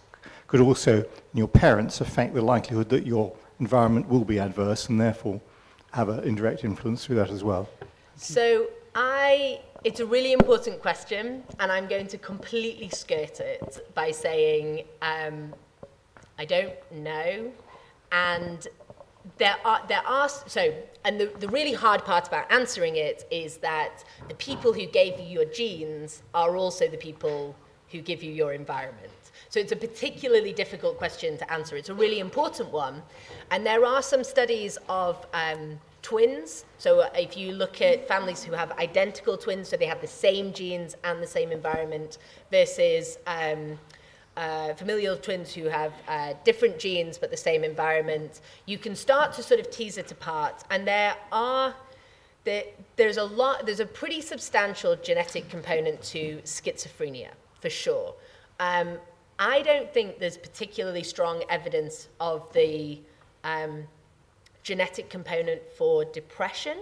could 0.48 0.60
also, 0.60 0.98
in 0.98 1.38
your 1.38 1.48
parents, 1.48 2.02
affect 2.02 2.34
the 2.34 2.42
likelihood 2.42 2.90
that 2.90 3.06
your 3.06 3.34
environment 3.58 4.06
will 4.06 4.26
be 4.26 4.38
adverse 4.38 4.90
and 4.90 5.00
therefore 5.00 5.40
have 5.92 6.10
an 6.10 6.24
indirect 6.24 6.62
influence 6.62 7.06
through 7.06 7.16
that 7.16 7.30
as 7.30 7.42
well. 7.42 7.70
So 8.16 8.66
I 8.94 9.60
it's 9.84 10.00
a 10.00 10.06
really 10.06 10.32
important 10.32 10.80
question, 10.80 11.42
and 11.58 11.72
I'm 11.72 11.86
going 11.86 12.06
to 12.08 12.18
completely 12.18 12.88
skirt 12.88 13.40
it 13.40 13.86
by 13.94 14.10
saying 14.10 14.84
um, 15.02 15.54
I 16.38 16.46
don't 16.46 16.74
know. 16.90 17.52
And 18.12 18.66
there 19.36 19.56
are, 19.64 19.82
there 19.88 20.06
are 20.06 20.28
so, 20.28 20.72
and 21.04 21.20
the, 21.20 21.26
the 21.38 21.48
really 21.48 21.74
hard 21.74 22.04
part 22.04 22.28
about 22.28 22.50
answering 22.50 22.96
it 22.96 23.26
is 23.30 23.58
that 23.58 24.04
the 24.28 24.34
people 24.34 24.72
who 24.72 24.86
gave 24.86 25.20
you 25.20 25.26
your 25.26 25.44
genes 25.44 26.22
are 26.32 26.56
also 26.56 26.88
the 26.88 26.96
people 26.96 27.54
who 27.90 28.00
give 28.00 28.22
you 28.22 28.32
your 28.32 28.54
environment. 28.54 29.12
So 29.50 29.60
it's 29.60 29.72
a 29.72 29.76
particularly 29.76 30.52
difficult 30.52 30.96
question 30.96 31.36
to 31.38 31.52
answer. 31.52 31.76
It's 31.76 31.88
a 31.88 31.94
really 31.94 32.20
important 32.20 32.70
one. 32.70 33.02
And 33.50 33.66
there 33.66 33.84
are 33.84 34.00
some 34.00 34.24
studies 34.24 34.78
of 34.88 35.26
um, 35.34 35.78
twins. 36.02 36.64
So 36.78 37.00
uh, 37.00 37.10
if 37.14 37.36
you 37.36 37.52
look 37.52 37.80
at 37.82 38.08
families 38.08 38.42
who 38.42 38.52
have 38.52 38.72
identical 38.72 39.36
twins, 39.36 39.68
so 39.68 39.76
they 39.76 39.86
have 39.86 40.00
the 40.00 40.06
same 40.06 40.52
genes 40.52 40.96
and 41.04 41.22
the 41.22 41.26
same 41.26 41.52
environment, 41.52 42.18
versus 42.50 43.18
um, 43.26 43.78
uh, 44.36 44.74
familial 44.74 45.16
twins 45.16 45.52
who 45.52 45.64
have 45.64 45.92
uh, 46.08 46.34
different 46.44 46.78
genes 46.78 47.18
but 47.18 47.30
the 47.30 47.36
same 47.36 47.64
environment, 47.64 48.40
you 48.66 48.78
can 48.78 48.94
start 48.96 49.32
to 49.34 49.42
sort 49.42 49.60
of 49.60 49.70
tease 49.70 49.98
it 49.98 50.10
apart. 50.10 50.64
And 50.70 50.86
there 50.86 51.14
are 51.32 51.74
there, 52.44 52.64
there's 52.96 53.18
a 53.18 53.24
lot, 53.24 53.66
there's 53.66 53.80
a 53.80 53.86
pretty 53.86 54.20
substantial 54.20 54.96
genetic 54.96 55.48
component 55.48 56.02
to 56.04 56.40
schizophrenia, 56.44 57.28
for 57.60 57.70
sure. 57.70 58.14
Um, 58.58 58.98
I 59.38 59.62
don't 59.62 59.92
think 59.92 60.18
there's 60.18 60.36
particularly 60.36 61.02
strong 61.02 61.44
evidence 61.48 62.08
of 62.18 62.50
the 62.52 63.00
um, 63.44 63.84
genetic 64.62 65.08
component 65.08 65.62
for 65.76 66.04
depression, 66.04 66.78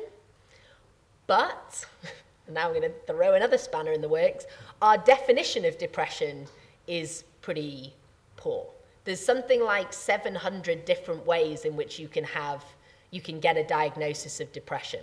but, 1.26 1.86
now 2.50 2.66
I'm 2.68 2.74
going 2.74 2.82
to 2.82 2.92
throw 3.06 3.34
another 3.34 3.58
spanner 3.58 3.92
in 3.92 4.00
the 4.00 4.08
works, 4.08 4.46
our 4.82 4.98
definition 4.98 5.64
of 5.64 5.78
depression 5.78 6.46
is 6.86 7.24
pretty 7.42 7.94
poor. 8.36 8.66
There's 9.04 9.24
something 9.24 9.62
like 9.62 9.92
700 9.92 10.84
different 10.84 11.24
ways 11.26 11.64
in 11.64 11.76
which 11.76 11.98
you 11.98 12.08
can 12.08 12.24
have, 12.24 12.64
you 13.10 13.20
can 13.20 13.40
get 13.40 13.56
a 13.56 13.64
diagnosis 13.64 14.40
of 14.40 14.52
depression. 14.52 15.00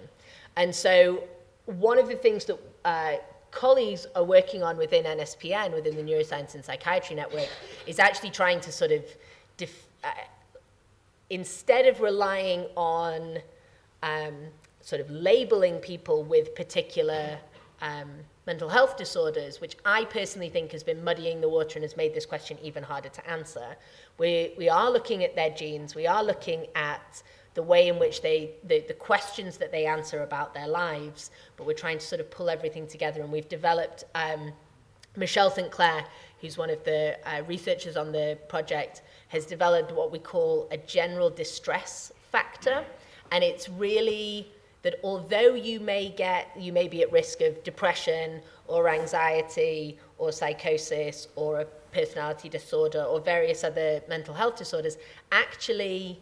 And 0.57 0.73
so 0.73 1.23
one 1.65 1.97
of 1.97 2.07
the 2.07 2.15
things 2.15 2.45
that 2.45 2.59
uh, 2.85 3.15
colleagues 3.51 4.05
are 4.15 4.23
working 4.23 4.61
on 4.61 4.77
within 4.77 5.05
NSPN, 5.05 5.73
within 5.73 5.95
the 5.95 6.03
Neuroscience 6.03 6.55
and 6.55 6.63
Psychiatry 6.63 7.15
Network, 7.15 7.49
is 7.87 7.99
actually 7.99 8.29
trying 8.29 8.59
to 8.61 8.71
sort 8.71 8.91
of, 8.91 9.03
def- 9.57 9.87
uh, 10.03 10.09
instead 11.35 11.85
of 11.85 11.99
relying 11.99 12.65
on 12.77 13.39
um, 14.03 14.35
sort 14.79 15.01
of 15.01 15.09
labeling 15.09 15.79
people 15.79 16.23
with 16.23 16.55
particular 16.55 17.37
um, 17.81 18.09
mental 18.47 18.69
health 18.69 18.95
disorders, 18.95 19.59
which 19.59 19.75
I 19.83 20.05
personally 20.05 20.47
think 20.47 20.71
has 20.71 20.81
been 20.81 21.03
muddying 21.03 21.41
the 21.41 21.49
water 21.49 21.73
and 21.75 21.83
has 21.83 21.97
made 21.97 22.13
this 22.13 22.25
question 22.25 22.57
even 22.63 22.83
harder 22.83 23.09
to 23.09 23.29
answer. 23.29 23.75
We, 24.17 24.53
we 24.57 24.69
are 24.69 24.89
looking 24.89 25.25
at 25.25 25.35
their 25.35 25.49
genes, 25.49 25.93
we 25.93 26.07
are 26.07 26.23
looking 26.23 26.67
at 26.73 27.21
the 27.53 27.63
way 27.63 27.89
in 27.89 27.99
which 27.99 28.21
they, 28.21 28.51
the, 28.63 28.79
the 28.87 28.93
questions 28.93 29.57
that 29.57 29.73
they 29.73 29.85
answer 29.85 30.23
about 30.23 30.53
their 30.53 30.69
lives, 30.69 31.31
but 31.57 31.67
we're 31.67 31.73
trying 31.73 31.97
to 31.97 32.05
sort 32.05 32.21
of 32.21 32.31
pull 32.31 32.49
everything 32.49 32.87
together. 32.87 33.21
And 33.21 33.29
we've 33.29 33.49
developed, 33.49 34.05
um, 34.15 34.53
Michelle 35.17 35.51
St. 35.51 35.69
Clair, 35.69 36.05
who's 36.39 36.57
one 36.57 36.69
of 36.69 36.81
the 36.85 37.17
uh, 37.25 37.41
researchers 37.43 37.97
on 37.97 38.13
the 38.13 38.37
project, 38.47 39.01
has 39.35 39.45
developed 39.45 39.91
what 39.91 40.11
we 40.11 40.19
call 40.19 40.67
a 40.71 40.77
general 40.77 41.29
distress 41.29 42.11
factor. 42.31 42.83
And 43.31 43.43
it's 43.43 43.67
really 43.69 44.47
that 44.81 44.95
although 45.03 45.53
you 45.55 45.79
may 45.79 46.09
get, 46.09 46.41
you 46.57 46.71
may 46.71 46.87
be 46.87 47.01
at 47.01 47.11
risk 47.11 47.41
of 47.41 47.63
depression 47.63 48.41
or 48.67 48.87
anxiety 48.87 49.97
or 50.17 50.31
psychosis 50.31 51.27
or 51.35 51.61
a 51.61 51.65
personality 51.91 52.49
disorder 52.49 53.03
or 53.03 53.19
various 53.19 53.63
other 53.63 54.01
mental 54.07 54.33
health 54.33 54.57
disorders, 54.57 54.97
actually 55.31 56.19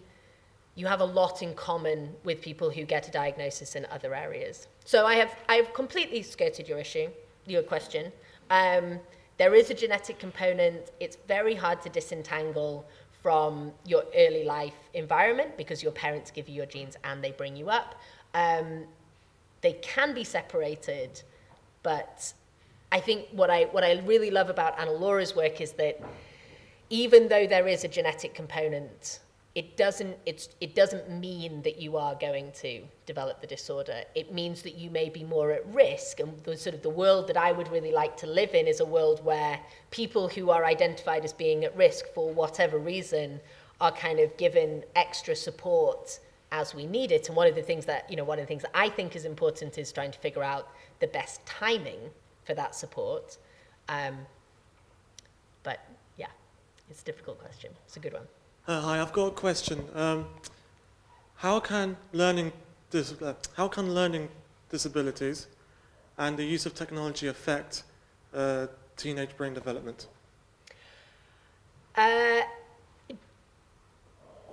you 0.76 0.88
have 0.88 1.01
a 1.01 1.09
lot 1.22 1.43
in 1.43 1.53
common 1.53 1.99
with 2.24 2.41
people 2.41 2.70
who 2.70 2.84
get 2.84 3.07
a 3.07 3.11
diagnosis 3.11 3.76
in 3.76 3.86
other 3.91 4.16
areas. 4.16 4.68
So 4.86 5.05
I 5.05 5.16
have, 5.16 5.36
I 5.49 5.55
have 5.55 5.74
completely 5.74 6.22
skirted 6.24 6.68
your 6.68 6.80
issue, 6.80 7.09
your 7.45 7.64
question. 7.64 8.11
Um, 8.49 8.99
there 9.38 9.55
is 9.55 9.70
a 9.72 9.74
genetic 9.74 10.20
component. 10.20 10.91
It's 10.99 11.18
very 11.28 11.55
hard 11.55 11.82
to 11.84 11.89
disentangle 11.89 12.86
from 13.24 13.72
your 13.86 14.04
early 14.16 14.44
life 14.44 14.76
environment 14.94 15.58
because 15.58 15.82
your 15.82 15.94
parents 15.94 16.30
give 16.30 16.50
you 16.50 16.56
your 16.56 16.66
genes 16.66 16.98
and 17.06 17.24
they 17.24 17.32
bring 17.32 17.56
you 17.56 17.70
up. 17.70 17.96
Um, 18.34 18.84
they 19.62 19.74
can 19.74 20.14
be 20.14 20.26
separated, 20.26 21.22
but 21.84 22.34
I 22.92 23.00
think 23.00 23.28
what 23.32 23.50
I, 23.50 23.64
what 23.72 23.86
I 23.86 23.94
really 24.06 24.30
love 24.30 24.50
about 24.50 24.78
Anna 24.78 24.92
Laura's 24.92 25.36
work 25.36 25.62
is 25.62 25.72
that 25.74 26.02
even 26.90 27.30
though 27.30 27.48
there 27.48 27.68
is 27.68 27.86
a 27.86 27.88
genetic 27.88 28.36
component, 28.36 29.20
it 29.56 29.78
doesn't, 29.78 30.18
it's, 30.26 30.49
it 30.62 30.74
doesn't 30.74 31.12
mean 31.12 31.62
that 31.62 31.80
you 31.80 31.95
are 31.95 32.16
going 32.16 32.51
to 32.54 32.82
develop 33.06 33.39
the 33.39 33.45
disorder. 33.45 34.01
It 34.16 34.34
means 34.34 34.64
that 34.64 34.76
you 34.76 34.89
may 34.89 35.10
be 35.10 35.24
more 35.24 35.51
at 35.51 35.64
risk. 35.72 36.20
And 36.20 36.43
the 36.43 36.58
sort 36.58 36.74
of 36.74 36.82
the 36.82 36.89
world 36.89 37.28
that 37.28 37.38
I 37.38 37.51
would 37.51 37.72
really 37.72 37.91
like 37.91 38.18
to 38.18 38.28
live 38.28 38.56
in 38.56 38.66
is 38.66 38.80
a 38.80 38.86
world 38.86 39.24
where 39.24 39.60
people 39.91 40.28
who 40.28 40.49
are 40.49 40.66
identified 40.66 41.24
as 41.24 41.34
being 41.34 41.66
at 41.66 41.78
risk 41.78 42.08
for 42.16 42.34
whatever 42.34 42.80
reason 42.80 43.39
are 43.80 43.91
kind 43.91 44.20
of 44.20 44.36
given 44.38 44.84
extra 44.95 45.36
support 45.36 46.20
as 46.51 46.74
we 46.74 46.88
need 46.88 47.12
it. 47.12 47.28
And 47.28 47.36
one 47.36 47.47
of 47.47 47.54
the 47.54 47.62
things 47.62 47.86
that, 47.86 48.10
you 48.10 48.16
know, 48.16 48.24
one 48.24 48.39
of 48.39 48.43
the 48.43 48.47
things 48.47 48.64
that 48.64 48.72
I 48.74 48.89
think 48.89 49.16
is 49.16 49.26
important 49.26 49.78
is 49.78 49.91
trying 49.91 50.12
to 50.12 50.20
figure 50.20 50.43
out 50.43 50.70
the 50.99 51.08
best 51.08 51.45
timing 51.45 51.99
for 52.43 52.56
that 52.56 52.74
support. 52.74 53.38
Um, 53.88 54.18
but 55.62 55.80
yeah, 56.18 56.28
it's 56.89 57.04
a 57.04 57.06
difficult 57.06 57.39
question. 57.39 57.72
It's 57.86 57.97
a 57.97 57.99
good 57.99 58.14
one. 58.14 58.28
Uh, 58.66 58.80
hi, 58.80 59.01
I've 59.01 59.11
got 59.11 59.26
a 59.26 59.32
question. 59.32 59.84
Um, 59.93 60.26
how 61.36 61.59
can 61.59 61.97
learning 62.14 62.53
dis- 62.91 63.22
uh, 63.22 63.34
how 63.57 63.68
can 63.68 63.93
learning 63.93 64.30
disabilities 64.70 65.47
and 66.18 66.38
the 66.38 66.45
use 66.45 66.66
of 66.66 66.74
technology 66.74 67.28
affect 67.28 67.84
uh, 68.34 68.68
teenage 68.95 69.36
brain 69.36 69.53
development? 69.53 70.07
Uh, 71.97 72.43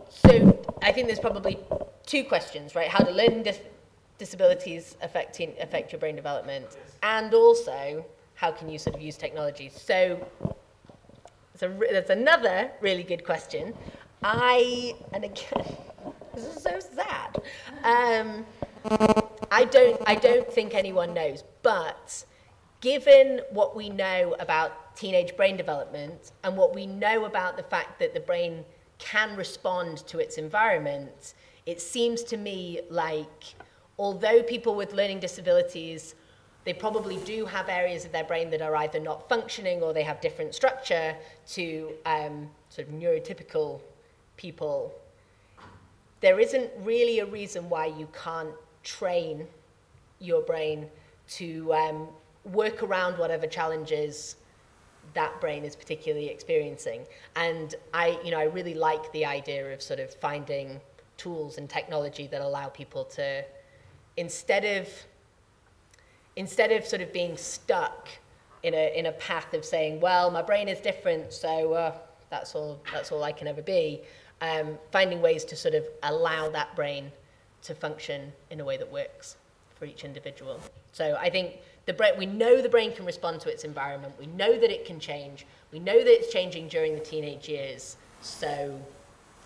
so 0.08 0.58
I 0.82 0.90
think 0.90 1.06
there's 1.06 1.20
probably 1.20 1.60
two 2.04 2.24
questions, 2.24 2.74
right? 2.74 2.88
How 2.88 3.04
do 3.04 3.12
learning 3.12 3.44
dis- 3.44 3.60
disabilities 4.18 4.96
affect 5.02 5.36
teen- 5.36 5.54
affect 5.60 5.92
your 5.92 6.00
brain 6.00 6.16
development, 6.16 6.66
and 7.04 7.32
also 7.32 8.04
how 8.34 8.50
can 8.50 8.68
you 8.68 8.78
sort 8.80 8.96
of 8.96 9.02
use 9.02 9.16
technology? 9.16 9.70
So 9.72 10.26
that's, 11.60 11.72
a 11.72 11.92
that's 11.92 12.10
another 12.10 12.70
really 12.80 13.02
good 13.02 13.24
question. 13.24 13.74
I, 14.22 14.94
and 15.12 15.24
again, 15.24 15.76
this 16.34 16.44
is 16.44 16.62
so 16.62 16.78
sad. 16.80 17.42
Um, 17.84 18.46
I, 19.50 19.64
don't, 19.64 20.00
I 20.06 20.14
don't 20.14 20.50
think 20.50 20.74
anyone 20.74 21.14
knows, 21.14 21.44
but 21.62 22.24
given 22.80 23.40
what 23.50 23.76
we 23.76 23.88
know 23.88 24.36
about 24.40 24.96
teenage 24.96 25.36
brain 25.36 25.56
development 25.56 26.32
and 26.44 26.56
what 26.56 26.74
we 26.74 26.86
know 26.86 27.26
about 27.26 27.56
the 27.56 27.62
fact 27.62 27.98
that 28.00 28.14
the 28.14 28.20
brain 28.20 28.64
can 28.98 29.36
respond 29.36 29.98
to 30.06 30.18
its 30.18 30.38
environment, 30.38 31.34
it 31.66 31.80
seems 31.80 32.22
to 32.24 32.36
me 32.36 32.80
like 32.90 33.54
although 33.98 34.42
people 34.42 34.74
with 34.74 34.94
learning 34.94 35.20
disabilities 35.20 36.14
they 36.64 36.72
probably 36.72 37.16
do 37.18 37.46
have 37.46 37.68
areas 37.68 38.04
of 38.04 38.12
their 38.12 38.24
brain 38.24 38.50
that 38.50 38.60
are 38.60 38.76
either 38.76 39.00
not 39.00 39.28
functioning 39.28 39.82
or 39.82 39.92
they 39.92 40.02
have 40.02 40.20
different 40.20 40.54
structure 40.54 41.16
to 41.48 41.92
um, 42.06 42.48
sort 42.68 42.86
of 42.88 42.94
neurotypical 42.94 43.80
people, 44.36 44.92
there 46.20 46.38
isn't 46.38 46.70
really 46.80 47.20
a 47.20 47.26
reason 47.26 47.68
why 47.68 47.86
you 47.86 48.08
can't 48.12 48.50
train 48.82 49.46
your 50.18 50.42
brain 50.42 50.86
to 51.28 51.72
um, 51.72 52.08
work 52.44 52.82
around 52.82 53.18
whatever 53.18 53.46
challenges 53.46 54.36
that 55.14 55.40
brain 55.40 55.64
is 55.64 55.74
particularly 55.74 56.28
experiencing. 56.28 57.02
And 57.36 57.74
I, 57.92 58.18
you 58.24 58.30
know, 58.30 58.38
I 58.38 58.44
really 58.44 58.74
like 58.74 59.10
the 59.12 59.24
idea 59.24 59.72
of 59.72 59.82
sort 59.82 59.98
of 59.98 60.14
finding 60.14 60.80
tools 61.16 61.58
and 61.58 61.68
technology 61.68 62.26
that 62.28 62.40
allow 62.40 62.68
people 62.68 63.04
to, 63.04 63.44
instead 64.16 64.64
of, 64.64 64.88
instead 66.36 66.72
of 66.72 66.86
sort 66.86 67.02
of 67.02 67.12
being 67.12 67.36
stuck 67.36 68.08
in 68.62 68.74
a, 68.74 68.98
in 68.98 69.06
a 69.06 69.12
path 69.12 69.54
of 69.54 69.64
saying, 69.64 70.00
well, 70.00 70.30
my 70.30 70.42
brain 70.42 70.68
is 70.68 70.80
different, 70.80 71.32
so 71.32 71.72
uh, 71.72 71.94
that's 72.28 72.54
all, 72.54 72.80
that's 72.92 73.10
all 73.12 73.22
I 73.24 73.32
can 73.32 73.48
ever 73.48 73.62
be, 73.62 74.02
um, 74.40 74.78
finding 74.92 75.20
ways 75.20 75.44
to 75.46 75.56
sort 75.56 75.74
of 75.74 75.84
allow 76.02 76.48
that 76.50 76.74
brain 76.76 77.10
to 77.62 77.74
function 77.74 78.32
in 78.50 78.60
a 78.60 78.64
way 78.64 78.76
that 78.76 78.90
works 78.90 79.36
for 79.78 79.84
each 79.86 80.04
individual. 80.04 80.60
So 80.92 81.16
I 81.20 81.30
think 81.30 81.56
the 81.86 81.92
brain, 81.92 82.14
we 82.18 82.26
know 82.26 82.60
the 82.60 82.68
brain 82.68 82.92
can 82.92 83.04
respond 83.04 83.40
to 83.42 83.50
its 83.50 83.64
environment. 83.64 84.14
We 84.18 84.26
know 84.26 84.58
that 84.58 84.70
it 84.70 84.84
can 84.84 85.00
change. 85.00 85.46
We 85.72 85.78
know 85.78 85.98
that 85.98 86.06
it's 86.06 86.32
changing 86.32 86.68
during 86.68 86.94
the 86.94 87.00
teenage 87.00 87.48
years. 87.48 87.96
So 88.20 88.78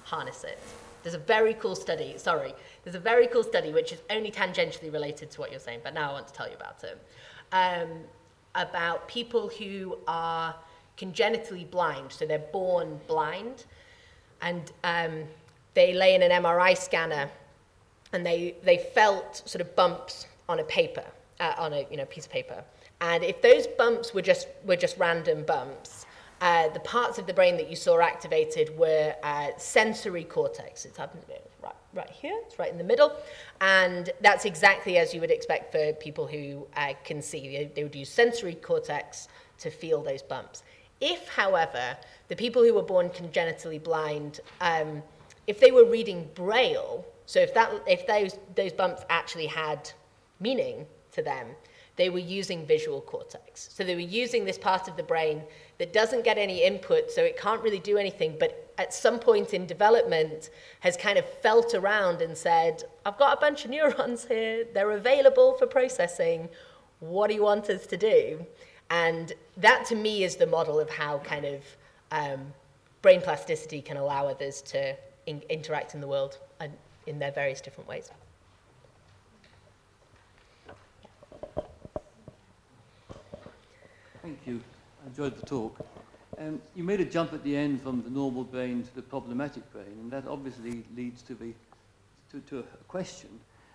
harness 0.05 0.45
it. 0.45 0.59
There's 1.05 1.15
a 1.15 1.19
very 1.19 1.55
cool 1.55 1.77
study, 1.77 2.15
sorry, 2.17 2.53
there's 2.83 2.97
a 2.97 3.01
very 3.01 3.29
cool 3.29 3.45
study 3.45 3.73
which 3.73 3.93
is 3.93 4.01
only 4.11 4.33
tangentially 4.33 4.93
related 4.93 5.31
to 5.33 5.41
what 5.41 5.51
you're 5.53 5.61
saying, 5.61 5.81
but 5.85 5.95
now 5.95 6.11
I 6.11 6.13
want 6.15 6.27
to 6.27 6.33
tell 6.33 6.49
you 6.49 6.57
about 6.57 6.83
it. 6.83 6.99
Um, 7.53 8.01
about 8.57 9.07
people 9.07 9.49
who 9.49 9.99
are 10.09 10.55
congenitally 10.97 11.65
blind, 11.65 12.11
so 12.11 12.25
they're 12.25 12.39
born 12.39 12.99
blind, 13.07 13.67
and 14.41 14.73
um, 14.83 15.25
they 15.75 15.93
lay 15.93 16.15
in 16.15 16.23
an 16.23 16.31
MRI 16.31 16.77
scanner 16.77 17.31
and 18.13 18.25
they, 18.25 18.55
they 18.63 18.79
felt 18.79 19.43
sort 19.45 19.61
of 19.61 19.75
bumps 19.75 20.27
on 20.49 20.61
a 20.61 20.65
paper, 20.65 21.05
uh, 21.41 21.55
on 21.59 21.73
a 21.73 21.87
you 21.91 21.97
know, 21.97 22.05
piece 22.07 22.27
of 22.27 22.33
paper. 22.33 22.63
And 23.01 23.25
if 23.25 23.43
those 23.43 23.67
bumps 23.67 24.15
were 24.15 24.23
just, 24.23 24.47
were 24.65 24.77
just 24.77 24.97
random 24.99 25.45
bumps, 25.45 26.07
uh, 26.41 26.69
the 26.69 26.81
parts 26.81 27.19
of 27.19 27.27
the 27.27 27.35
brain 27.35 27.57
that 27.57 27.71
you 27.71 27.77
saw 27.77 28.01
activated 28.01 28.77
were 28.77 29.15
uh, 29.23 29.49
sensory 29.57 30.25
cortex. 30.25 30.85
It's 30.85 30.99
happened 30.99 31.23
right, 31.63 31.75
right 31.95 32.11
here, 32.11 32.39
it's 32.47 32.59
right 32.59 32.71
in 32.71 32.79
the 32.79 32.85
middle. 32.85 33.17
And 33.61 34.11
that's 34.21 34.45
exactly 34.45 34.99
as 34.99 35.15
you 35.15 35.21
would 35.21 35.31
expect 35.31 35.73
for 35.73 35.93
people 35.95 36.27
who 36.27 36.67
uh, 36.77 36.95
can 37.05 37.23
see. 37.23 37.49
They, 37.49 37.71
they 37.75 37.83
would 37.83 37.95
use 37.95 38.11
sensory 38.11 38.55
cortex 38.55 39.29
to 39.59 39.71
feel 39.71 40.03
those 40.03 40.23
bumps. 40.23 40.63
If, 41.01 41.29
however, 41.29 41.97
the 42.29 42.37
people 42.37 42.63
who 42.63 42.75
were 42.75 42.83
born 42.83 43.11
congenitally 43.11 43.79
blind, 43.79 44.41
um, 44.61 45.03
if 45.47 45.61
they 45.61 45.71
were 45.71 45.85
reading 45.85 46.29
Braille, 46.35 47.05
so 47.27 47.41
if, 47.41 47.55
that, 47.55 47.71
if 47.87 48.07
those, 48.07 48.39
those 48.55 48.73
bumps 48.73 49.03
actually 49.09 49.47
had 49.47 49.91
meaning 50.41 50.87
to 51.13 51.23
them, 51.23 51.49
they 51.97 52.11
were 52.11 52.19
using 52.19 52.67
visual 52.67 53.01
cortex. 53.01 53.69
So 53.73 53.85
they 53.85 53.95
were 53.95 54.01
using 54.01 54.45
this 54.45 54.59
part 54.59 54.89
of 54.89 54.97
the 54.97 55.03
brain 55.03 55.43
that 55.79 55.93
doesn't 55.93 56.25
get 56.25 56.39
any 56.39 56.63
input, 56.65 57.11
so 57.11 57.23
it 57.23 57.39
can't 57.39 57.63
really 57.63 57.79
do 57.79 57.99
anything, 57.99 58.37
but 58.39 58.73
at 58.79 58.93
some 58.93 59.19
point 59.19 59.55
in 59.55 59.67
development 59.67 60.51
has 60.81 60.97
kind 60.97 61.19
of 61.19 61.25
felt 61.41 61.75
around 61.75 62.21
and 62.21 62.37
said, 62.37 62.83
I've 63.07 63.19
got 63.19 63.39
a 63.39 63.41
bunch 63.41 63.65
of 63.65 63.71
neurons 63.71 64.25
here, 64.25 64.67
they're 64.73 64.91
available 64.91 65.55
for 65.55 65.67
processing, 65.67 66.49
what 67.01 67.29
do 67.29 67.35
you 67.35 67.43
want 67.43 67.69
us 67.71 67.87
to 67.87 67.97
do? 67.97 68.45
And 68.91 69.33
that 69.57 69.85
to 69.87 69.95
me 69.95 70.25
is 70.25 70.37
the 70.37 70.47
model 70.47 70.81
of 70.81 70.91
how 70.91 71.19
kind 71.19 71.45
of 71.45 71.63
um, 72.11 72.53
brain 73.03 73.21
plasticity 73.21 73.81
can 73.81 73.97
allow 73.97 74.27
others 74.27 74.63
to 74.63 74.97
in- 75.27 75.43
interact 75.49 75.95
in 75.95 76.01
the 76.01 76.07
world 76.07 76.39
and 76.61 76.73
in 77.07 77.19
their 77.19 77.33
various 77.33 77.61
different 77.61 77.89
ways. 77.89 78.11
Thank 84.25 84.47
you. 84.47 84.63
I 85.05 85.09
enjoyed 85.09 85.39
the 85.39 85.45
talk. 85.45 85.87
Um, 86.39 86.59
you 86.75 86.83
made 86.83 86.99
a 86.99 87.05
jump 87.05 87.35
at 87.35 87.45
the 87.45 87.55
end 87.55 87.83
from 87.83 88.03
the 88.03 88.09
normal 88.09 88.43
brain 88.43 88.83
to 88.83 88.95
the 88.95 89.03
problematic 89.03 89.71
brain, 89.71 89.99
and 90.01 90.11
that 90.11 90.27
obviously 90.27 90.83
leads 90.97 91.21
to, 91.25 91.35
the, 91.35 91.53
to, 92.33 92.41
to 92.49 92.61
a 92.61 92.63
question. 92.89 93.29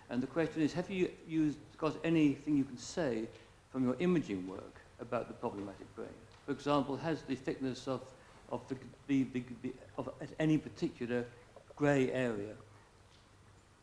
And 0.08 0.20
the 0.20 0.26
question 0.26 0.60
is, 0.62 0.72
have 0.72 0.90
you 0.90 1.08
used, 1.28 1.56
got 1.78 1.94
anything 2.02 2.56
you 2.56 2.64
can 2.64 2.78
say 2.78 3.28
from 3.70 3.84
your 3.84 3.94
imaging 4.00 4.48
work 4.48 4.80
about 5.00 5.28
the 5.28 5.34
problematic 5.34 5.94
brain? 5.94 6.08
For 6.46 6.50
example, 6.50 6.96
has 6.96 7.22
the 7.22 7.36
thickness 7.36 7.86
of, 7.86 8.00
of, 8.50 8.60
the, 8.66 8.74
the, 9.06 9.22
the, 9.32 9.44
the 9.62 9.72
of 9.98 10.10
any 10.40 10.58
particular 10.58 11.26
grey 11.76 12.10
area 12.10 12.54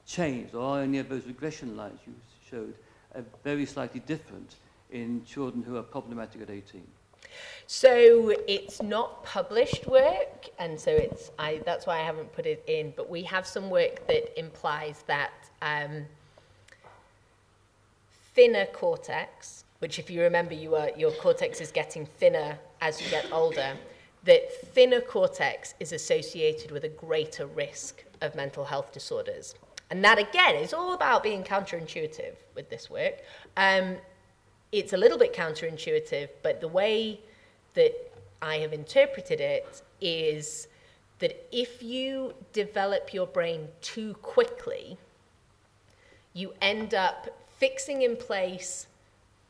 changed, 0.06 0.54
or 0.54 0.80
are 0.80 0.82
any 0.82 0.98
of 0.98 1.08
those 1.08 1.26
regression 1.28 1.78
lines 1.78 2.02
you 2.06 2.14
showed 2.52 2.74
uh, 3.16 3.22
very 3.46 3.66
slightly 3.66 4.02
different 4.02 4.58
in 4.92 5.24
children 5.26 5.64
who 5.64 5.78
are 5.78 5.84
problematic 5.84 6.42
at 6.42 6.50
18? 6.50 6.82
So 7.68 8.34
it's 8.48 8.82
not 8.82 9.24
published 9.24 9.88
work, 9.88 10.48
and 10.58 10.80
so 10.80 10.92
it's 10.92 11.32
I, 11.38 11.62
that's 11.66 11.86
why 11.86 12.00
I 12.00 12.04
haven't 12.04 12.32
put 12.34 12.46
it 12.46 12.64
in. 12.68 12.94
But 12.96 13.10
we 13.10 13.24
have 13.24 13.46
some 13.46 13.70
work 13.70 14.08
that 14.08 14.40
implies 14.40 15.04
that 15.08 15.32
um, 15.62 16.06
thinner 18.34 18.66
cortex, 18.68 19.66
which 19.80 20.00
if 20.00 20.10
you 20.10 20.22
remember, 20.22 20.54
you 20.54 20.76
are, 20.76 20.92
your 20.98 21.12
cortex 21.12 21.60
is 21.60 21.72
getting 21.72 22.06
thinner 22.06 22.58
as 22.82 23.02
you 23.02 23.10
get 23.10 23.28
older. 23.32 23.74
That 24.24 24.54
thinner 24.74 25.02
cortex 25.02 25.74
is 25.80 25.92
associated 25.94 26.72
with 26.72 26.84
a 26.84 26.90
greater 26.90 27.48
risk 27.48 28.04
of 28.22 28.36
mental 28.36 28.66
health 28.66 28.92
disorders. 28.92 29.56
And 29.90 30.04
that 30.04 30.20
again 30.20 30.56
is 30.56 30.74
all 30.74 30.94
about 30.94 31.24
being 31.24 31.44
counterintuitive 31.44 32.36
with 32.56 32.70
this 32.70 32.90
work. 32.90 33.20
Um, 33.56 33.98
it's 34.72 34.94
a 34.94 34.98
little 34.98 35.18
bit 35.18 35.34
counterintuitive, 35.34 36.30
but 36.44 36.62
the 36.62 36.68
way 36.68 37.20
that 37.74 37.94
I 38.42 38.58
have 38.58 38.74
interpreted 38.74 39.40
it 39.40 39.82
is 40.02 40.68
that 41.20 41.48
if 41.52 41.82
you 41.82 42.34
develop 42.54 43.14
your 43.14 43.28
brain 43.28 43.68
too 43.82 44.14
quickly, 44.16 44.98
you 46.34 46.54
end 46.62 46.94
up 46.94 47.28
fixing 47.58 48.04
in 48.04 48.16
place 48.16 48.88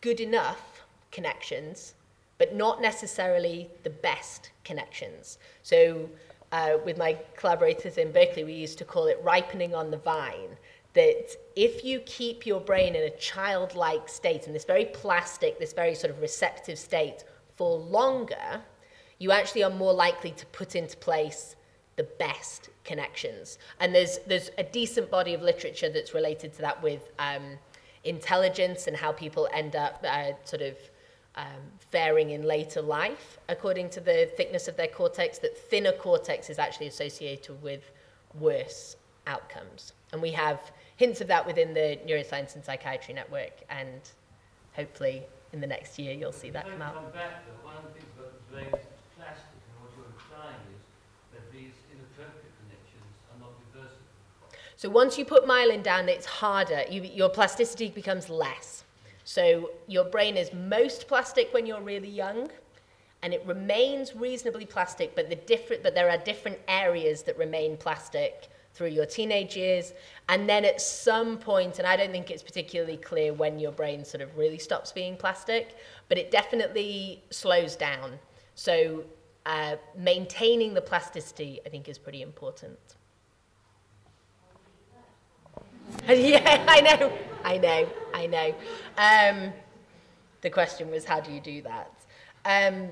good 0.01 0.21
enough 0.21 0.83
connections, 1.11 1.95
but 2.37 2.55
not 2.55 2.81
necessarily 2.81 3.69
the 3.83 3.89
best 3.89 4.51
connections. 4.63 5.37
So, 5.63 6.09
uh, 6.53 6.77
with 6.85 6.97
my 6.97 7.17
collaborators 7.35 7.97
in 7.97 8.13
Berkeley, 8.13 8.45
we 8.45 8.53
used 8.53 8.77
to 8.77 8.85
call 8.85 9.07
it 9.07 9.19
ripening 9.21 9.75
on 9.75 9.91
the 9.91 9.97
vine 9.97 10.55
that 10.93 11.35
if 11.55 11.83
you 11.83 11.99
keep 12.01 12.45
your 12.45 12.59
brain 12.59 12.95
in 12.95 13.03
a 13.03 13.09
childlike 13.17 14.09
state, 14.09 14.47
in 14.47 14.53
this 14.53 14.65
very 14.65 14.85
plastic, 14.85 15.59
this 15.59 15.73
very 15.73 15.95
sort 15.95 16.11
of 16.11 16.21
receptive 16.21 16.79
state 16.79 17.23
for 17.55 17.77
longer, 17.77 18.61
you 19.19 19.31
actually 19.31 19.63
are 19.63 19.69
more 19.69 19.93
likely 19.93 20.31
to 20.31 20.45
put 20.47 20.75
into 20.75 20.97
place 20.97 21.55
the 21.95 22.03
best 22.03 22.69
connections. 22.83 23.57
And 23.79 23.93
there's, 23.93 24.19
there's 24.27 24.51
a 24.57 24.63
decent 24.63 25.09
body 25.09 25.33
of 25.33 25.41
literature 25.41 25.89
that's 25.89 26.13
related 26.13 26.53
to 26.53 26.61
that 26.61 26.81
with 26.81 27.11
um, 27.19 27.57
intelligence 28.03 28.87
and 28.87 28.95
how 28.95 29.11
people 29.11 29.47
end 29.53 29.75
up 29.75 30.03
uh, 30.07 30.31
sort 30.43 30.61
of 30.61 30.77
um, 31.35 31.45
faring 31.79 32.31
in 32.31 32.43
later 32.43 32.81
life, 32.81 33.37
according 33.49 33.89
to 33.91 33.99
the 33.99 34.29
thickness 34.37 34.67
of 34.67 34.75
their 34.77 34.87
cortex, 34.87 35.37
that 35.39 35.57
thinner 35.57 35.91
cortex 35.91 36.49
is 36.49 36.59
actually 36.59 36.87
associated 36.87 37.61
with 37.61 37.91
worse 38.39 38.95
outcomes. 39.25 39.93
And 40.13 40.21
we 40.21 40.31
have 40.31 40.59
hints 40.95 41.21
of 41.21 41.27
that 41.27 41.45
within 41.45 41.73
the 41.73 41.99
Neuroscience 42.07 42.55
and 42.55 42.63
Psychiatry 42.63 43.13
Network, 43.13 43.53
and 43.69 44.01
hopefully 44.73 45.23
in 45.53 45.61
the 45.61 45.67
next 45.67 45.99
year 45.99 46.13
you'll 46.13 46.31
see 46.31 46.49
that 46.49 46.69
come 46.69 46.81
out. 46.81 46.95
Come 46.95 47.11
back, 47.11 47.45
though, 47.45 47.67
one 47.67 47.75
of 47.77 47.83
the 47.83 47.99
things 47.99 48.11
about 48.17 48.33
the 48.49 48.79
plastic, 49.15 49.59
and 49.67 49.81
what 49.81 49.91
you're 49.95 50.05
implying 50.05 50.55
is 50.73 50.81
that 51.33 51.51
these 51.51 51.73
inappropriate 51.91 52.53
connections 52.63 53.13
are 53.33 53.39
not 53.39 53.51
reversible. 53.73 54.57
So 54.75 54.89
once 54.89 55.17
you 55.17 55.25
put 55.25 55.45
myelin 55.45 55.83
down, 55.83 56.09
it's 56.09 56.25
harder. 56.25 56.83
You, 56.89 57.01
your 57.03 57.29
plasticity 57.29 57.89
becomes 57.89 58.29
less. 58.29 58.85
So 59.23 59.71
your 59.87 60.05
brain 60.05 60.37
is 60.37 60.53
most 60.53 61.07
plastic 61.07 61.53
when 61.53 61.65
you're 61.65 61.81
really 61.81 62.09
young, 62.09 62.49
and 63.21 63.33
it 63.33 63.43
remains 63.45 64.15
reasonably 64.15 64.65
plastic, 64.65 65.15
but 65.15 65.29
the 65.29 65.35
different, 65.35 65.83
but 65.83 65.93
there 65.95 66.09
are 66.09 66.17
different 66.17 66.59
areas 66.67 67.23
that 67.23 67.37
remain 67.37 67.75
plastic 67.75 68.47
through 68.77 68.89
your 68.89 69.05
teenage 69.05 69.57
years. 69.57 69.93
And 70.29 70.47
then 70.47 70.63
at 70.63 70.79
some 70.79 71.37
point, 71.37 71.79
and 71.79 71.87
I 71.87 71.97
don't 71.97 72.11
think 72.11 72.29
it's 72.29 72.43
particularly 72.43 72.97
clear 72.97 73.33
when 73.33 73.57
your 73.57 73.71
brain 73.71 74.05
sort 74.05 74.21
of 74.21 74.37
really 74.37 74.59
stops 74.59 74.91
being 74.91 75.17
plastic, 75.17 75.75
but 76.09 76.17
it 76.17 76.29
definitely 76.29 77.23
slows 77.31 77.75
down. 77.75 78.19
So 78.53 79.03
uh, 79.45 79.77
maintaining 79.97 80.75
the 80.75 80.81
plasticity, 80.81 81.59
I 81.65 81.69
think, 81.69 81.89
is 81.89 81.97
pretty 81.97 82.21
important. 82.21 82.77
yeah, 86.07 86.65
I 86.67 86.81
know, 86.81 87.17
I 87.43 87.57
know, 87.57 87.89
I 88.13 88.27
know. 88.27 88.55
Um, 88.97 89.53
the 90.41 90.49
question 90.49 90.91
was, 90.91 91.03
how 91.03 91.19
do 91.19 91.31
you 91.31 91.39
do 91.39 91.61
that? 91.63 91.91
Um, 92.45 92.89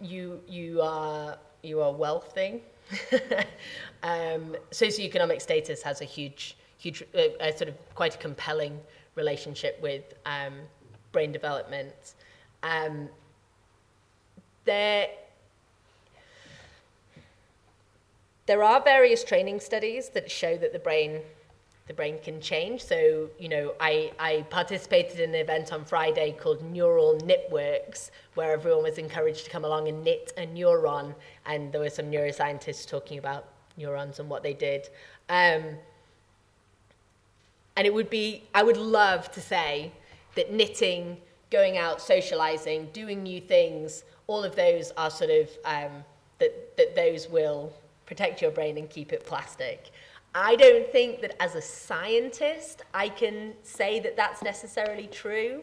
you, 0.00 0.40
you 0.48 0.80
are, 0.80 1.38
you 1.62 1.82
are 1.82 1.92
wealthy. 1.92 2.62
um, 4.02 4.56
socioeconomic 4.70 5.40
status 5.40 5.82
has 5.82 6.00
a 6.00 6.04
huge, 6.04 6.56
huge, 6.78 7.02
uh, 7.14 7.20
a 7.40 7.56
sort 7.56 7.68
of 7.68 7.94
quite 7.94 8.14
a 8.14 8.18
compelling 8.18 8.78
relationship 9.14 9.80
with 9.82 10.14
um, 10.26 10.54
brain 11.12 11.32
development. 11.32 12.14
Um, 12.62 13.08
there, 14.64 15.08
there 18.46 18.62
are 18.62 18.80
various 18.82 19.24
training 19.24 19.60
studies 19.60 20.10
that 20.10 20.30
show 20.30 20.56
that 20.56 20.72
the 20.72 20.78
brain 20.78 21.20
the 21.90 21.94
brain 21.94 22.20
can 22.22 22.40
change. 22.40 22.84
So, 22.84 23.28
you 23.36 23.48
know, 23.48 23.74
I, 23.80 24.12
I 24.16 24.46
participated 24.48 25.18
in 25.18 25.30
an 25.30 25.34
event 25.34 25.72
on 25.72 25.84
Friday 25.84 26.36
called 26.38 26.62
Neural 26.62 27.18
Knitworks, 27.18 28.12
where 28.34 28.52
everyone 28.52 28.84
was 28.84 28.96
encouraged 28.96 29.46
to 29.46 29.50
come 29.50 29.64
along 29.64 29.88
and 29.88 30.04
knit 30.04 30.32
a 30.36 30.46
neuron. 30.46 31.16
And 31.46 31.72
there 31.72 31.80
were 31.80 31.90
some 31.90 32.04
neuroscientists 32.04 32.86
talking 32.86 33.18
about 33.18 33.48
neurons 33.76 34.20
and 34.20 34.30
what 34.30 34.44
they 34.44 34.54
did. 34.54 34.88
Um, 35.28 35.64
and 37.74 37.86
it 37.88 37.92
would 37.92 38.08
be, 38.08 38.44
I 38.54 38.62
would 38.62 38.76
love 38.76 39.32
to 39.32 39.40
say 39.40 39.90
that 40.36 40.52
knitting, 40.52 41.16
going 41.50 41.76
out, 41.76 42.00
socializing, 42.00 42.90
doing 42.92 43.24
new 43.24 43.40
things, 43.40 44.04
all 44.28 44.44
of 44.44 44.54
those 44.54 44.92
are 44.96 45.10
sort 45.10 45.30
of, 45.30 45.48
um, 45.64 46.04
that, 46.38 46.76
that 46.76 46.94
those 46.94 47.28
will 47.28 47.72
protect 48.06 48.40
your 48.40 48.52
brain 48.52 48.78
and 48.78 48.88
keep 48.88 49.12
it 49.12 49.26
plastic. 49.26 49.90
I 50.34 50.56
don't 50.56 50.90
think 50.92 51.20
that 51.22 51.40
as 51.42 51.54
a 51.54 51.62
scientist 51.62 52.82
I 52.94 53.08
can 53.08 53.54
say 53.62 54.00
that 54.00 54.16
that's 54.16 54.42
necessarily 54.42 55.08
true, 55.08 55.62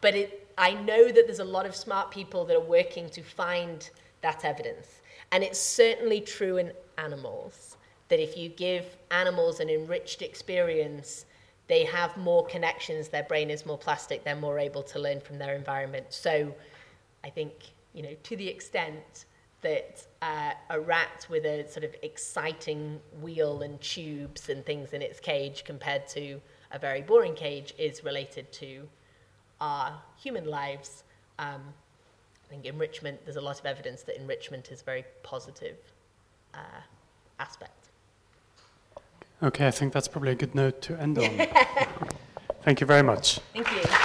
but 0.00 0.14
it, 0.14 0.48
I 0.56 0.74
know 0.74 1.10
that 1.10 1.26
there's 1.26 1.40
a 1.40 1.44
lot 1.44 1.66
of 1.66 1.76
smart 1.76 2.10
people 2.10 2.44
that 2.46 2.56
are 2.56 2.60
working 2.60 3.08
to 3.10 3.22
find 3.22 3.88
that 4.22 4.44
evidence. 4.44 5.02
And 5.32 5.42
it's 5.42 5.58
certainly 5.58 6.20
true 6.20 6.56
in 6.56 6.72
animals 6.96 7.76
that 8.08 8.20
if 8.20 8.36
you 8.36 8.48
give 8.48 8.96
animals 9.10 9.60
an 9.60 9.68
enriched 9.68 10.22
experience, 10.22 11.26
they 11.66 11.84
have 11.84 12.16
more 12.16 12.46
connections, 12.46 13.08
their 13.08 13.22
brain 13.24 13.50
is 13.50 13.66
more 13.66 13.78
plastic, 13.78 14.24
they're 14.24 14.36
more 14.36 14.58
able 14.58 14.82
to 14.82 14.98
learn 14.98 15.20
from 15.20 15.38
their 15.38 15.54
environment. 15.54 16.06
So 16.10 16.54
I 17.24 17.30
think 17.30 17.52
you 17.94 18.02
know, 18.02 18.14
to 18.24 18.36
the 18.36 18.48
extent 18.48 19.24
that 19.64 20.06
uh, 20.22 20.52
a 20.70 20.78
rat 20.78 21.26
with 21.28 21.44
a 21.44 21.66
sort 21.68 21.84
of 21.84 21.96
exciting 22.02 23.00
wheel 23.20 23.62
and 23.62 23.80
tubes 23.80 24.48
and 24.48 24.64
things 24.64 24.92
in 24.92 25.02
its 25.02 25.18
cage 25.18 25.64
compared 25.64 26.06
to 26.06 26.40
a 26.70 26.78
very 26.78 27.02
boring 27.02 27.34
cage 27.34 27.74
is 27.78 28.04
related 28.04 28.52
to 28.52 28.86
our 29.60 30.00
human 30.16 30.44
lives. 30.44 31.02
Um, 31.38 31.62
I 32.44 32.48
think 32.50 32.66
enrichment, 32.66 33.24
there's 33.24 33.36
a 33.36 33.40
lot 33.40 33.58
of 33.58 33.66
evidence 33.66 34.02
that 34.02 34.16
enrichment 34.16 34.70
is 34.70 34.82
a 34.82 34.84
very 34.84 35.04
positive 35.22 35.78
uh, 36.52 36.80
aspect. 37.40 37.88
Okay, 39.42 39.66
I 39.66 39.70
think 39.70 39.92
that's 39.92 40.08
probably 40.08 40.32
a 40.32 40.36
good 40.36 40.54
note 40.54 40.80
to 40.82 41.00
end 41.00 41.18
on. 41.18 41.46
Thank 42.62 42.80
you 42.80 42.86
very 42.86 43.02
much. 43.02 43.40
Thank 43.52 43.70
you. 43.72 44.03